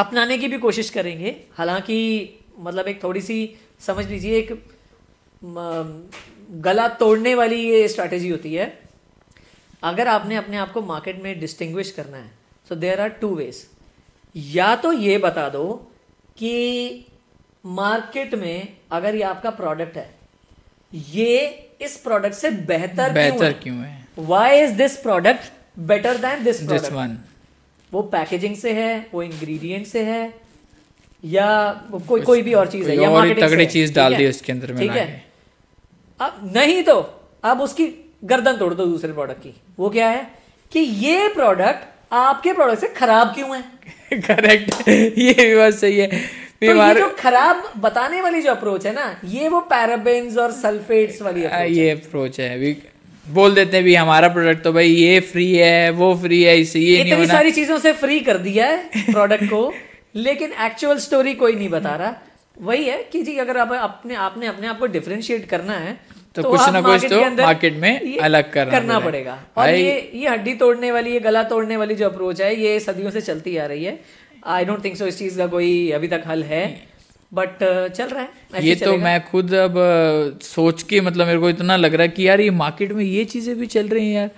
अपनाने 0.00 0.38
की 0.38 0.48
भी 0.48 0.58
कोशिश 0.58 0.90
करेंगे। 0.90 1.36
हालाँकि 1.54 1.98
मतलब 2.58 2.88
एक 2.88 3.02
थोड़ी 3.02 3.20
सी 3.20 3.38
समझ 3.80 4.06
लीजिए 4.06 4.38
एक 4.38 4.52
गला 6.62 6.88
तोड़ने 7.00 7.34
वाली 7.34 7.56
ये 7.62 7.86
स्ट्रैटेजी 7.88 8.28
होती 8.28 8.54
है। 8.54 8.66
अगर 9.82 10.08
आपने 10.08 10.36
अपने 10.36 10.56
आप 10.56 10.72
को 10.72 10.82
मार्केट 10.82 11.22
में 11.22 11.38
डिस्टिंग्विश 11.40 11.90
करना 11.90 12.16
है 12.16 12.30
so 12.68 12.74
there 12.76 13.00
are 13.00 13.08
two 13.20 13.34
ways 13.34 13.66
या 14.36 14.74
तो 14.76 14.92
ये 14.92 15.18
बता 15.18 15.48
दो 15.48 15.64
कि 16.36 17.06
मार्केट 17.64 18.34
में 18.34 18.76
अगर 18.92 19.14
ये 19.14 19.22
आपका 19.22 19.50
प्रोडक्ट 19.50 19.96
है 19.96 20.08
ये 20.92 21.38
इस 21.80 21.96
प्रोडक्ट 21.96 22.34
से 22.34 22.50
बेहतर 22.50 23.12
बेहतर 23.12 23.52
क्यों 23.52 23.76
है? 23.76 23.88
है 23.88 24.26
why 24.26 24.60
is 24.60 24.72
this 24.72 24.96
product 24.96 25.52
better 25.78 26.16
than 26.16 26.44
this 26.44 26.62
this 26.62 26.90
one 26.92 27.18
वो 27.92 28.02
पैकेजिंग 28.02 28.56
से 28.56 28.72
है 28.72 29.06
वो 29.14 29.22
इंग्रेडिएंट 29.22 29.86
से 29.86 30.02
है 30.02 30.34
या 31.24 31.72
कोई 32.08 32.20
कोई 32.20 32.42
भी 32.42 32.54
और 32.54 32.66
चीज़ 32.66 32.90
है 32.90 32.96
या 33.02 33.24
से 33.24 33.34
तगड़ी 33.34 33.66
चीज़ 33.66 33.94
डाल 33.94 34.14
दी 34.14 34.26
उसके 34.26 34.52
अंदर 34.52 34.78
ठीक 34.78 34.90
है? 34.90 35.24
अब 36.20 36.52
नहीं 36.56 36.82
तो 36.82 37.20
अब 37.44 37.60
उसकी 37.60 38.14
गर्दन 38.24 38.56
तोड़ 38.56 38.74
दो 38.74 38.86
दूसरे 38.86 39.12
प्रोडक्ट 39.12 39.42
की। 39.42 39.60
वो 39.78 39.90
क्या 39.90 40.08
है? 40.08 40.30
कि 40.72 40.80
ये 40.80 41.28
प्रोडक्ट 41.28 41.88
आपके 42.12 42.52
प्रोडक्ट 42.52 42.80
से 42.80 42.88
खराब 42.88 43.26
क्यों 43.34 43.56
है? 43.56 43.64
करेक्ट 44.12 44.88
ये 45.18 45.32
भी 45.32 45.56
बात 45.56 45.72
सही 45.72 45.98
है। 45.98 46.06
तो 46.06 46.66
ये 46.66 46.94
जो 46.94 47.16
खराब 47.18 47.72
बताने 47.76 48.22
वाली 48.22 48.42
जो 48.42 48.50
अप्रोच 48.50 48.86
है 48.86 48.94
ना 48.94 49.20
ये 49.24 49.48
वो 49.48 49.60
पैराबेन्स 49.60 50.36
और 50.36 50.52
सल्फेट्स 50.52 51.22
वाली 51.22 51.42
approach 51.42 51.70
ये 51.70 51.90
अप्रोच 51.90 52.40
है। 52.40 52.58
बोल 53.26 53.54
देते 53.54 53.76
हैं 53.76 53.84
भी 53.84 53.94
हमारा 53.94 54.28
प्रोडक्ट 54.28 54.62
तो 54.62 54.72
भाई 54.72 54.88
ये 54.88 55.20
फ्री 55.20 55.54
है 55.54 55.90
वो 55.90 56.14
फ्री 56.14 56.42
है 56.42 56.58
इससे 56.60 56.80
ये 56.80 57.02
नहीं 57.04 57.12
इतनी 57.12 57.26
सारी 57.26 57.50
चीज़ों 57.50 57.78
से 57.78 57.92
फ्री 57.92 58.20
कर 58.20 58.38
दिया 58.38 58.66
है 58.66 58.90
प्रोडक्ट 59.12 59.44
को 59.44 59.72
लेकिन 60.16 60.52
एक्चुअल 60.52 60.98
स्टोरी 60.98 61.34
कोई 61.34 61.54
नहीं 61.54 61.68
बता 61.68 61.94
रहा। 61.96 62.14
वही 62.60 62.84
है 62.84 63.02
कि 63.12 63.22
जी 63.22 63.36
अगर 63.38 63.56
आप 63.56 63.72
अपने 63.72 64.14
आपने 64.14 64.46
अपने 64.46 64.66
आप 64.66 64.78
को 64.78 64.86
डिफ्रेंशिएट 64.86 65.46
करना 65.46 65.72
है 65.72 65.92
तो 66.34 66.42
तो 66.42 66.50
कुछ 66.50 66.68
ना 66.68 66.80
कुछ 66.80 67.04
तो 67.04 67.20
market 67.20 67.72
में 67.72 68.18
अलग 68.18 68.52
करना 68.52 68.70
करना 68.70 68.98
पड़ेगा। 68.98 69.34
पड़ेगा। 69.34 69.62
और 69.62 69.74
ये 69.74 70.10
ये 70.14 70.28
हड्डी 70.28 70.54
तोड़ने 70.54 70.90
वाली 70.92 71.12
ये 71.12 71.20
गला 71.20 71.42
तोड़ने 71.42 71.76
वाली 71.76 71.94
जो 71.94 72.08
अप्रोच 72.08 72.40
है 72.40 72.54
ये 72.60 72.80
सदियों 72.80 73.10
से 73.10 73.20
चलती 73.20 73.56
आ 73.56 73.66
रही 73.66 73.84
है। 73.84 73.98
आई 74.46 74.64
डोंट 74.64 74.84
थिंक 74.84 74.96
सो 74.96 75.06
इस 75.06 75.18
चीज़ 75.18 75.38
का 75.38 75.46
कोई 75.46 75.90
अभी 75.90 76.08
तक 76.08 76.22
हल 76.26 76.42
है। 76.44 76.89
बट 77.32 77.58
चल 77.96 78.04
रहा 78.04 78.22
है। 78.22 78.64
ये 78.64 78.74
तो 78.74 78.96
मैं 78.98 79.20
खुद 79.24 79.52
अब 79.54 79.74
सोच 80.42 80.82
के 80.82 81.00
मतलब 81.00 81.26
मेरे 81.26 81.38
को 81.38 81.50
इतना 81.50 81.76
लग 81.76 81.94
रहा 81.94 82.02
है 82.02 82.08
कि 82.08 82.28
यार 82.28 82.40
ये 82.40 82.50
मार्केट 82.52 82.92
में 82.92 83.04
ये 83.04 83.24
चीज़ें 83.24 83.54
भी 83.58 83.66
चल 83.66 83.88
रही 83.88 84.06
हैं 84.06 84.14
यार। 84.14 84.30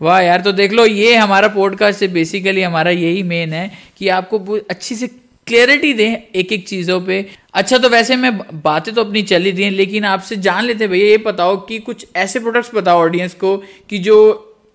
वाह 0.00 0.20
यार 0.20 0.40
तो 0.40 0.52
देख 0.52 0.72
लो 0.72 0.86
ये 0.86 1.14
हमारा 1.14 1.48
पॉडकास्ट 1.48 2.00
से 2.00 2.08
बेसिकली 2.08 2.62
हमारा 2.62 2.90
यही 2.90 3.22
मेन 3.22 3.52
है 3.52 3.70
कि 3.96 4.08
आपको 4.08 4.58
अच्छी 4.70 4.94
से 4.94 5.08
क्लियरिटी 5.46 5.92
दें 5.92 6.16
एक 6.34 6.52
एक 6.52 6.66
चीज़ों 6.68 7.00
पे। 7.00 7.24
अच्छा 7.54 7.78
तो 7.78 7.88
वैसे 7.88 8.16
मैं 8.16 8.36
बातें 8.62 8.92
तो 8.94 9.04
अपनी 9.04 9.22
चली 9.22 9.52
दी 9.52 9.62
हैं 9.62 9.70
लेकिन 9.70 10.04
आपसे 10.04 10.36
जान 10.38 10.64
लेते 10.64 10.88
भैया 10.88 11.08
ये 11.08 11.16
बताओ 11.18 11.56
कि 11.66 11.78
कुछ 11.80 12.06
ऐसे 12.16 12.40
प्रोडक्ट्स 12.40 12.74
बताओ 12.74 12.98
ऑडियंस 12.98 13.34
को 13.34 13.56
कि 13.90 13.98
जो 13.98 14.18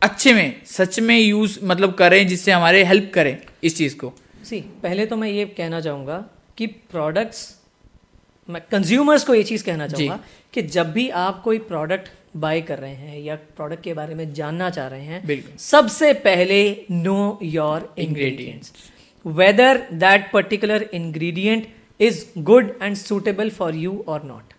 अच्छे 0.01 0.33
में 0.33 0.55
सच 0.67 0.99
में 0.99 1.17
यूज़ 1.19 1.59
मतलब 1.63 1.93
करें 1.93 2.27
जिससे 2.27 2.51
हमारे 2.51 2.83
हेल्प 2.83 3.11
करें 3.13 3.37
इस 3.63 3.77
चीज़ 3.77 3.95
को। 3.97 4.13
सी 4.43 4.59
पहले 4.83 5.05
तो 5.05 5.15
मैं 5.15 5.29
ये 5.29 5.45
कहना 5.57 5.81
चाहूँगा 5.81 6.23
कि 6.57 6.67
प्रोडक्ट्स 6.67 7.55
मैं 8.49 8.61
कंज्यूमर्स 8.71 9.23
को 9.23 9.33
ये 9.35 9.43
चीज़ 9.43 9.63
कहना 9.65 9.87
चाहूँगा 9.87 10.19
कि 10.53 10.61
जब 10.61 10.91
भी 10.91 11.09
आप 11.09 11.41
कोई 11.43 11.57
प्रोडक्ट 11.59 12.09
बाय 12.37 12.61
कर 12.61 12.79
रहे 12.79 12.93
हैं 12.93 13.19
या 13.19 13.35
प्रोडक्ट 13.35 13.83
के 13.83 13.93
बारे 13.93 14.15
में 14.15 14.33
जानना 14.33 14.69
चाह 14.69 14.87
रहे 14.87 15.01
हैं 15.01 15.57
सबसे 15.57 16.13
पहले 16.13 16.85
know 16.91 17.39
your 17.43 17.93
ingredients 17.97 18.73
whether 19.25 19.87
that 19.93 20.31
particular 20.31 20.89
ingredient 20.93 21.67
is 21.99 22.25
good 22.37 22.79
and 22.81 22.95
suitable 22.95 23.49
for 23.49 23.75
you 23.75 24.05
और 24.07 24.23
नॉट 24.23 24.53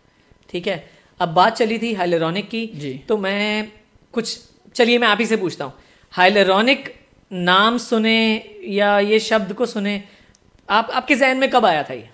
ठीक 0.50 0.66
है? 0.66 0.90
अब 1.20 1.28
बात 1.28 1.56
चली 1.56 1.78
थी 1.78 1.92
हाइलोरॉनिक 1.94 2.48
की 2.48 2.66
जी। 2.74 2.92
तो 3.08 3.16
मैं 3.16 3.72
कुछ 4.12 4.38
चलिए 4.74 4.98
मैं 4.98 5.08
आप 5.08 5.18
ही 5.20 5.26
से 5.26 5.36
पूछता 5.36 5.64
हूँ। 5.64 5.72
हाइलोरॉनिक 6.10 6.94
नाम 7.32 7.78
सुने 7.78 8.44
या 8.64 8.98
ये 8.98 9.18
शब्द 9.20 9.52
को 9.52 9.66
सुने 9.66 10.02
आप 10.68 10.90
आपके 10.90 11.14
जहन 11.14 11.36
में 11.36 11.50
कब 11.50 11.66
आया 11.66 11.82
था 11.82 11.94
ये? 11.94 12.08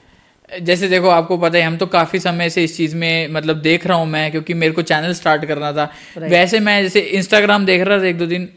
जैसे 0.50 0.88
देखो 0.88 1.08
आपको 1.08 1.36
पता 1.38 1.58
है 1.58 1.64
हम 1.64 1.76
तो 1.76 1.86
काफ़ी 1.86 2.18
समय 2.20 2.50
से 2.50 2.64
इस 2.64 2.76
चीज़ 2.76 2.94
में 2.96 3.28
मतलब 3.28 3.60
देख 3.60 3.86
रहा 3.86 3.96
हूँ 3.98 4.06
मैं 4.06 4.30
क्योंकि 4.30 4.54
मेरे 4.54 4.72
को 4.72 4.82
चैनल 4.82 5.12
स्टार्ट 5.12 5.44
करना 5.44 5.72
था। 5.72 5.88
वैसे 6.18 6.60
मैं 6.60 6.82
जैसे 6.82 7.00
इंस्टाग्राम 7.18 7.64
देख 7.66 7.82
रहा 7.82 7.98
था 7.98 8.06
एक 8.06 8.18
दो 8.18 8.26
दिन 8.26 8.48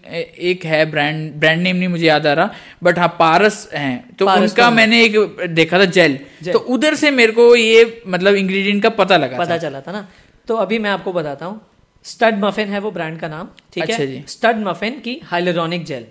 एक 0.51 0.65
है 0.65 0.83
ब्रांड 0.91 1.31
ब्रांड 1.33 1.61
नेम 1.61 1.75
नहीं 1.75 1.87
मुझे 1.87 2.05
याद 2.05 2.27
आ 2.27 2.33
रहा 2.33 2.49
बट 2.83 2.99
हाँ 2.99 3.07
पारस 3.19 3.69
हैं। 3.73 4.15
तो 4.15 4.25
पारस 4.25 4.41
उनका 4.41 4.69
तो 4.69 4.75
मैंने 4.75 5.03
एक 5.03 5.15
देखा 5.55 5.79
था 5.79 5.85
जेल 5.87 6.19
जेल। 6.43 6.53
तो 6.53 6.59
उधर 6.59 6.95
से 6.95 7.11
मेरे 7.11 7.31
को 7.31 7.55
ये 7.55 8.01
मतलब 8.07 8.35
इंग्रेडिएंट 8.35 8.83
का 8.83 8.89
पता 8.99 9.17
लगा 9.17 9.37
पता 9.37 9.51
था 9.51 9.57
चला 9.57 9.81
था 9.81 9.91
ना? 9.91 10.07
तो 10.47 10.55
अभी 10.57 10.79
मैं 10.79 10.89
आपको 10.89 11.13
बताता 11.13 11.45
हूँ 11.45 11.61
स्टड 12.05 12.43
मफिन 12.43 12.69
है 12.69 12.79
वो 12.79 12.91
ब्रांड 12.91 13.19
का 13.19 13.27
नाम 13.27 13.49
ठीक 13.73 13.83
अच्छा 13.83 13.95
है 13.95 14.23
स्टड 14.27 14.63
मफिन 14.67 14.99
की 14.99 15.19
हाइलोरॉनिक 15.25 15.85
जेल 15.85 16.05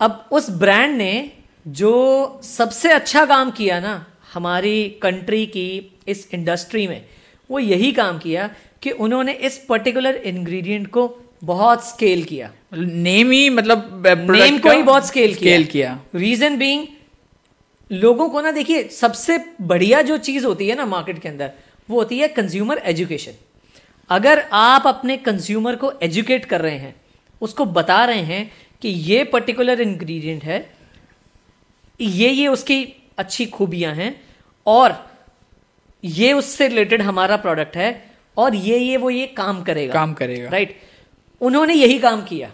अब 0.00 0.28
उस 0.32 0.50
ब्रांड 0.58 0.96
ने 0.96 1.12
जो 1.66 2.40
सबसे 2.44 2.92
अच्छा 2.92 3.24
काम 3.24 3.50
किया 3.50 3.80
ना 3.80 4.06
हमारी 4.34 4.88
कंट्री 5.02 5.46
की 5.46 5.92
इस 6.08 6.28
इंडस्ट्री 6.34 6.86
में 6.86 7.04
वो 7.50 7.58
यही 7.58 7.92
काम 7.92 8.18
किया 8.18 8.50
कि 8.82 8.90
उन्होंने 8.90 9.32
इस 9.32 9.58
पर्टिकुलर 9.68 10.14
इंग्रेडिएंट 10.14 10.86
को 10.86 11.20
बहुत 11.44 11.88
स्केल 11.88 12.24
किया। 12.24 12.52
नेम 12.76 13.30
ही 13.30 13.50
मतलब 13.50 14.06
नेम 14.06 14.58
को 14.58 14.70
ही 14.70 14.82
बहुत 14.82 15.06
स्केल 15.06 15.34
स्केल 15.34 15.64
किया। 15.64 16.00
रीजन 16.14 16.58
बीइंग 16.58 16.86
लोगों 17.92 18.28
को 18.28 18.40
ना 18.40 18.50
देखिए 18.50 18.82
सबसे 18.88 19.38
बढ़िया 19.60 20.02
जो 20.02 20.18
चीज़ 20.18 20.46
होती 20.46 20.68
है 20.68 20.76
ना 20.76 20.86
मार्केट 20.86 21.18
के 21.18 21.28
अंदर 21.28 21.50
वो 21.90 21.98
होती 21.98 22.18
है 22.18 22.28
कंज्यूमर 22.28 22.78
एजुकेशन 22.78 23.32
अगर 24.10 24.44
आप 24.52 24.86
अपने 24.86 25.16
कंज्यूमर 25.16 25.76
को 25.76 25.92
एजुकेट 26.02 26.44
कर 26.44 26.60
रहे 26.60 26.78
हैं 26.78 26.94
उसको 27.40 27.64
बता 27.64 28.04
रहे 28.04 28.22
हैं 28.22 28.50
कि 28.82 28.88
ये 28.88 29.24
पर्टिकुलर 29.24 29.80
इंग्रेडिएंट 29.80 30.44
है 30.44 30.73
ये 32.00 32.30
ये 32.30 32.46
उसकी 32.48 32.84
अच्छी 33.18 33.46
खूबियाँ 33.46 33.94
हैं 33.94 34.20
और 34.66 35.10
ये 36.04 36.32
उससे 36.32 36.68
रिलेटेड 36.68 37.02
हमारा 37.02 37.36
प्रोडक्ट 37.36 37.76
है 37.76 38.12
और 38.36 38.54
ये 38.54 38.78
ये 38.78 38.96
वो 38.96 39.10
ये 39.10 39.26
काम 39.26 39.62
करेगा। 39.62 39.92
काम 39.92 40.14
करेगा। 40.14 40.50
राइट 40.50 40.80
उन्होंने 41.40 41.74
यही 41.74 41.98
काम 41.98 42.22
किया। 42.24 42.52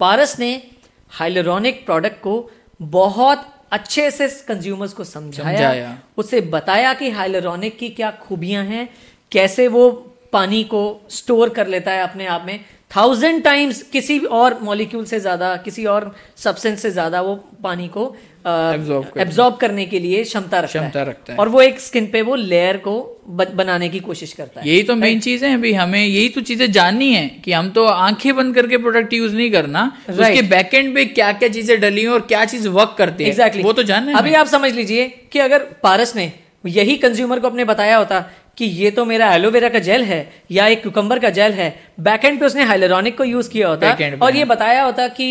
पारस 0.00 0.38
ने 0.38 0.70
हाइलोरॉनिक 1.10 1.84
प्रोडक्ट 1.86 2.20
को 2.22 2.50
बहुत 2.82 3.54
अच्छे 3.70 4.10
से 4.10 4.28
कंज्यूमर्स 4.28 4.92
को 4.92 5.04
समझाया, 5.04 5.56
समझाया। 5.56 5.98
उसे 6.16 6.40
बताया 6.40 6.94
कि 6.94 7.10
हाइलोरॉनिक 7.10 7.78
की 7.78 7.88
क्या 7.88 8.10
खूबियाँ 8.10 8.64
हैं 8.64 8.88
कैसे 9.32 9.68
वो 9.68 9.90
पानी 10.32 10.64
को 10.64 11.00
स्टोर 11.10 11.48
कर 11.48 11.66
लेता 11.66 11.92
है 11.92 12.02
अपने 12.02 12.26
आप 12.26 12.44
में। 12.46 12.64
थाउज़ेंड 12.90 13.42
टाइम्स 13.42 13.82
किसी 13.92 14.18
और 14.18 14.58
मॉलिक्यूल 14.62 15.04
से 15.04 15.20
ज़्यादा 15.20 15.54
किसी 15.64 15.84
और 15.86 16.14
सब्सटेंस 16.36 16.82
से 16.82 16.90
ज़्यादा 16.90 17.20
वो 17.20 17.34
पानी 17.62 17.88
को 17.88 18.04
एब्जॉर्ब 18.46 19.56
करने 19.56 19.84
के 19.86 19.98
लिए 19.98 20.22
क्षमता 20.24 20.60
रखता 20.60 20.80
क्षमता 20.80 21.00
है 21.00 21.08
रखता 21.08 21.32
है। 21.32 21.38
और 21.38 21.48
वो 21.48 21.60
एक 21.62 21.80
स्किन 21.80 22.06
पे 22.06 22.22
वो 22.22 22.34
लेयर 22.34 22.76
को 22.78 22.94
बनाने 23.28 23.88
की 23.88 24.00
कोशिश 24.00 24.32
करता 24.32 24.60
है। 24.60 24.68
यही 24.68 24.82
तो 24.82 24.96
मेन 24.96 25.20
चीज़ 25.20 25.44
है 25.44 25.52
अभी 25.54 25.72
हमें 25.72 26.04
यही 26.04 26.28
तो 26.28 26.40
चीज़ें 26.40 26.70
जाननी 26.72 27.12
है 27.12 27.26
कि 27.44 27.52
हम 27.52 27.70
तो 27.70 27.84
आँखें 27.86 28.34
बंद 28.36 28.54
करके 28.54 28.78
प्रोडक्ट 28.78 29.12
यूज़ 29.12 29.34
नहीं 29.36 29.50
करना 29.50 29.90
Right. 30.00 30.20
उसके 30.20 30.42
बैकएंड 30.48 30.94
पे 30.94 31.04
क्या 31.06 31.32
क्या 31.32 31.48
चीज़ें 31.48 31.80
डली 31.80 32.02
हैं 32.02 32.08
और 32.08 32.20
क्या 32.26 32.44
चीज़ 32.44 32.68
वर्क 32.70 32.94
करती 32.98 33.24
है 33.24 33.30
एग्जैक्टली 33.30 33.62
वो 33.62 33.72
तो 33.72 33.82
जानना 33.82 34.12
है 34.12 34.18
अभी 34.18 34.34
आप 34.34 34.46
समझ 34.48 34.72
लीजिए 34.74 35.06
कि 35.32 35.38
अगर 35.38 35.66
पारस 35.82 36.16
ने 36.16 36.32
यही 36.66 36.96
कंज्यूमर 36.96 37.40
को 37.40 37.48
अपने 37.48 37.64
बताया 37.64 37.96
होता 37.96 38.24
कि 38.58 38.64
ये 38.64 38.90
तो 38.90 39.04
मेरा 39.04 39.32
एलोवेरा 39.34 39.68
का 39.68 39.78
जेल 39.78 40.02
है 40.04 40.20
या 40.50 40.66
एक 40.66 40.82
कुकम्बर 40.84 41.18
का 41.18 41.30
जेल 41.30 41.52
है। 41.52 41.68
बैकएंड 42.00 42.40
पे 42.40 42.46
उसने 42.46 42.64
हाइलोरॉनिक 42.64 43.16
को 43.18 43.24
यूज़ 43.24 43.50
किया 43.50 43.68
होता 43.68 43.94
पे, 43.94 44.10
और 44.16 44.34
ये 44.34 44.40
हाँ। 44.40 44.48
बताया 44.48 44.82
होता 44.82 45.06
कि 45.10 45.24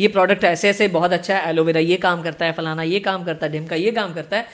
ये 0.00 0.08
प्रोडक्ट 0.08 0.44
ऐसे 0.44 0.68
ऐसे 0.68 0.88
बहुत 0.90 1.12
अच्छा 1.12 1.36
है 1.36 1.50
एलोवेरा 1.50 1.80
ये 1.80 1.96
काम 1.98 2.22
करता 2.22 2.46
है 2.46 2.52
फलाना 2.52 2.82
ये 2.84 3.00
काम 3.00 3.24
करता 3.24 3.46
है 3.46 3.52
ढिमका 3.52 3.76
ये 3.76 3.90
काम 3.92 4.14
करता 4.14 4.36
है। 4.36 4.46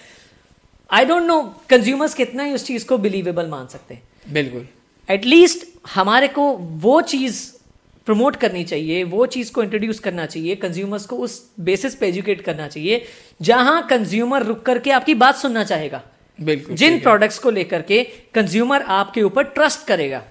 आई 0.91 1.05
डोंट 1.05 1.23
नो 1.23 1.41
कंज्यूमर्स 1.71 2.15
कितना 2.15 2.45
ही 2.45 2.53
उस 2.53 2.67
चीज़ 2.67 2.87
को 2.87 2.99
बिलीवेबल 2.99 3.47
मान 3.49 3.67
सकते 3.67 3.95
हैं। 3.95 4.03
बिल्कुल। 4.33 4.67
एटलीस्ट 5.09 5.67
हमारे 5.95 6.29
को 6.29 6.51
वो 6.83 7.01
चीज़ 7.03 7.43
प्रमोट 8.07 8.37
करनी 8.37 8.63
चाहिए 8.65 9.03
वो 9.07 9.27
चीज़ 9.29 9.53
को 9.53 9.63
इंट्रोड्यूस 9.63 9.99
करना 9.99 10.25
चाहिए 10.27 10.55
कंज्यूमर्स 10.57 11.05
को 11.07 11.17
उस 11.19 11.43
बेसिस 11.61 11.95
पे 11.95 12.09
एजुकेट 12.09 12.41
करना 12.41 12.69
चाहिए 12.69 13.05
जहाँ 13.41 13.87
कंज्यूमर 13.87 14.43
रुक 14.43 14.63
करके 14.63 14.91
आपकी 14.91 15.15
बात 15.17 15.37
सुनना 15.37 15.65
चाहेगा। 15.65 16.03
बिल्कुल 16.43 16.77
जिन 16.77 16.99
प्रोडक्ट्स 17.01 17.39
को 17.39 17.51
लेकर 17.51 17.83
के 17.83 18.03
कंज्यूमर 18.35 18.83
आपके 18.83 19.23
ऊपर 19.23 19.45
ट्रस्ट 19.57 19.87
करेगा 19.87 20.23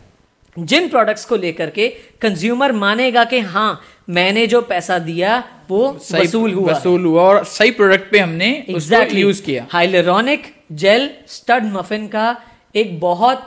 जिन 0.58 0.88
प्रोडक्ट्स 0.90 1.26
को 1.26 1.36
लेकर 1.36 1.70
के 1.70 1.88
कंज्यूमर 2.22 2.72
मानेगा 2.72 3.24
कि 3.24 3.40
हाँ 3.40 3.82
मैंने 4.10 4.46
जो 4.48 4.62
पैसा 4.62 4.98
दिया 5.00 5.38
वो 5.70 5.88
वसूल 6.12 6.54
हुआ 6.54 6.72
वसूल 6.72 7.06
हुआ 7.06 7.24
और 7.24 7.44
सही 7.46 7.72
प्रोडक्ट 7.72 8.12
पे 8.12 8.20
हमने 8.20 8.48
एग्जैक्टली 8.70 9.22
यूज़ 9.22 9.42
किया। 9.44 9.68
हाइलोरॉनिक 9.72 10.46
जेल 10.72 11.10
स्टड 11.28 11.66
मफिन 11.74 12.08
का 12.08 12.36
एक 12.76 13.00
बहुत 13.00 13.38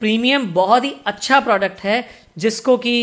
प्रीमियम 0.00 0.46
बहुत 0.54 0.84
ही 0.84 0.94
अच्छा 1.06 1.40
प्रोडक्ट 1.40 1.80
है 1.80 2.04
जिसको 2.38 2.76
कि 2.76 2.94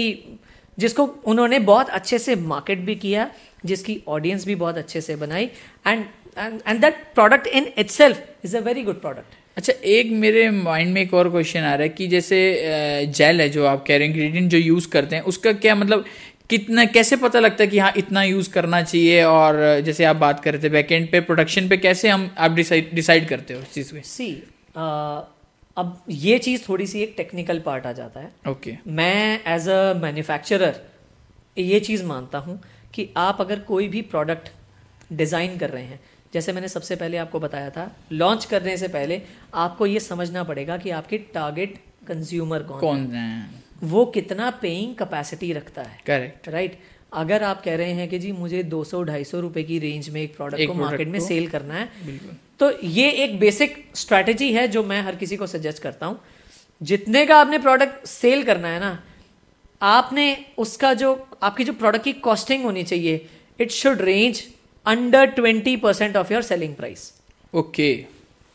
जिसको 0.80 1.06
उन्होंने 1.26 1.60
बहुत 1.60 1.90
अच्छे 1.90 2.20
से 2.20 2.36
मार्केट 2.36 2.80
भी 2.80 2.96
किया 2.96 3.30
जिसकी 3.66 4.02
ऑडियंस 4.08 4.46
भी 4.46 4.56
बहुत 4.56 4.78
अच्छे 4.78 5.02
से 5.02 5.16
बनाई। 5.16 5.50
And 5.88 6.06
and 6.38 6.82
that 6.82 6.94
product 7.16 7.48
in 7.48 7.68
itself 7.78 8.30
is 8.46 8.58
a 8.58 8.60
very 8.60 8.84
good 8.84 9.02
product 9.02 9.34
अच्छा 9.58 9.74
एक 9.86 10.12
मेरे 10.12 10.50
माइंड 10.52 10.94
में 10.94 11.02
एक 11.02 11.14
और 11.14 11.30
क्वेश्चन 11.30 11.60
आ 11.60 11.74
रहा 11.74 11.84
है 11.84 11.90
कि 11.90 12.08
जैसे 12.08 12.40
जेल 13.10 13.42
है 13.42 13.50
जो 13.50 13.66
आप 13.66 13.86
कह 13.88 13.98
रहे 13.98 14.08
हैं 14.08 14.16
इंग्रेडिएंट 14.16 14.52
जो 14.52 14.58
यूज़ 14.58 14.88
करते 14.90 15.16
हैं 15.16 15.24
उसका 15.24 15.54
क्या 15.54 15.76
मतलब 15.76 16.06
कितना 16.50 16.86
कैसे 16.86 17.16
पता 17.16 17.40
लगता 17.40 17.64
है 17.64 17.68
कि 17.68 17.80
हाँ 17.80 17.94
इतना 17.98 18.24
यूज़ 18.24 18.50
करना 18.50 18.82
चाहिए? 18.82 19.24
और 19.24 19.80
जैसे 19.80 20.04
आप 20.04 20.16
बात 20.16 20.40
कर 20.40 20.54
रहे 20.54 20.64
थे 20.64 20.70
बैकेंड 20.70 21.12
पे 21.12 21.20
प्रोडक्शन 21.20 21.70
पे 21.70 21.78
कैसे 21.78 22.10
हम 22.10 22.36
आप 22.38 22.52
डिसाइड 22.52 22.90
डिसाइड 22.94 23.28
करते 23.28 23.54
हो 23.54 23.60
इस 23.60 23.74
चीज़ 23.74 23.94
पे 23.94 24.02
सी 24.02 24.44
अब 25.78 26.04
ये 26.10 26.38
चीज़ 26.40 26.64
थोड़ी 26.70 26.88
सी 26.88 27.00
एक 27.00 27.14
टेक्निकल 27.18 27.60
पार्ट 27.60 27.86
आ 27.86 27.92
जाता 27.92 28.20
है। 28.20 28.32
Okay 28.48 28.72
okay. 28.72 28.88
मैं 28.88 29.40
एज 29.48 29.70
अ 29.70 29.94
मैन्युफैक्चरर 29.94 30.76
ये 31.58 31.80
चीज़ 31.80 32.04
मानता 32.04 32.38
हूँ 32.38 32.62
कि 32.94 33.10
आप 33.18 33.42
अगर 33.42 33.60
कोई 33.60 33.88
भी 33.88 34.02
प्रोडक्ट 34.02 34.50
डिज़ाइन 35.14 35.58
कर 35.58 35.70
रहे 35.70 35.84
हैं 35.84 36.00
जैसे 36.34 36.54
मैंने 36.54 36.68
सबसे 36.68 36.96
पहले 36.96 37.18
आपको 37.18 37.40
बताया 37.40 37.70
था 37.70 37.92
लॉन्च 38.12 38.46
करने 38.46 38.78
से 38.78 38.88
पहले 38.88 39.22
आपको 39.54 39.86
ये 39.86 40.00
समझना 40.00 40.44
पड़ेगा 40.44 40.78
कि 40.78 40.90
आपके 40.90 41.18
टारगेट 41.34 41.78
कंज्यूमर 42.08 42.64
कौन, 42.64 42.80
कौन 42.80 43.08
है। 43.12 43.50
वो 43.84 44.06
कितना 44.06 44.50
पेइंग 44.62 44.96
कैपेसिटी 44.96 45.52
रखता 45.54 45.82
है। 45.82 46.00
Correct 46.06 46.48
right 46.50 46.72
right? 46.72 46.84
अगर 47.14 47.44
आप 47.44 47.62
कह 47.64 47.76
रहे 47.76 47.92
हैं 47.92 48.08
कि 48.10 48.20
जी 48.20 48.32
मुझे 48.32 48.64
200 48.64 49.04
250 49.04 49.42
रुपए 49.42 49.64
की 49.64 49.80
रेंज 49.80 50.10
में 50.10 50.22
एक 50.22 50.36
प्रोडक्ट 50.36 50.68
को 50.68 50.74
मार्केट 50.74 51.08
में 51.08 51.20
सेल 51.20 51.48
करना 51.48 51.74
है 51.74 51.90
तो 52.60 52.72
ये 52.84 53.10
एक 53.24 53.40
बेसिक 53.40 53.86
स्ट्रैटेजी 53.96 54.52
है 54.54 54.68
जो 54.68 54.84
मैं 54.84 55.02
हर 55.02 55.16
किसी 55.16 55.38
को 55.38 55.48
सजेस्ट 55.48 55.84
करता 55.84 56.06
हूँ। 56.06 56.20
जितने 56.82 57.26
का 57.26 57.38
आपने 57.38 57.58
प्रोडक्ट 57.58 58.08
सेल 58.08 58.44
करना 58.44 58.68
है 58.68 58.80
ना 58.80 59.00
आपने 59.82 60.46
उसका 60.58 60.94
जो 60.94 61.28
आपकी 61.44 61.64
जो 61.64 61.74
प्रोडक्ट 61.74 62.04
की 62.04 62.14
कॉस्टिंग 62.14 62.64
होनी 62.64 62.84
चाहिए 62.84 63.26
it 63.60 63.72
should 63.72 64.02
range 64.02 64.44
under 64.86 65.26
twenty 65.32 65.76
percent 65.78 66.18
of 66.18 66.34
your 66.34 66.42
selling 66.44 66.76
price 66.76 67.12
okay 67.54 67.90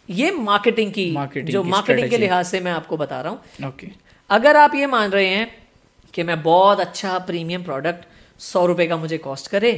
ये 0.09 0.31
मार्केटिंग 0.33 0.93
की 0.93 1.13
Marketing 1.15 1.51
जो 1.51 1.63
मार्केटिंग 1.65 2.11
के 2.11 2.19
लिहाज 2.19 2.47
से 2.47 2.61
मैं 2.61 2.73
आपको 2.73 2.97
बता 2.97 3.21
रहा 3.21 3.33
हूँ। 3.33 3.69
ओके 3.69 3.87
अगर 4.31 4.57
आप 4.57 4.75
ये 4.75 4.87
मान 4.87 5.11
रहे 5.11 5.27
हैं 5.27 5.47
कि 6.15 6.23
मैं 6.23 6.43
बहुत 6.43 6.81
अच्छा 6.81 7.19
प्रीमियम 7.27 7.63
प्रोडक्ट 7.63 8.05
सौ 8.41 8.65
रुपए 8.67 8.87
का 8.87 8.97
मुझे 8.97 9.19
कॉस्ट 9.19 9.51
करे 9.51 9.73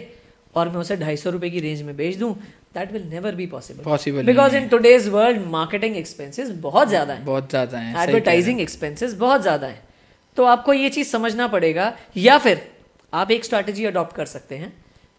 और 0.55 0.69
मैं 0.69 0.77
उसे 0.77 0.97
ढाई 0.97 1.17
सौ 1.17 1.31
रुपए 1.31 1.51
की 1.51 1.61
रेंज 1.61 1.83
में 1.83 1.97
बेच 1.97 2.17
दूँ 2.17 2.33
that 2.75 2.93
will 2.93 3.03
never 3.09 3.35
be 3.35 3.47
possible 3.47 3.85
possible 3.85 4.23
because 4.25 4.57
in 4.57 4.69
today's 4.69 5.09
world 5.09 5.47
marketing 5.49 5.97
expenses 5.97 6.51
बहुत 6.61 6.89
ज़्यादा 6.89 7.15
है। 7.15 7.25
बहुत 7.25 7.49
ज़्यादा 7.51 7.79
है 7.79 7.87
हैं। 7.87 8.03
एडवर्टाइजिंग 8.03 8.61
एक्सपेंसेस 8.61 9.15
बहुत 9.15 9.43
ज़्यादा 9.43 9.67
है। 9.67 9.83
तो 10.37 10.45
आपको 10.45 10.73
ये 10.73 10.89
चीज़ 10.91 11.09
समझना 11.09 11.47
पड़ेगा 11.49 11.93
या 12.17 12.39
फिर 12.39 12.61
आप 13.13 13.31
एक 13.31 13.45
स्ट्रैटेजी 13.45 13.85
अडॉप्ट 13.85 14.17
कर 14.17 14.27
सकते 14.27 14.57
हैं। 14.57 14.73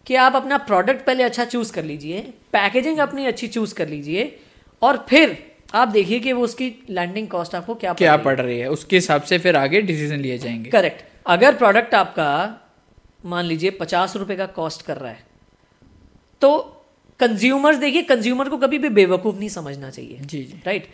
कि 0.06 0.14
आप 0.16 0.36
अपना 0.36 0.58
प्रोडक्ट 0.60 1.04
पहले 1.06 1.22
अच्छा 1.22 1.44
चूज़ 1.44 1.72
कर 1.72 1.84
लीजिए 1.84 2.20
पैकेजिंग 2.52 2.98
अपनी 2.98 3.26
अच्छी 3.26 3.48
चूज़ 3.48 3.74
कर 3.74 3.88
लीजिए 3.88 4.24
और 4.82 5.04
फिर 5.08 5.36
आप 5.74 5.88
देखिए 5.88 6.18
कि 6.20 6.32
वो 6.32 6.42
उसकी 6.44 6.72
लैंडिंग 6.90 7.28
कॉस्ट 7.28 7.54
आपको 7.54 7.74
क्या 7.74 7.92
क्या 7.94 8.16
पड़ 8.16 8.40
रही 8.40 8.58
है। 8.58 8.70
उसके 8.70 8.96
हिसाब 8.96 9.22
से 9.22 9.38
फिर 9.38 9.56
आगे 9.56 9.80
डिसीज़न 9.82 10.16
लिए 10.16 10.38
जाएँगे। 10.38 10.70
करेक्ट 10.70 11.04
अगर 11.26 11.54
प्रोडक्ट 11.54 11.94
आपका 11.94 12.30
मान 13.26 13.44
लीजिए 13.44 13.70
पचास 13.70 14.16
रुपए 14.16 14.36
का 14.36 14.46
कॉस्ट 14.56 14.84
कर 14.86 14.96
रहा 14.96 15.10
है 15.10 15.22
तो 16.42 16.58
कंज्यूमर्स 17.20 17.76
देखिए 17.78 18.02
कंज्यूमर 18.02 18.48
को 18.48 18.56
कभी 18.56 18.78
भी 18.78 18.88
बेवकूफ़ 18.90 19.36
नहीं 19.36 19.48
समझना 19.48 19.90
चाहिए। 19.90 20.18
जी 20.20 20.42
जी। 20.44 20.62
राइट 20.66 20.88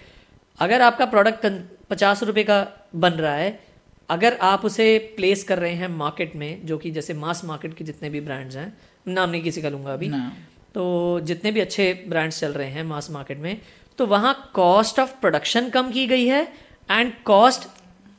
अगर 0.59 0.83
आपका 0.83 1.07
प्रोडक्ट 1.07 1.47
पचास 1.91 2.23
रुपए 2.23 2.43
का 2.43 2.67
बन 2.97 3.13
रहा 3.13 3.35
है 3.35 3.51
अगर 4.11 4.39
आप 4.43 4.65
उसे 4.65 4.99
प्लेस 5.17 5.45
कर 5.45 5.59
रहे 5.59 5.73
हैं 5.73 5.89
मार्केट 5.89 6.37
में 6.37 6.67
जो 6.67 6.79
कि 6.79 6.91
जैसे 6.91 7.15
मास 7.15 7.45
मार्केट 7.45 7.75
के 7.75 7.85
जितने 7.85 8.11
भी 8.11 8.21
ब्रांड्स 8.21 8.57
हैं 8.57 8.73
नाम 9.09 9.31
नहीं 9.31 9.43
किसी 9.43 9.63
का 9.63 9.69
लूँगा 9.69 9.93
अभी 9.93 10.11
तो 10.75 11.21
जितने 11.21 11.53
भी 11.53 11.61
अच्छे 11.61 12.05
ब्रांड्स 12.09 12.41
चल 12.41 12.53
रहे 12.53 12.71
हैं 12.71 12.83
मास 12.83 13.11
मार्केट 13.11 13.39
में 13.39 13.61
तो 13.99 14.07
वहाँ 14.07 14.51
कॉस्ट 14.55 14.99
ऑफ़ 15.01 15.13
प्रोडक्शन 15.21 15.69
कम 15.69 15.91
की 15.91 16.07
गई 16.07 16.27
है 16.27 16.53
एंड 16.91 17.13
कॉस्ट 17.25 17.69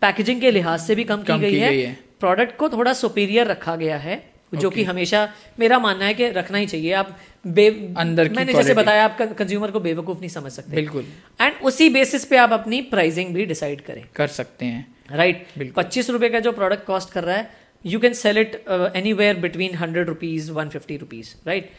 पैकेजिंग 0.01 0.41
के 0.41 0.51
लिहाज 0.51 0.79
से 0.79 0.95
भी 0.95 1.03
कम, 1.03 1.23
कम 1.23 1.37
की 1.37 1.41
गई 1.41 1.51
की 1.51 1.59
है। 1.59 1.73
है। 1.73 1.99
प्रोडक्ट 2.19 2.57
को 2.57 2.69
थोड़ा 2.69 2.93
सुपीरियर 2.93 3.47
रखा 3.47 3.75
गया 3.75 3.97
है 3.97 4.31
जो 4.53 4.59
okay. 4.59 4.75
कि 4.75 4.83
हमेशा 4.83 5.33
मेरा 5.59 5.79
मानना 5.79 6.05
है 6.05 6.13
कि 6.13 6.29
रखना 6.29 6.57
ही 6.57 6.65
चाहिए। 6.67 6.93
आप 6.93 7.17
बे 7.47 7.93
अंदर 7.97 8.27
की 8.27 8.35
मैंने 8.35 8.53
जैसे 8.53 8.73
बताया 8.73 9.05
आप 9.05 9.17
कंज्यूमर 9.21 9.71
को 9.71 9.79
बेवकूफ़ 9.79 10.19
नहीं 10.19 10.29
समझ 10.29 10.51
सकते। 10.51 10.75
बिल्कुल। 10.75 11.05
एंड 11.41 11.53
उसी 11.63 11.89
बेसिस 11.89 12.25
पे 12.25 12.37
आप 12.37 12.53
अपनी 12.53 12.81
प्राइसिंग 12.81 13.33
भी 13.33 13.45
डिसाइड 13.45 13.81
करें। 13.81 14.03
कर 14.15 14.27
सकते 14.27 14.65
हैं। 14.65 14.95
राइट। 15.11 15.73
पच्चीस 15.75 16.09
रुपए 16.09 16.29
का 16.29 16.39
जो 16.39 16.51
प्रोडक्ट 16.51 16.85
कॉस्ट 16.85 17.11
कर 17.11 17.23
रहा 17.23 17.35
है 17.35 17.49
you 17.85 17.99
can 17.99 18.13
sell 18.13 18.37
it 18.37 18.55
anywhere 19.13 19.37
between 19.39 19.75
hundred 19.75 20.07
rupees 20.07 20.51
one 20.51 20.69
fifty 20.69 20.97
rupees 20.97 21.33
right 21.47 21.71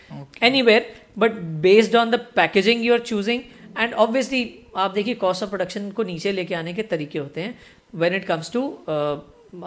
anywhere 0.63 0.87
but 1.19 1.33
based 1.63 1.97
on 1.97 2.11
the 2.11 2.21
packaging 2.37 2.85
you 2.85 2.93
are 2.95 3.01
choosing 3.03 3.43
and 3.79 3.95
obviously 3.95 4.43
आप 4.77 4.91
देखिए 4.95 5.15
कॉस्ट 5.17 5.43
ऑफ़ 5.43 5.51
प्रोडक्शन 5.51 5.91
को 5.91 6.03
नीचे 6.05 6.33
लेके 6.33 6.55
आने 6.55 6.73
के 6.75 6.83
तरीके 6.91 7.19
होते 7.19 7.43
हैं 7.43 7.55
when 7.95 8.15
it 8.15 8.25
comes 8.25 8.53
to 8.53 8.67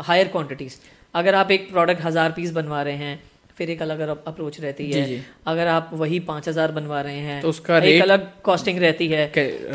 higher 0.01 0.28
quantities 0.28 0.80
अगर 1.13 1.36
आप 1.36 1.51
एक 1.51 1.72
प्रोडक्ट 1.72 2.01
हज़ार 2.01 2.32
पीस 2.32 2.51
बनवा 2.51 2.82
रहे 2.84 2.95
हैं 2.97 3.20
फिर 3.58 3.70
एक 3.70 3.82
अलग 3.82 3.99
अप्रोच 4.01 4.60
रहती 4.60 4.89
है। 4.91 5.03
जी। 5.06 5.20
अगर 5.47 5.68
आप 5.68 5.89
वही 5.93 6.20
पाँच 6.22 6.47
हज़ार 6.49 6.72
बनवा 6.72 7.01
रहे 7.01 7.20
हैं 7.20 7.41
तो 7.41 7.49
उसका 7.49 7.78
एक 7.80 8.01
अलग 8.01 8.28
कॉस्टिंग 8.43 8.80
रहती 8.80 9.08
है। 9.08 9.26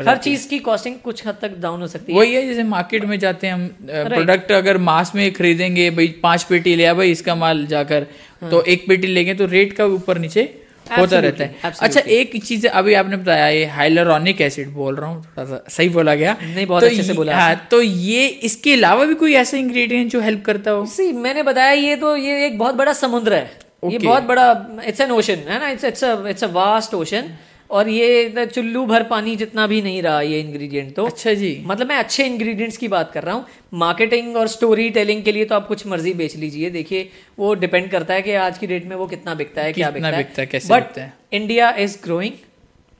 हर 0.07 0.17
चीज़ 0.19 0.47
की 0.49 0.59
कॉस्टिंग 0.61 0.95
कुछ 1.03 1.25
हद 1.27 1.37
तक 1.41 1.57
डाउन 1.59 1.81
हो 1.81 1.87
सकती 1.87 2.13
है। 2.13 2.19
वही 2.19 2.33
है 2.33 2.45
जैसे 2.47 2.63
मार्केट 2.65 3.05
में 3.05 3.17
जाते 3.19 3.47
हैं 3.47 3.53
हम 3.53 3.67
प्रोडक्ट 4.09 4.51
अगर 4.53 4.77
मास 4.83 5.11
में 5.15 5.31
खरीदेंगे 5.33 5.89
भाई 5.91 6.07
पाँच 6.23 6.43
पेटी 6.43 6.75
लिया 6.75 6.93
भाई 6.93 7.11
इसका 7.11 7.35
माल 7.35 7.65
जाकर 7.67 8.07
तो 8.51 8.61
एक 8.63 8.87
पेटी 8.87 9.07
लेंगे 9.07 9.33
तो 9.33 9.45
रेट 9.47 9.73
का 9.73 9.85
ऊपर 9.91 10.17
नीचे 10.17 10.41
होता 10.89 11.15
हाँ। 11.15 11.21
रहता 11.21 11.43
है। 11.43 11.71
अच्छा 11.81 11.99
एक 11.99 12.31
चीज़ 12.45 12.67
अभी 12.67 12.93
आपने 12.93 13.17
बताया 13.17 13.47
ये 13.47 13.65
हाइलोरॉनिक 13.67 14.41
एसिड 14.41 14.69
बोल 14.73 14.95
रहा 14.95 15.09
हूँ 15.09 15.23
थोड़ा 15.23 15.45
सा 15.45 15.63
सही 15.69 15.89
बोला 15.89 16.15
गया। 16.15 16.35
नहीं, 16.35 16.65
बहुत 16.65 16.83
तो 16.83 16.87
अच्छे 16.87 17.03
से 17.03 17.13
बोला। 17.13 17.35
हाँ 17.35 17.55
तो 17.71 17.81
ये 17.81 18.27
इसके 18.43 18.73
अलावा 18.73 19.05
भी 19.05 19.15
कोई 19.15 19.33
ऐसा 19.35 19.57
इंग्रेडिएंट 19.57 20.11
जो 20.11 20.21
हेल्प 20.21 20.43
करता 20.45 20.71
हो? 20.71 20.85
सी 20.87 21.11
मैंने 21.13 21.43
बताया 21.43 21.71
ये 21.71 21.95
तो 21.95 22.15
ये 22.17 22.45
एक 22.45 22.57
बहुत 22.59 22.75
बड़ा 22.75 22.93
समुद्र 22.95 23.33
है। 23.33 23.70
ये 23.83 23.97
बहुत 23.99 24.23
बड़ा 24.23 24.83
इट्स 24.85 25.01
एन 25.01 25.11
ओशन 25.11 25.47
है 25.47 25.59
ना? 25.59 25.69
It's 25.69 25.83
it's 25.85 26.03
it's 26.03 26.43
a 26.43 26.47
vast 26.49 26.93
ocean 26.95 27.29
और 27.69 27.89
ये 27.89 28.45
चुल्लू 28.45 28.85
भर 28.85 29.03
पानी 29.05 29.35
जितना 29.35 29.65
भी 29.67 29.81
नहीं 29.81 30.01
रहा 30.03 30.21
ये 30.21 30.39
इंग्रेडिएंट 30.39 30.93
तो। 30.95 31.05
अच्छा 31.05 31.33
जी। 31.33 31.51
मतलब 31.67 31.87
मैं 31.87 31.95
अच्छे 31.97 32.25
इंग्रेडिएंट्स 32.25 32.77
की 32.77 32.87
बात 32.87 33.11
कर 33.11 33.23
रहा 33.23 33.35
हूँ। 33.35 33.45
मार्केटिंग 33.79 34.35
और 34.37 34.47
स्टोरी 34.49 34.89
टेलिंग 34.91 35.23
के 35.23 35.31
लिए 35.31 35.45
तो 35.45 35.55
आप 35.55 35.67
कुछ 35.67 35.85
मर्ज़ी 35.87 36.13
बेच 36.13 36.35
लीजिए। 36.35 36.69
देखिए 36.69 37.09
वो 37.39 37.53
डिपेंड 37.55 37.89
करता 37.91 38.13
है 38.13 38.21
कि 38.21 38.33
आज 38.41 38.57
की 38.57 38.67
डेट 38.67 38.85
में 38.85 38.95
वो 38.95 39.07
कितना 39.07 39.33
बिकता 39.35 39.61
है 39.61 39.73
क्या 39.73 39.91
बिकता 39.91 40.11
बिकता 40.17 40.41
है, 40.41 40.47
कैसे 40.47 40.73
but 40.73 40.99
India 41.33 41.71
is 41.79 41.97
growing 42.03 42.33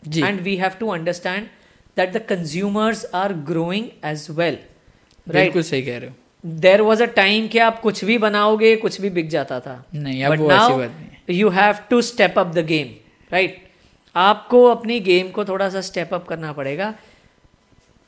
ji. 0.04 0.22
And 0.22 0.40
we 0.42 0.56
have 0.58 0.80
to 0.80 0.88
understand 0.90 1.48
that 1.98 2.14
the 2.14 2.26
consumers 2.30 3.06
are 3.16 3.34
growing 3.50 3.86
as 4.06 4.28
well 4.32 4.58
right 5.28 5.58
सही 5.60 5.82
कह 5.82 5.98
रहे 5.98 6.10
हो। 6.10 6.16
देर 6.44 6.82
वॉज़ 6.82 7.04
अ 7.04 7.06
टाइम 7.16 7.48
कि 7.48 7.60
आप 7.60 7.80
कुछ 7.80 8.04
भी 8.06 8.18
बनाओगे 8.18 8.76
कुछ 8.76 9.00
भी 9.02 9.10
बिक 9.10 9.30
जाता 9.30 9.60
था। 9.60 9.84
नहीं 9.96 10.24
अब 10.24 10.34
नहीं 10.42 11.36
you 11.36 11.50
have 11.50 11.76
to 11.90 12.02
step 12.02 12.40
up 12.40 12.54
the 12.56 12.66
game 12.66 12.88
right 13.32 13.62
आपको 14.16 14.64
अपनी 14.66 15.00
गेम 15.00 15.30
को 15.30 15.46
थोड़ा 15.46 15.70
सा 15.70 15.82
स्टेप 15.82 16.14
अप 16.14 16.28
करना 16.28 16.52
पड़ेगा 16.54 16.94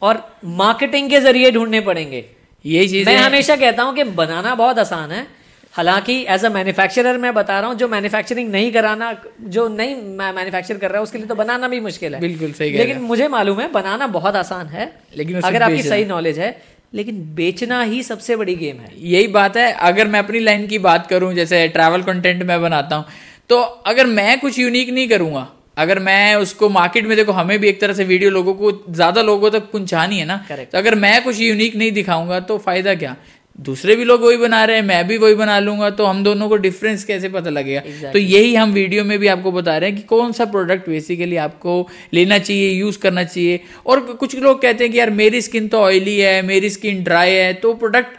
और 0.01 0.23
मार्केटिंग 0.55 1.09
के 1.09 1.19
ज़रिए 1.19 1.51
ढूँढने 1.51 1.79
पड़ेंगे। 1.81 2.25
यही 2.65 2.87
चीज़ 2.87 3.09
मैं 3.09 3.17
हमेशा 3.17 3.55
कहता 3.55 3.83
हूँ 3.83 3.95
कि 3.95 4.03
बनाना 4.03 4.55
बहुत 4.55 4.79
आसान 4.79 5.11
है। 5.11 5.25
हालाँकि 5.73 6.15
एज 6.29 6.43
अ 6.45 6.49
मैन्युफैक्चरर 6.49 7.17
मैं 7.17 7.33
बता 7.33 7.59
रहा 7.59 7.69
हूँ 7.69 7.77
जो 7.77 7.87
मैन्युफैक्चरिंग 7.87 8.51
नहीं 8.51 8.71
कराना 8.71 9.15
जो 9.41 9.67
नहीं 9.69 9.95
मैन्युफैक्चर 10.17 10.77
कर 10.77 10.89
रहा 10.89 10.97
है 10.97 11.03
उसके 11.03 11.17
लिए 11.17 11.27
तो 11.27 11.35
बनाना 11.35 11.67
भी 11.67 11.79
मुश्किल 11.79 12.15
है। 12.15 12.21
बिल्कुल 12.21 12.51
सही 12.51 12.71
लेकिन 12.71 12.99
मुझे 13.03 13.27
मालूम 13.27 13.61
है 13.61 13.71
बनाना 13.71 14.07
बहुत 14.09 14.35
आसान 14.35 14.67
है। 14.67 14.91
लेकिन 15.17 15.41
अगर 15.41 15.63
आपकी 15.63 15.83
सही 15.83 16.05
नॉलेज 16.05 16.39
है 16.39 16.51
लेकिन 16.93 17.23
बेचना 17.35 17.81
ही 17.81 18.01
सबसे 18.03 18.35
बड़ी 18.35 18.55
गेम 18.55 18.77
है। 18.77 18.91
यही 19.03 19.27
बात 19.29 19.57
है। 19.57 19.71
अगर 19.81 20.07
मैं 20.07 20.19
अपनी 20.19 20.39
लाइन 20.39 20.67
की 20.67 20.79
बात 20.79 21.07
करूँ 21.07 21.33
जैसे 21.33 21.67
ट्रैवल 21.67 22.01
कंटेंट 22.03 22.43
मैं 22.43 22.61
बनाता 22.61 22.95
हूँ 22.95 23.05
तो 23.49 23.61
अगर 23.61 24.07
मैं 24.07 24.39
कुछ 24.39 24.59
यूनिक 24.59 24.89
नहीं 24.89 25.07
करूँगा 25.09 25.47
अगर 25.77 25.99
मैं 25.99 26.35
उसको 26.35 26.69
मार्केट 26.69 27.05
में 27.05 27.15
देखो 27.17 27.31
हमें 27.31 27.57
भी 27.59 27.67
एक 27.67 27.79
तरह 27.81 27.93
से 27.93 28.03
वीडियो 28.03 28.29
लोगों 28.29 28.53
को 28.53 28.71
ज़्यादा 28.89 29.21
लोगों 29.21 29.49
तक 29.51 29.71
पहुंचानी 29.71 30.19
है 30.19 30.25
ना 30.25 30.37
Correct. 30.47 30.71
तो 30.71 30.77
अगर 30.77 30.95
मैं 30.95 31.23
कुछ 31.23 31.39
यूनिक 31.39 31.75
नहीं 31.75 31.91
दिखाऊँगा 31.91 32.39
तो 32.39 32.57
फ़ायदा 32.57 32.93
क्या? 32.95 33.15
दूसरे 33.57 33.95
भी 33.95 34.03
लोग 34.03 34.21
वही 34.21 34.37
बना 34.37 34.63
रहे 34.65 34.75
हैं 34.75 34.83
मैं 34.83 35.07
भी 35.07 35.17
वही 35.17 35.35
बना 35.35 35.57
लूँगा 35.59 35.89
तो 35.89 36.05
हम 36.05 36.23
दोनों 36.23 36.47
को 36.49 36.55
डिफरेंस 36.57 37.03
कैसे 37.03 37.29
पता 37.29 37.49
लगेगा? 37.49 37.81
Exactly. 37.81 38.11
तो 38.13 38.19
यही 38.19 38.55
हम 38.55 38.71
वीडियो 38.71 39.03
में 39.03 39.17
भी 39.19 39.27
आपको 39.27 39.51
बता 39.51 39.77
रहे 39.77 39.89
हैं 39.89 39.97
कि 39.99 40.03
कौन 40.05 40.31
सा 40.31 40.45
प्रोडक्ट 40.45 40.89
बेसिकली 40.89 41.35
आपको 41.37 41.75
लेना 42.13 42.37
चाहिए 42.37 42.71
यूज़ 42.71 42.97
करना 42.99 43.23
चाहिए। 43.23 43.59
और 43.85 43.99
कुछ 44.15 44.35
लोग 44.37 44.61
कहते 44.61 44.83
हैं 44.83 44.91
कि 44.93 44.99
यार 44.99 45.09
मेरी 45.11 45.41
स्किन 45.41 45.67
तो 45.67 45.79
ऑयली 45.79 46.17
है 46.19 46.41
मेरी 46.41 46.69
स्किन 46.69 47.03
ड्राई 47.03 47.31
है 47.31 47.53
तो 47.53 47.73
प्रोडक्ट 47.73 48.17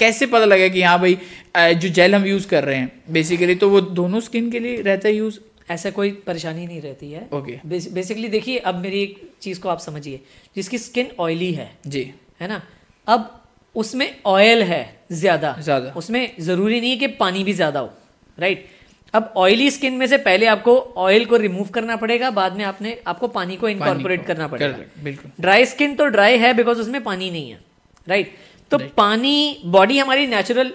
कैसे 0.00 0.26
पता 0.26 0.44
लगेगा 0.44 0.74
कि 0.74 0.82
हाँ 0.82 0.98
भाई 1.00 1.16
अ, 1.56 1.72
जो 1.72 1.88
जेल 1.90 2.14
हम 2.14 2.26
यूज़ 2.26 2.46
कर 2.48 2.64
रहे 2.64 2.76
हैं? 2.76 2.92
बेसिकली 3.10 3.54
तो 3.54 3.68
वो 3.70 3.80
दोनों 3.80 4.20
स्किन 4.20 4.50
के 4.50 4.58
लिए 4.58 4.82
रहता 4.82 5.08
है 5.08 5.14
यूज़ 5.14 5.38
ऐसा 5.70 5.90
कोई 5.90 6.10
परेशानी 6.26 6.66
नहीं 6.66 6.80
रहती 6.80 7.10
है। 7.12 7.26
ओके 7.32 7.58
बेसिकली 7.66 8.28
देखिए 8.28 8.58
अब 8.58 8.82
मेरी 8.82 9.02
एक 9.02 9.16
चीज़ 9.42 9.60
को 9.60 9.68
आप 9.68 9.80
समझिए 9.80 10.20
जिसकी 10.56 10.78
स्किन 10.78 11.08
ऑयली 11.20 11.52
है 11.52 11.70
जी। 11.86 12.10
है 12.40 12.48
ना? 12.48 12.62
अब 13.06 13.32
उसमें 13.76 14.08
ऑयल 14.26 14.62
है 14.64 14.84
ज़्यादा। 15.12 15.56
ज़्यादा। 15.60 15.92
उसमें 15.96 16.32
ज़रूरी 16.40 16.80
नहीं 16.80 16.90
है 16.90 16.96
कि 16.96 17.06
पानी 17.18 17.44
भी 17.44 17.52
ज़्यादा 17.54 17.80
हो 17.80 17.90
राइट 18.38 18.66
अब 19.14 19.32
ऑयली 19.36 19.70
स्किन 19.70 19.94
में 19.94 20.06
से 20.06 20.16
पहले 20.20 20.46
आपको 20.46 20.78
ऑयल 20.98 21.24
को 21.24 21.36
रिमूव 21.38 21.68
करना 21.74 21.96
पड़ेगा 21.96 22.30
बाद 22.32 22.56
में 22.56 22.64
आपने 22.64 22.96
आपको 23.06 23.28
पानी 23.30 23.56
को 23.56 23.68
इनकॉर्पोरेट 23.68 24.24
करना 24.26 24.48
पड़ेगा। 24.48 24.78
बिल्कुल। 25.04 25.30
ड्राई 25.40 25.64
स्किन 25.66 25.94
तो 25.96 26.06
ड्राई 26.08 26.38
है 26.38 26.52
बिकॉज़ 26.54 26.80
उसमें 26.80 27.02
पानी 27.04 27.30
नहीं 27.30 27.50
है 27.50 27.58
राइट 28.06 28.32
तो 28.72 28.78
पानी 28.96 29.36
बॉडी 29.66 29.98
हमारी 29.98 30.26
नेचुरल 30.26 30.72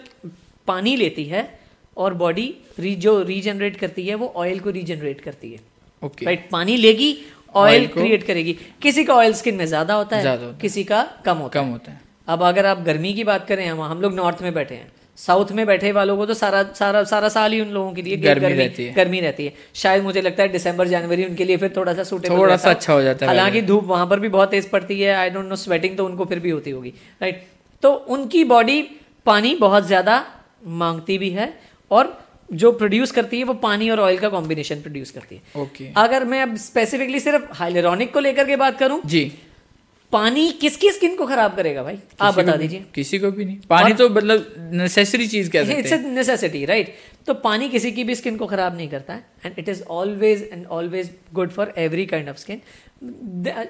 पानी 0.67 0.95
लेती 0.95 1.25
है 1.25 1.43
और 1.97 2.13
बॉडी 2.15 2.53
री 2.79 2.95
जो 2.97 3.21
रीजनरेट 3.23 3.77
करती 3.77 4.07
है 4.07 4.15
वो 4.15 4.31
ऑयल 4.35 4.59
को 4.59 4.69
रीजनरेट 4.71 5.21
करती 5.21 5.51
है। 5.51 5.59
ओके 6.01 6.25
राइट 6.25 6.47
पानी 6.51 6.77
लेगी 6.77 7.15
ऑयल 7.55 7.87
क्रिएट 7.89 8.23
करेगी। 8.23 8.53
किसी 8.81 9.03
का 9.03 9.15
ऑयल 9.15 9.33
स्किन 9.33 9.55
में 9.55 9.65
ज़्यादा 9.65 9.93
होता 9.93 10.15
है 10.15 10.21
ज़्यादा 10.21 10.45
होता 10.45 10.57
किसी 10.59 10.83
का 10.83 11.03
कम 11.25 11.37
होता 11.37 11.59
कम 11.59 11.65
है। 11.65 11.71
होता 11.71 11.91
है। 11.91 11.99
अब 12.31 12.43
अगर 12.45 12.65
आप 12.65 12.81
गर्मी 12.83 13.13
की 13.13 13.23
बात 13.25 13.47
करें 13.47 13.67
हम 13.67 13.81
हम 13.83 14.01
लोग 14.01 14.13
नॉर्थ 14.15 14.41
में 14.41 14.53
बैठे 14.53 14.75
हैं। 14.75 14.91
साउथ 15.17 15.51
में 15.51 15.65
बैठे 15.65 15.91
वालों 15.91 16.15
को 16.17 16.25
तो 16.25 16.33
सारा 16.33 16.61
सारा 16.75 17.03
सारा 17.05 17.29
साल 17.29 17.51
ही 17.51 17.59
उन 17.61 17.69
लोगों 17.69 17.91
के 17.93 18.01
लिए 18.01 18.17
गर्मी 18.17 18.53
रहती 18.53 18.83
है। 18.83 18.93
गर्मी 18.93 19.19
रहती 19.21 19.45
है। 19.45 19.53
शायद 19.75 20.03
मुझे 20.03 20.21
लगता 20.21 20.43
है 20.43 20.49
दिसंबर 20.49 20.87
जनवरी 20.87 21.25
उनके 21.25 21.45
लिए 21.45 21.57
फिर 21.57 21.73
थोड़ा 21.75 21.93
सा 21.93 22.03
सूटेबल 22.05 22.37
थोड़ा 22.37 22.55
सा 22.57 22.69
अच्छा 22.69 22.93
हो 22.93 23.01
जाता 23.01 23.25
है 23.25 23.31
हालाँकि 23.31 23.61
धूप 23.63 23.83
वहाँ 23.87 24.07
पर 24.07 24.19
भी 24.19 24.29
बहुत 24.29 24.51
तेज 24.51 24.69
पड़ती 24.69 24.99
है। 25.01 25.13
आई 25.15 25.29
डोंट 25.29 25.45
नो 25.45 25.55
स्वेटिंग 25.57 25.97
तो 25.97 26.05
उनको 26.05 26.25
फिर 26.25 26.39
भी 26.39 26.49
होती 26.49 26.71
होगी 26.71 26.93
राइट 27.21 27.43
तो 27.83 27.93
उनकी 28.09 28.43
बॉडी 28.45 28.81
पानी 29.25 29.55
बहुत 29.57 29.87
ज़्यादा 29.87 30.23
मांगती 30.79 31.17
भी 31.17 31.29
है 31.31 31.53
और 31.91 32.17
जो 32.49 32.71
प्रोड्यूस 32.73 33.11
करती 33.11 33.37
है 33.37 33.43
वो 33.43 33.53
पानी 33.59 33.89
और 33.89 33.99
ऑयल 33.99 34.17
का 34.17 34.29
कॉम्बिनेशन 34.29 34.81
प्रोड्यूस 34.81 35.11
करती 35.11 35.35
है। 35.35 35.61
Okay 35.61 35.83
okay. 35.83 35.93
अगर 35.97 36.25
मैं 36.25 36.41
अब 36.41 36.55
स्पेसिफिकली 36.59 37.19
सिर्फ़ 37.19 37.53
हाइलेरोनिक 37.53 38.13
को 38.13 38.19
लेकर 38.19 38.45
के 38.47 38.55
बात 38.57 38.77
करूँ 38.79 39.01
जी। 39.05 39.31
पानी 40.11 40.51
किसकी 40.61 40.89
स्किन 40.91 41.15
को 41.15 41.25
खराब 41.25 41.55
करेगा 41.55 41.83
भाई? 41.83 41.97
आप 42.21 42.35
बता 42.35 42.55
दीजिए। 42.55 42.83
किसी 42.95 43.19
को 43.19 43.31
भी 43.31 43.45
नहीं। 43.45 43.57
पानी 43.69 43.93
तो 43.93 44.09
मतलब 44.09 44.53
नेसेसरी 44.73 45.27
चीज़ 45.27 45.49
कह 45.49 45.65
सकते 45.65 45.79
इट्स 45.79 46.05
नेसेसिटी 46.07 46.63
राइट 46.65 46.93
तो 47.27 47.33
पानी 47.43 47.69
किसी 47.69 47.91
की 47.91 48.03
भी 48.03 48.15
स्किन 48.15 48.37
को 48.37 48.45
खराब 48.47 48.75
नहीं 48.77 48.89
करता 48.89 49.13
है 49.13 49.23
and 49.45 49.59
it 49.59 49.69
is 49.69 49.83
always 49.91 50.49
and 50.53 50.65
always 50.67 51.09
good 51.33 51.51
for 51.51 51.73
every 51.77 52.05
kind 52.05 52.29
of 52.29 52.37
skin 52.37 52.61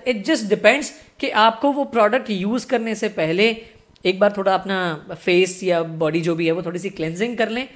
it 0.08 0.26
just 0.26 0.50
depends 0.50 0.92
कि 1.20 1.30
आपको 1.44 1.72
वो 1.72 1.84
प्रोडक्ट 1.94 2.30
यूज़ 2.30 2.68
करने 2.68 2.96
से 2.96 3.10
पहले 3.20 3.50
एक 4.06 4.20
बार 4.20 4.34
थोड़ा 4.38 4.54
अपना 4.54 4.82
फेस 5.14 5.60
या 5.64 5.82
बॉडी 6.04 6.22
जो 6.22 6.36
भी 6.36 6.46
है 6.46 6.52
वो 6.52 6.64
थोड़ी 6.64 6.80
सी 6.80 6.89
क्लेंजिंग 6.92 7.38
कर 7.38 7.50
लें। 7.50 7.68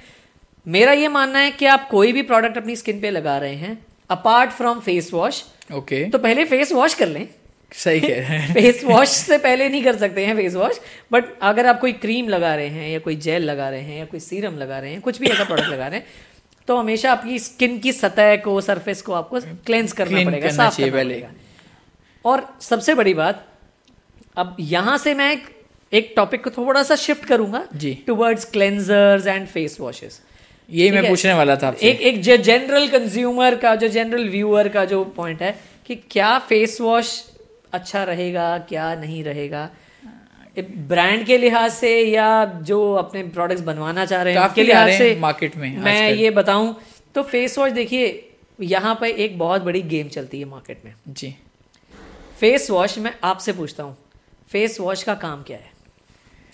मेरा 0.66 0.92
ये 0.92 1.08
मानना 1.08 1.38
है 1.38 1.50
कि 1.50 1.66
आप 1.68 1.88
कोई 1.88 2.12
भी 2.12 2.22
प्रोडक्ट 2.22 2.56
अपनी 2.58 2.76
स्किन 2.76 3.00
पे 3.00 3.10
लगा 3.10 3.38
रहे 3.38 3.54
हैं 3.56 3.78
apart 4.10 4.50
from 4.52 4.80
face 4.80 5.12
wash 5.12 5.42
okay 5.74 6.04
तो 6.10 6.18
पहले 6.18 6.44
फेस 6.44 6.72
वॉश 6.72 6.94
कर 6.94 7.08
लें। 7.08 7.28
सही 7.72 8.00
कह 8.00 8.08
रहे 8.08 8.38
हैं। 8.38 8.54
फेस 8.54 8.82
वॉश 8.84 9.08
से 9.08 9.38
पहले 9.38 9.68
नहीं 9.68 9.82
कर 9.84 9.96
सकते 9.96 10.24
हैं 10.26 10.36
फेस 10.36 10.54
वॉश 10.54 10.80
बट 11.12 11.24
अगर 11.42 11.66
आप 11.66 11.80
कोई 11.80 11.92
क्रीम 11.94 12.28
लगा 12.28 12.54
रहे 12.54 12.68
हैं 12.68 12.90
या 12.90 12.98
कोई 12.98 13.16
जेल 13.16 13.42
लगा 13.42 13.68
रहे 13.68 13.80
हैं 13.80 13.98
या 13.98 14.04
कोई 14.04 14.20
सीरम 14.20 14.56
लगा 14.56 14.78
रहे 14.78 14.92
हैं 14.92 15.00
कुछ 15.00 15.20
भी 15.20 15.26
ऐसा 15.26 15.44
प्रोडक्ट 15.44 15.68
लगा 15.68 15.86
रहे 15.86 15.98
हैं 15.98 16.06
तो 16.68 16.76
हमेशा 16.76 17.12
आपकी 17.12 17.38
स्किन 17.38 17.78
की 17.78 17.92
सतह 17.92 18.36
को 18.36 18.60
सरफेस 18.60 19.02
को 19.02 19.12
आपको 19.12 19.40
क्लेंस 19.66 19.92
करना 19.92 20.24
पड़ेगा 20.24 20.46
करना 20.48 20.56
साफ़ 20.56 20.80
करना 20.80 20.92
पहले। 20.92 21.14
पड़ेगा। 21.14 21.30
और 22.24 22.46
सबसे 22.60 22.94
बड़ी 22.94 23.14
बात 23.14 23.44
अब 24.36 24.56
यहाँ 24.60 24.96
से 24.98 25.14
मैं 25.14 25.30
एक, 25.92 26.12
टॉपिक 26.16 26.44
को 26.44 26.50
थोड़ा 26.50 26.82
सा 26.82 26.96
शिफ्ट 26.96 27.24
करूँगा 27.24 27.66
जी। 27.74 27.92
Towards 28.06 28.44
cleansers 28.44 29.26
and 29.26 29.46
face 29.46 29.76
washes 29.80 30.20
यही 30.68 30.90
मैं 30.90 31.08
पूछने 31.08 31.32
वाला 31.32 31.56
था 31.56 31.74
एक 31.82 32.00
एक 32.00 32.20
जो 32.22 32.36
जनरल 32.36 32.88
कंज्यूमर 32.88 33.54
का 33.56 33.74
जो 33.74 33.88
जनरल 33.88 34.28
व्यूअर 34.28 34.68
का 34.68 34.84
जो 34.84 35.04
पॉइंट 35.16 35.42
है 35.42 35.54
कि 35.86 35.94
क्या 36.10 36.38
फेस 36.38 36.80
वॉश 36.80 37.12
अच्छा 37.76 38.04
रहेगा 38.04 38.56
क्या 38.68 38.94
नहीं 38.96 39.22
रहेगा? 39.24 39.68
ब्रांड 40.56 41.24
के 41.26 41.36
लिहाज 41.38 41.70
से 41.72 41.90
या 42.02 42.44
जो 42.64 42.78
अपने 42.94 43.22
प्रोडक्ट्स 43.30 43.62
बनवाना 43.62 44.04
चाह 44.04 44.22
रहे 44.22 44.34
हैं 44.34 44.42
काफ़ी 44.42 44.62
उनके 44.62 44.72
आ 44.72 44.84
लिहाज 44.84 44.98
से 44.98 45.20
market 45.22 45.56
में 45.56 45.76
मैं 45.78 46.10
ये 46.12 46.30
बताऊँ 46.32 46.74
तो 47.14 47.22
फेस 47.24 47.58
वॉश 47.58 47.72
देखिए 47.72 48.06
यहाँ 48.60 48.94
पे 49.00 49.10
एक 49.24 49.38
बहुत 49.38 49.62
बड़ी 49.62 49.82
गेम 49.84 50.08
चलती 50.08 50.38
है 50.40 50.44
मार्केट 50.46 50.84
में। 50.84 50.92
जी। 51.08 51.34
फेस 52.40 52.70
वॉश 52.70 52.98
मैं 52.98 53.12
आपसे 53.24 53.52
पूछता 53.52 53.82
हूँ 53.82 53.96
फेस 54.50 54.78
वॉश 54.80 55.02
का 55.02 55.14
काम 55.16 55.42
क्या 55.42 55.56
है? 55.56 55.70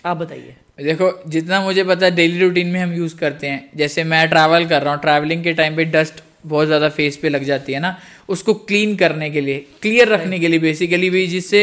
आप 0.06 0.16
बताइए। 0.16 0.56
देखो 0.80 1.10
जितना 1.28 1.60
मुझे 1.60 1.84
पता 1.84 2.06
है 2.06 2.14
डेली 2.14 2.38
रूटीन 2.40 2.66
में 2.66 2.80
हम 2.80 2.92
यूज़ 2.92 3.16
करते 3.16 3.46
हैं। 3.46 3.70
जैसे 3.76 4.04
मैं 4.04 4.28
ट्रैवल 4.28 4.66
कर 4.66 4.82
रहा 4.82 4.94
हूँ 4.94 5.00
ट्रैवलिंग 5.00 5.44
के 5.44 5.52
टाइम 5.52 5.76
पे 5.76 5.84
डस्ट 5.86 6.22
बहुत 6.46 6.66
ज़्यादा 6.66 6.88
फेस 6.88 7.16
पे 7.16 7.28
लग 7.28 7.44
जाती 7.44 7.72
है 7.72 7.80
ना 7.80 7.96
उसको 8.28 8.54
क्लीन 8.68 8.94
करने 8.96 9.30
के 9.30 9.40
लिए 9.40 9.58
क्लियर 9.82 10.08
रखने 10.08 10.38
के 10.38 10.48
लिए 10.48 10.58
बेसिकली 10.58 11.10
भी 11.10 11.26
जिससे 11.26 11.62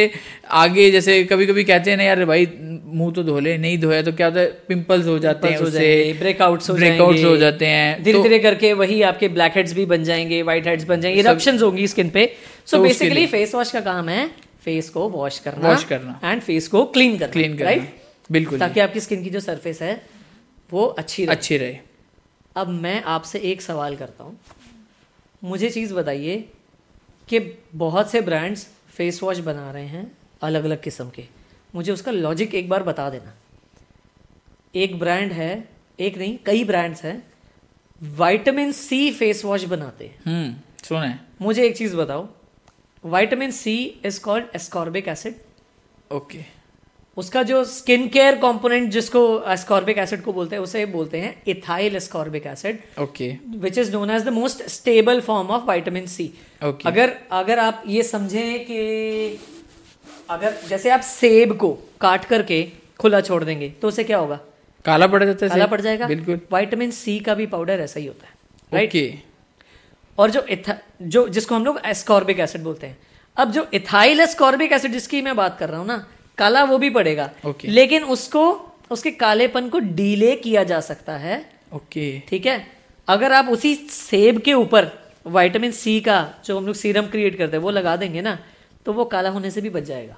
आगे 0.61 0.89
जैसे 0.91 1.23
कभी 1.23 1.45
कभी 1.45 1.63
कहते 1.63 1.89
हैं 1.91 1.97
ना 1.97 2.03
यार 2.03 2.23
भाई 2.25 2.47
मुँह 2.85 3.11
तो 3.13 3.23
धो 3.23 3.39
ले 3.39 3.57
नहीं 3.57 3.77
धोया 3.77 4.01
तो 4.01 4.11
क्या 4.11 4.27
होता 4.27 4.39
है 4.39 4.45
पिंपल्स 4.67 5.05
हो 5.05 5.17
जाते 5.19 5.47
हैं 5.47 5.57
उससे 5.57 6.19
breakouts 6.21 6.69
हो 6.69 6.77
जाएँगे। 6.77 7.23
हो 7.23 7.35
जाते 7.37 7.65
हैं 7.65 8.03
धीरे 8.03 8.17
तो- 8.17 8.23
धीरे 8.23 8.39
करके 8.39 8.73
वही 8.73 9.01
आपके 9.01 9.27
ब्लैक 9.27 9.57
हेड्स 9.57 9.73
भी 9.73 9.85
बन 9.85 10.03
जाएँगे 10.03 10.41
व्हाइट 10.41 10.67
हेड्स 10.67 10.83
बन 10.83 11.01
जाएँगे 11.01 11.19
इरप्शंस 11.19 11.61
होंगी 11.61 11.87
स्किन 11.87 12.09
पे। 12.09 12.25
सो 12.65 12.81
बेसिकली 12.81 13.25
फेस 13.27 13.55
वॉश 13.55 13.71
का 13.71 13.79
काम 13.81 14.09
है 14.09 14.27
फेस 14.65 14.89
को 14.89 15.09
वॉश 15.09 15.39
करना 15.39 15.69
वॉश 15.69 15.83
करना। 15.83 16.19
एंड 16.23 16.41
फेस 16.41 16.67
को 16.67 16.85
क्लीन 16.85 17.17
करना 17.17 17.31
क्लीन 17.31 17.57
करना। 17.57 17.69
राइट 17.69 17.93
बिल्कुल 18.31 18.59
ताकि 18.59 18.79
आपकी 18.79 18.99
स्किन 18.99 19.23
की 19.23 19.29
जो 19.29 19.39
सरफेस 19.39 19.81
है 19.81 20.01
वो 20.71 20.85
अच्छी 20.85 21.25
अच्छी 21.25 21.57
रहे। 21.57 21.77
अब 22.55 22.69
मैं 22.81 23.01
आपसे 23.03 23.39
एक 23.39 23.61
सवाल 23.61 23.95
करता 23.95 24.23
हूँ। 24.23 24.39
मुझे 25.43 25.69
चीज़ 25.69 25.93
बताइए 25.93 26.37
कि 27.29 27.39
बहुत 27.75 28.11
से 28.11 28.21
ब्रांड्स 28.21 28.67
फेस 28.89 29.21
वॉश 29.23 29.39
बना 29.39 29.71
रहे 29.71 29.85
हैं 29.85 30.11
अलग 30.41 30.63
अलग 30.63 30.81
किस्म 30.83 31.09
के। 31.09 31.25
मुझे 31.75 31.91
उसका 31.91 32.11
लॉजिक 32.11 32.55
एक 32.55 32.69
बार 32.69 32.83
बता 32.83 33.09
देना। 33.09 33.33
एक 34.75 34.99
ब्रांड 34.99 35.31
है 35.31 35.69
एक 35.99 36.17
नहीं 36.17 36.37
कई 36.45 36.63
ब्रांड्स 36.63 37.03
हैं 37.03 37.17
विटामिन 38.01 38.71
सी 38.71 39.11
फेस 39.11 39.43
वॉश 39.45 39.63
बनाते 39.63 40.05
हैं। 40.05 40.19
हम्म 40.25 40.55
सुने। 40.83 41.15
मुझे 41.41 41.65
एक 41.67 41.77
चीज़ 41.77 41.95
बताओ 41.95 42.27
vitamin 43.03 43.51
C 43.51 43.75
is 44.05 44.21
called 44.21 44.45
ascorbic 44.55 45.07
acid 45.07 45.35
okay 46.11 46.43
उसका 47.19 47.43
जो 47.43 47.63
स्किन 47.65 48.07
केयर 48.07 48.35
कंपोनेंट 48.39 48.89
जिसको 48.91 49.21
एस्कॉर्बिक 49.51 49.97
एसिड 49.97 50.21
को 50.23 50.33
बोलते 50.33 50.55
हैं 50.55 50.63
उसे 50.63 50.85
बोलते 50.87 51.19
हैं 51.19 51.31
ethyl 51.47 51.95
ascorbic 51.95 52.45
acid 52.47 52.79
okay 53.01 53.29
which 53.57 53.77
is 53.77 53.91
known 53.93 54.11
as 54.11 54.23
the 54.23 54.33
most 54.33 54.63
stable 54.69 55.21
form 55.21 55.47
of 55.49 55.71
vitamin 55.71 56.05
C 56.07 56.31
okay 56.61 56.89
अगर 56.89 57.15
अगर 57.33 57.59
आप 57.59 57.83
ये 57.87 58.03
समझें 58.03 58.65
कि 58.65 59.39
अगर 60.29 60.55
जैसे 60.69 60.89
आप 60.89 61.01
सेब 61.03 61.55
को 61.57 61.71
काट 62.01 62.25
करके 62.25 62.61
खुला 62.99 63.21
छोड़ 63.21 63.43
देंगे 63.43 63.69
तो 63.81 63.87
उसे 63.87 64.03
क्या 64.03 64.17
होगा? 64.17 64.39
काला 64.85 65.07
पड़ 65.07 65.23
जाता 65.23 65.45
है 65.45 65.49
काला 65.49 65.65
पड़ 65.67 65.81
जाएगा। 65.81 66.07
बिल्कुल। 66.07 66.39
विटामिन 66.53 66.91
सी 66.91 67.17
का 67.19 67.33
भी 67.35 67.45
पाउडर 67.47 67.79
ऐसा 67.79 67.99
ही 67.99 68.05
होता 68.05 68.27
है 68.27 68.33
राइट 68.73 68.89
ओके 68.89 69.13
और 70.17 70.31
जो 70.31 70.45
इथा 70.49 70.77
जो 71.15 71.27
जिसको 71.29 71.55
हम 71.55 71.65
लोग 71.65 71.79
एस्कॉर्बिक 71.85 72.39
एसिड 72.39 72.63
बोलते 72.63 72.87
हैं। 72.87 72.97
अब 73.37 73.51
जो 73.51 73.65
इथाइल 73.73 74.19
एस्कॉर्बिक 74.19 74.71
एसिड 74.73 74.91
जिसकी 74.91 75.21
मैं 75.21 75.35
बात 75.35 75.57
कर 75.59 75.69
रहा 75.69 75.79
हूँ 75.79 75.87
ना 75.87 75.97
काला 76.39 76.63
वो 76.63 76.77
भी 76.77 76.89
पड़ेगा 76.89 77.29
Okay. 77.45 77.69
लेकिन 77.69 78.03
उसको 78.03 78.43
उसके 78.89 79.11
कालेपन 79.11 79.69
को 79.69 79.79
डीले 79.79 80.35
किया 80.35 80.63
जा 80.63 80.79
सकता 80.81 81.17
है 81.17 81.35
ओके 81.73 82.05
okay. 82.11 82.29
ठीक 82.29 82.45
है 82.45 82.57
अगर 83.07 83.33
आप 83.33 83.49
उसी 83.49 83.75
सेब 83.89 84.39
के 84.39 84.53
ऊपर 84.53 84.91
विटामिन 85.27 85.71
सी 85.71 85.99
का 86.01 86.17
जो 86.45 86.57
हम 86.57 86.65
लोग 86.65 86.75
सीरम 86.75 87.05
क्रिएट 87.05 87.37
करते 87.37 87.57
हैं 87.57 87.63
वो 87.63 87.69
लगा 87.69 87.95
देंगे 87.95 88.21
ना 88.21 88.37
तो 88.85 88.93
वो 88.93 89.05
काला 89.05 89.29
होने 89.29 89.51
से 89.51 89.61
भी 89.61 89.69
बच 89.69 89.83
जाएगा 89.83 90.17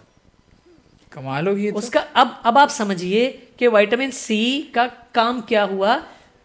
कमाल 1.11 1.47
होगी 1.47 1.71
तो 1.71 1.77
उसका 1.77 1.99
अब 2.15 2.41
अब 2.45 2.57
आप 2.57 2.69
समझिए 2.69 3.27
कि 3.59 3.67
वाइटामिन 3.67 4.11
सी 4.11 4.39
का 4.75 4.85
काम 5.15 5.41
क्या 5.41 5.63
हुआ 5.63 6.01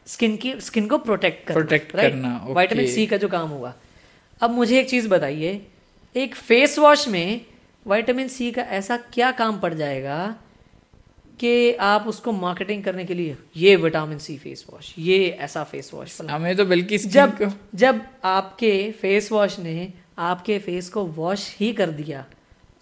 स्किन 0.06 0.36
की 0.36 0.54
स्किन 0.60 0.86
को 0.86 0.98
प्रोटेक्ट 0.98 1.46
करना 1.46 1.60
प्रोटेक्ट? 1.60 1.92
करना. 1.92 2.32
विटामिन 2.48 2.86
सी 2.86 3.06
का 3.06 3.16
जो 3.16 3.28
काम 3.28 3.48
हुआ 3.48 3.74
अब 4.40 4.50
मुझे 4.50 4.78
एक 4.80 4.90
चीज़ 4.90 5.08
बताइए 5.08 5.66
एक 6.16 6.34
फेस 6.34 6.78
वॉश 6.78 7.08
में 7.08 7.40
विटामिन 7.86 8.28
सी 8.28 8.50
का 8.50 8.62
ऐसा 8.62 8.96
क्या 8.96 9.30
काम 9.30 9.60
पड़ 9.60 9.74
जाएगा 9.74 10.36
कि 11.40 11.74
आप 11.74 12.06
उसको 12.08 12.32
मार्केटिंग 12.32 12.84
करने 12.84 13.04
के 13.04 13.14
लिए 13.14 13.36
ये 13.56 13.76
विटामिन 13.76 14.18
सी 14.18 14.38
फेस 14.38 14.66
वॉश 14.72 14.94
ये 14.98 15.28
ऐसा 15.28 15.64
फेस 15.64 15.90
वॉश 15.94 16.20
हमें 16.30 16.56
तो 16.56 16.64
बल्कि 16.64 16.98
जब 16.98 17.54
जब 17.74 18.00
आपके 18.24 18.92
फेस 18.92 19.32
वॉश 19.32 19.58
ने 19.58 19.92
आपके 20.18 20.58
फेस 20.58 20.88
को 20.88 21.04
वॉश 21.04 21.56
ही 21.60 21.72
कर 21.72 21.90
दिया 21.90 22.24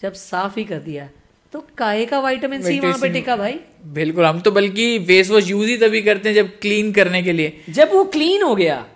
जब 0.02 0.12
साफ़ 0.12 0.58
ही 0.58 0.64
कर 0.64 0.78
दिया 0.78 1.10
तो 1.52 1.66
काहे 1.78 2.06
का 2.06 2.20
विटामिन 2.20 2.62
सी 2.62 2.80
वहाँ 2.80 2.98
पे 2.98 3.08
टिका 3.08 3.36
भाई? 3.36 3.60
बिल्कुल 3.84 4.24
हम 4.24 4.40
तो 4.40 4.50
बल्कि 4.52 4.98
फेस 4.98 5.30
वॉश 5.30 5.50
यूज़ 5.50 5.68
ही 5.68 5.76
तभी 5.76 6.02
करते 6.02 6.28
हैं 6.28 6.36
जब 6.36 6.58
क्लीन 6.58 6.92
करने 6.92 7.22
के 7.22 7.32
लिए। 7.32 7.64
जब 7.70 7.92
वो 7.92 8.04
क्लीन 8.04 8.42
हो 8.42 8.54
गया 8.54 8.86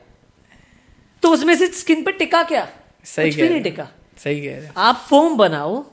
तो 1.23 1.29
उसमें 1.29 1.55
से 1.57 1.67
स्किन 1.67 2.03
पे 2.03 2.13
टिका 2.13 2.43
क्या? 2.43 2.69
सही 3.05 3.31
कुछ 3.31 3.41
भी 3.41 3.49
नहीं 3.49 3.63
टिका। 3.63 3.89
सही 4.25 4.41
कह 4.41 4.59
रहे 4.59 4.69
आप 4.77 5.07
फोम 5.11 5.37
बनाओ 5.37 5.85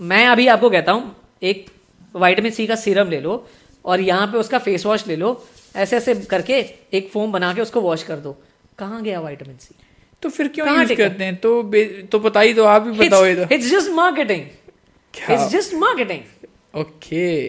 मैं 0.00 0.26
अभी 0.26 0.46
आपको 0.48 0.70
कहता 0.70 0.92
हूँ 0.92 1.14
एक 1.42 1.66
वाइटामिन 2.14 2.52
सी 2.52 2.66
का 2.66 2.74
सीरम 2.74 3.08
ले 3.08 3.20
लो 3.20 3.46
और 3.84 4.00
यहाँ 4.00 4.26
पे 4.26 4.38
उसका 4.38 4.58
फेस 4.58 4.86
वॉश 4.86 5.06
ले 5.06 5.16
लो। 5.16 5.46
ऐसे 5.76 5.96
ऐसे 5.96 6.14
करके 6.14 6.58
एक 6.92 7.10
फोम 7.12 7.32
बना 7.32 7.52
के 7.54 7.60
उसको 7.60 7.80
वॉश 7.80 8.02
कर 8.02 8.16
दो। 8.16 8.36
कहाँ 8.78 9.02
गया 9.02 9.20
वाइटामिन 9.20 9.56
सी 9.56 9.74
तो 10.22 10.28
फिर 10.28 10.48
क्यों 10.48 10.68
यूज़ 10.68 10.94
करते 10.94 11.24
हैं? 11.24 11.36
तो 11.36 11.62
तो 12.12 12.18
पता 12.18 12.40
ही 12.40 12.54
तो 12.54 12.64
आप 12.64 12.86
ही 12.86 13.08
बताओ 13.08 13.24
it's 13.26 13.70
just 13.70 13.90
marketing 13.90 14.42
it's 15.30 15.48
just 15.48 15.74
marketing 15.74 16.80
okay 16.80 17.48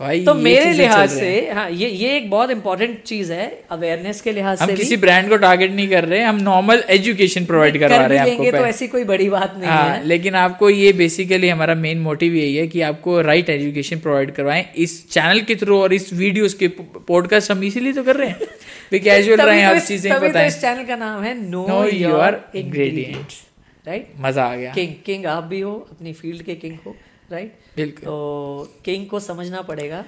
भाई 0.00 0.24
तो 0.24 0.34
मेरे 0.34 0.72
लिहाज 0.72 1.10
से 1.10 1.50
हाँ। 1.50 1.70
ये 1.70 1.88
ये 1.88 2.16
एक 2.16 2.30
बहुत 2.30 2.50
इंपॉर्टेंट 2.50 3.02
चीज़ 3.02 3.32
है 3.32 3.62
अवेयरनेस 3.70 4.20
के 4.20 4.32
लिहाज 4.32 4.60
हम 4.60 4.66
से 4.66 4.74
किसी 4.74 4.96
ब्रांड 4.96 5.28
को 5.28 5.36
टारगेट 5.36 5.70
नहीं 5.70 5.88
कर 5.88 6.04
रहे 6.04 6.22
हम 6.22 6.36
नॉर्मल 6.36 6.84
एजुकेशन 6.90 7.44
प्रोवाइड 7.44 7.80
करवा 7.80 7.98
कर 7.98 8.08
रहे 8.08 8.18
हैं 8.18 8.30
आपको 8.30 8.50
तो 8.50 8.66
ऐसी 8.66 8.88
कोई 8.88 9.04
बड़ी 9.04 9.28
बात 9.28 9.54
नहीं 9.58 9.68
हाँ 9.68 9.88
है। 9.88 10.06
लेकिन 10.06 10.34
आपको 10.34 10.70
ये 10.70 10.92
बेसिकली 10.92 11.48
हमारा 11.48 11.74
मेन 11.74 11.98
मोटिव 11.98 12.34
यही 12.34 12.56
है 12.56 12.66
कि 12.66 12.80
आपको 12.80 13.20
राइट 13.20 13.50
एजुकेशन 13.50 13.98
प्रोवाइड 13.98 14.30
करवाएँ। 14.30 14.66
इस 14.76 15.10
चैनल 15.10 15.40
के 15.40 15.54
थ्रू 15.54 15.78
और 15.78 15.92
इस 15.92 16.12
वीडियोस 16.12 16.54
के 16.54 16.68
पॉडकास्ट 17.08 17.50
हम 17.50 17.64
इसीलिए 17.64 17.92
तो 17.92 18.02
कर 18.02 18.16
रहे 18.16 18.28
हैं। 18.28 18.38
भी 18.90 19.00
कैजुअल 19.00 19.40
रहे 19.40 19.76
इस- 19.76 19.88
चीज़ें 19.88 20.20
बताएँ। 20.20 20.48
इस 20.48 20.60
चैनल 20.60 20.84
का 20.84 20.96
नाम 20.96 21.22
है 21.22 21.50
नो 21.50 21.88
योर 21.88 22.50
ingredients. 22.56 23.34
राइट 23.88 24.08
मज़ा 24.18 24.44
आ 24.44 24.56
गया। 24.56 24.72
किंग 24.72 24.88
किंग 25.06 25.26
आप 25.26 25.44
भी 25.44 25.60
हो 25.60 25.88
अपनी 25.92 26.12
फ़ील्ड 26.12 26.42
के 26.42 26.54
किंग 26.54 26.78
हो। 26.86 26.96
राइट 27.30 27.98
तो 27.98 28.80
किंग 28.84 29.06
को 29.06 29.20
समझना 29.20 29.60
पड़ेगा। 29.62 30.04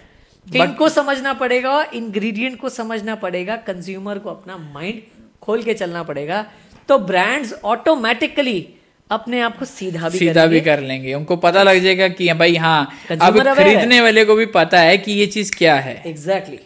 किंग 0.47 0.75
को 0.75 0.89
समझना 0.89 1.33
पड़ेगा 1.35 1.83
इंग्रेडिएंट 1.95 2.59
को 2.61 2.69
समझना 2.71 3.15
पड़ेगा 3.17 3.57
कंज्यूमर 3.67 4.19
को 4.19 4.31
अपना 4.31 4.57
माइंड 4.75 5.01
खोल 5.43 5.63
के 5.63 5.75
चलना 5.75 6.03
पड़ेगा। 6.03 6.45
तो 6.89 6.99
ब्रांड्स 7.01 7.53
ऑटोमेटिकली 7.65 8.59
अपने 9.11 9.41
आप 9.41 9.59
को 9.59 9.65
सीधा 9.65 10.09
भी 10.09 10.19
सीधा 10.19 10.47
भी 10.47 10.61
कर 10.61 10.81
लेंगे। 10.81 11.13
उनको 11.15 11.37
पता 11.39 11.63
लग 11.63 11.79
जाएगा 11.83 12.09
कि 12.11 12.33
भाई 12.35 12.57
हाँ 12.57 12.81
अब 13.11 13.39
है। 13.39 13.55
खरीदने 13.55 14.01
वाले 14.01 14.25
को 14.25 14.35
भी 14.35 14.47
पता 14.55 14.81
है 14.81 14.97
कि 14.99 15.13
ये 15.13 15.27
चीज़ 15.29 15.57
क्या 15.57 15.75
है। 15.77 16.03
एग्जैक्टली 16.07 16.59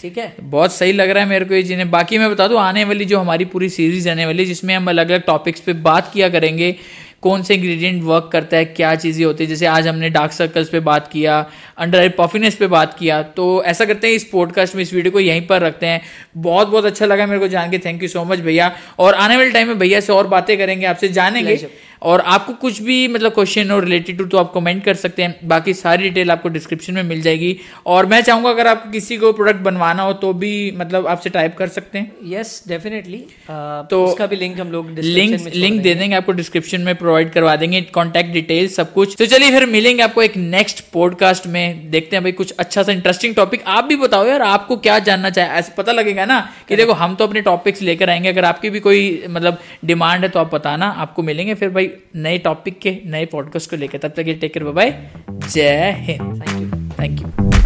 ठीक 0.00 0.18
है? 0.18 0.34
बहुत 0.40 0.72
सही 0.72 0.92
लग 0.92 1.10
रहा 1.10 1.22
है 1.22 1.28
मेरे 1.28 1.44
को 1.44 1.54
ये 1.54 1.62
चीज़ें। 1.62 1.90
बाकी 1.90 2.18
मैं 2.18 2.30
बता 2.30 2.46
दूँ 2.48 2.58
आने 2.60 2.84
वाली 2.84 3.04
जो 3.04 3.18
हमारी 3.18 3.44
पूरी 3.46 3.68
सीरीज़ 3.70 4.08
आने 4.08 4.26
वाली 4.26 4.44
जिसमें 4.46 4.74
हम 4.74 4.88
अलग 4.88 5.10
अलग 5.10 5.22
टॉपिक्स 5.26 5.60
पे 5.60 5.72
बात 5.84 6.10
किया 6.12 6.28
करेंगे 6.28 6.74
कौन 7.22 7.42
से 7.42 7.54
इंग्रेडिएंट 7.54 8.02
वर्क 8.04 8.28
करता 8.32 8.56
है, 8.56 8.64
क्या 8.66 8.94
चीज़ें 8.94 9.24
होती 9.24 9.44
है। 9.44 9.48
जैसे 9.50 9.66
आज 9.66 9.86
हमने 9.88 10.10
डार्क 10.10 10.32
सर्कल्स 10.32 10.68
पे 10.68 10.80
बात 10.82 11.08
किया 11.08 11.38
अंडर 11.78 11.98
आई 11.98 12.08
पफिनेस 12.18 12.54
पे 12.54 12.66
बात 12.68 12.96
किया 12.98 13.22
तो 13.22 13.62
ऐसा 13.64 13.84
करते 13.84 14.06
हैं 14.06 14.14
इस 14.14 14.24
पॉडकास्ट 14.24 14.74
में, 14.76 14.82
इस 14.82 14.92
वीडियो 14.94 15.12
को 15.12 15.20
यहीं 15.20 15.46
पर 15.46 15.62
रखते 15.62 15.86
हैं। 15.86 16.00
बहुत 16.38 16.68
बहुत 16.68 16.84
अच्छा 16.84 17.06
लगा 17.06 17.26
मेरे 17.26 17.40
को 17.40 17.48
जान 17.48 17.70
के। 17.70 17.78
थैंक 17.78 18.02
यू 18.02 18.08
सो 18.08 18.24
मच 18.24 18.38
भैया। 18.40 18.70
और 18.98 19.14
आने 19.16 19.36
वाले 19.36 19.50
टाइम 19.50 19.68
में 19.68 19.78
भैया 19.78 20.00
से 20.00 20.12
और 20.12 20.26
बातें 20.28 20.56
करेंगे, 20.58 20.86
आपसे 20.86 21.08
जानेंगे. 21.10 21.56
और 22.02 22.20
आपको 22.20 22.52
कुछ 22.54 22.80
भी 22.82 22.96
मतलब 23.08 23.32
क्वेश्चन 23.32 23.70
और 23.70 23.84
रिलेटेड 23.84 24.18
टू 24.18 24.24
तो 24.24 24.38
आप 24.38 24.52
कमेंट 24.54 24.84
कर 24.84 24.94
सकते 24.94 25.22
हैं। 25.22 25.48
बाकी 25.48 25.74
सारी 25.74 26.02
डिटेल 26.02 26.30
आपको 26.30 26.48
डिस्क्रिप्शन 26.48 26.94
में 26.94 27.02
मिल 27.02 27.20
जाएगी। 27.22 27.56
और 27.86 28.06
मैं 28.06 28.20
चाहूँगा 28.20 28.50
अगर 28.50 28.66
आपको 28.66 28.90
किसी 28.90 29.16
को 29.16 29.32
प्रोडक्ट 29.32 29.60
बनवाना 29.60 30.02
हो 30.02 30.12
तो 30.14 30.32
भी 30.34 30.52
मतलब 30.76 31.06
आपसे 31.06 31.30
टाइप 31.30 31.56
कर 31.58 31.68
सकते 31.68 31.98
हैं। 31.98 32.12
यस 32.32 32.62
डेफिनेटली 32.68 33.18
तो 33.50 33.82
तो 33.90 34.04
उसका 34.04 34.26
भी 34.26 34.36
लिंक 34.36 34.60
हम 34.60 34.72
लोग 34.72 34.90
लिंक 34.90 35.30
लिंक 35.54 35.74
दे 35.74 35.82
देंगे। 35.82 35.94
देंगे 35.94 36.16
आपको 36.16 36.32
डिस्क्रिप्शन 36.32 36.80
में 36.80 36.94
प्रोवाइड 36.96 37.30
करवा 37.32 37.54
देंगे 37.56 37.80
कॉन्टैक्ट 37.92 38.32
डिटेल 38.32 38.68
सब 38.68 38.92
कुछ। 38.92 39.14
तो 39.18 39.26
चलिए 39.26 39.50
फिर 39.50 39.66
मिलेंगे 39.66 40.02
आपको 40.02 40.22
एक 40.22 40.36
नेक्स्ट 40.36 40.84
पॉडकास्ट 40.92 41.46
में। 41.46 41.90
देखते 41.90 42.16
हैं 42.16 42.22
भाई 42.22 42.32
कुछ 42.32 42.52
अच्छा 42.52 42.82
सा 42.82 42.92
इंटरेस्टिंग 42.92 43.34
टॉपिक 43.34 43.62
आप 43.66 43.84
भी 43.84 43.96
बताओ 43.96 44.26
यार 44.26 44.42
आपको 44.42 44.76
क्या 44.78 44.98
जानना 45.00 45.30
चाहे? 45.30 45.48
ऐसे 45.48 45.72
पता 45.76 45.92
लगेगा 45.92 46.24
ना 46.24 46.40
कि 46.68 46.76
देखो 46.76 46.92
हम 46.94 47.14
तो 47.14 47.26
अपने 47.26 47.40
टॉपिक्स 47.42 47.82
लेकर 47.82 48.10
आएँगे। 48.10 48.28
अगर 48.28 48.44
आपकी 48.44 48.70
भी 48.70 48.80
कोई 48.80 49.24
मतलब 49.30 49.58
डिमांड 49.84 50.22
है 50.22 50.28
तो 50.28 50.40
आप 50.40 50.54
बताना 50.54 50.88
आपको 50.98 51.22
मिलेंगे। 51.22 51.54
फिर 51.54 51.68
भाई 51.70 51.85
कोई 51.86 52.20
नए 52.22 52.38
टॉपिक 52.38 52.78
के 52.78 52.98
नए 53.04 53.26
पॉडकास्ट 53.26 53.70
को 53.70 53.76
लेकर 53.76 53.98
तब 53.98 54.08
तक 54.08 54.28
ये 54.28 54.34
टेक 54.34 54.54
केयर 54.54 54.66
बाय 54.66 55.10
जय 55.30 55.92
Hind. 55.98 56.42
Thank 56.42 56.62
you 56.62 56.90
thank 57.00 57.20
you 57.20 57.65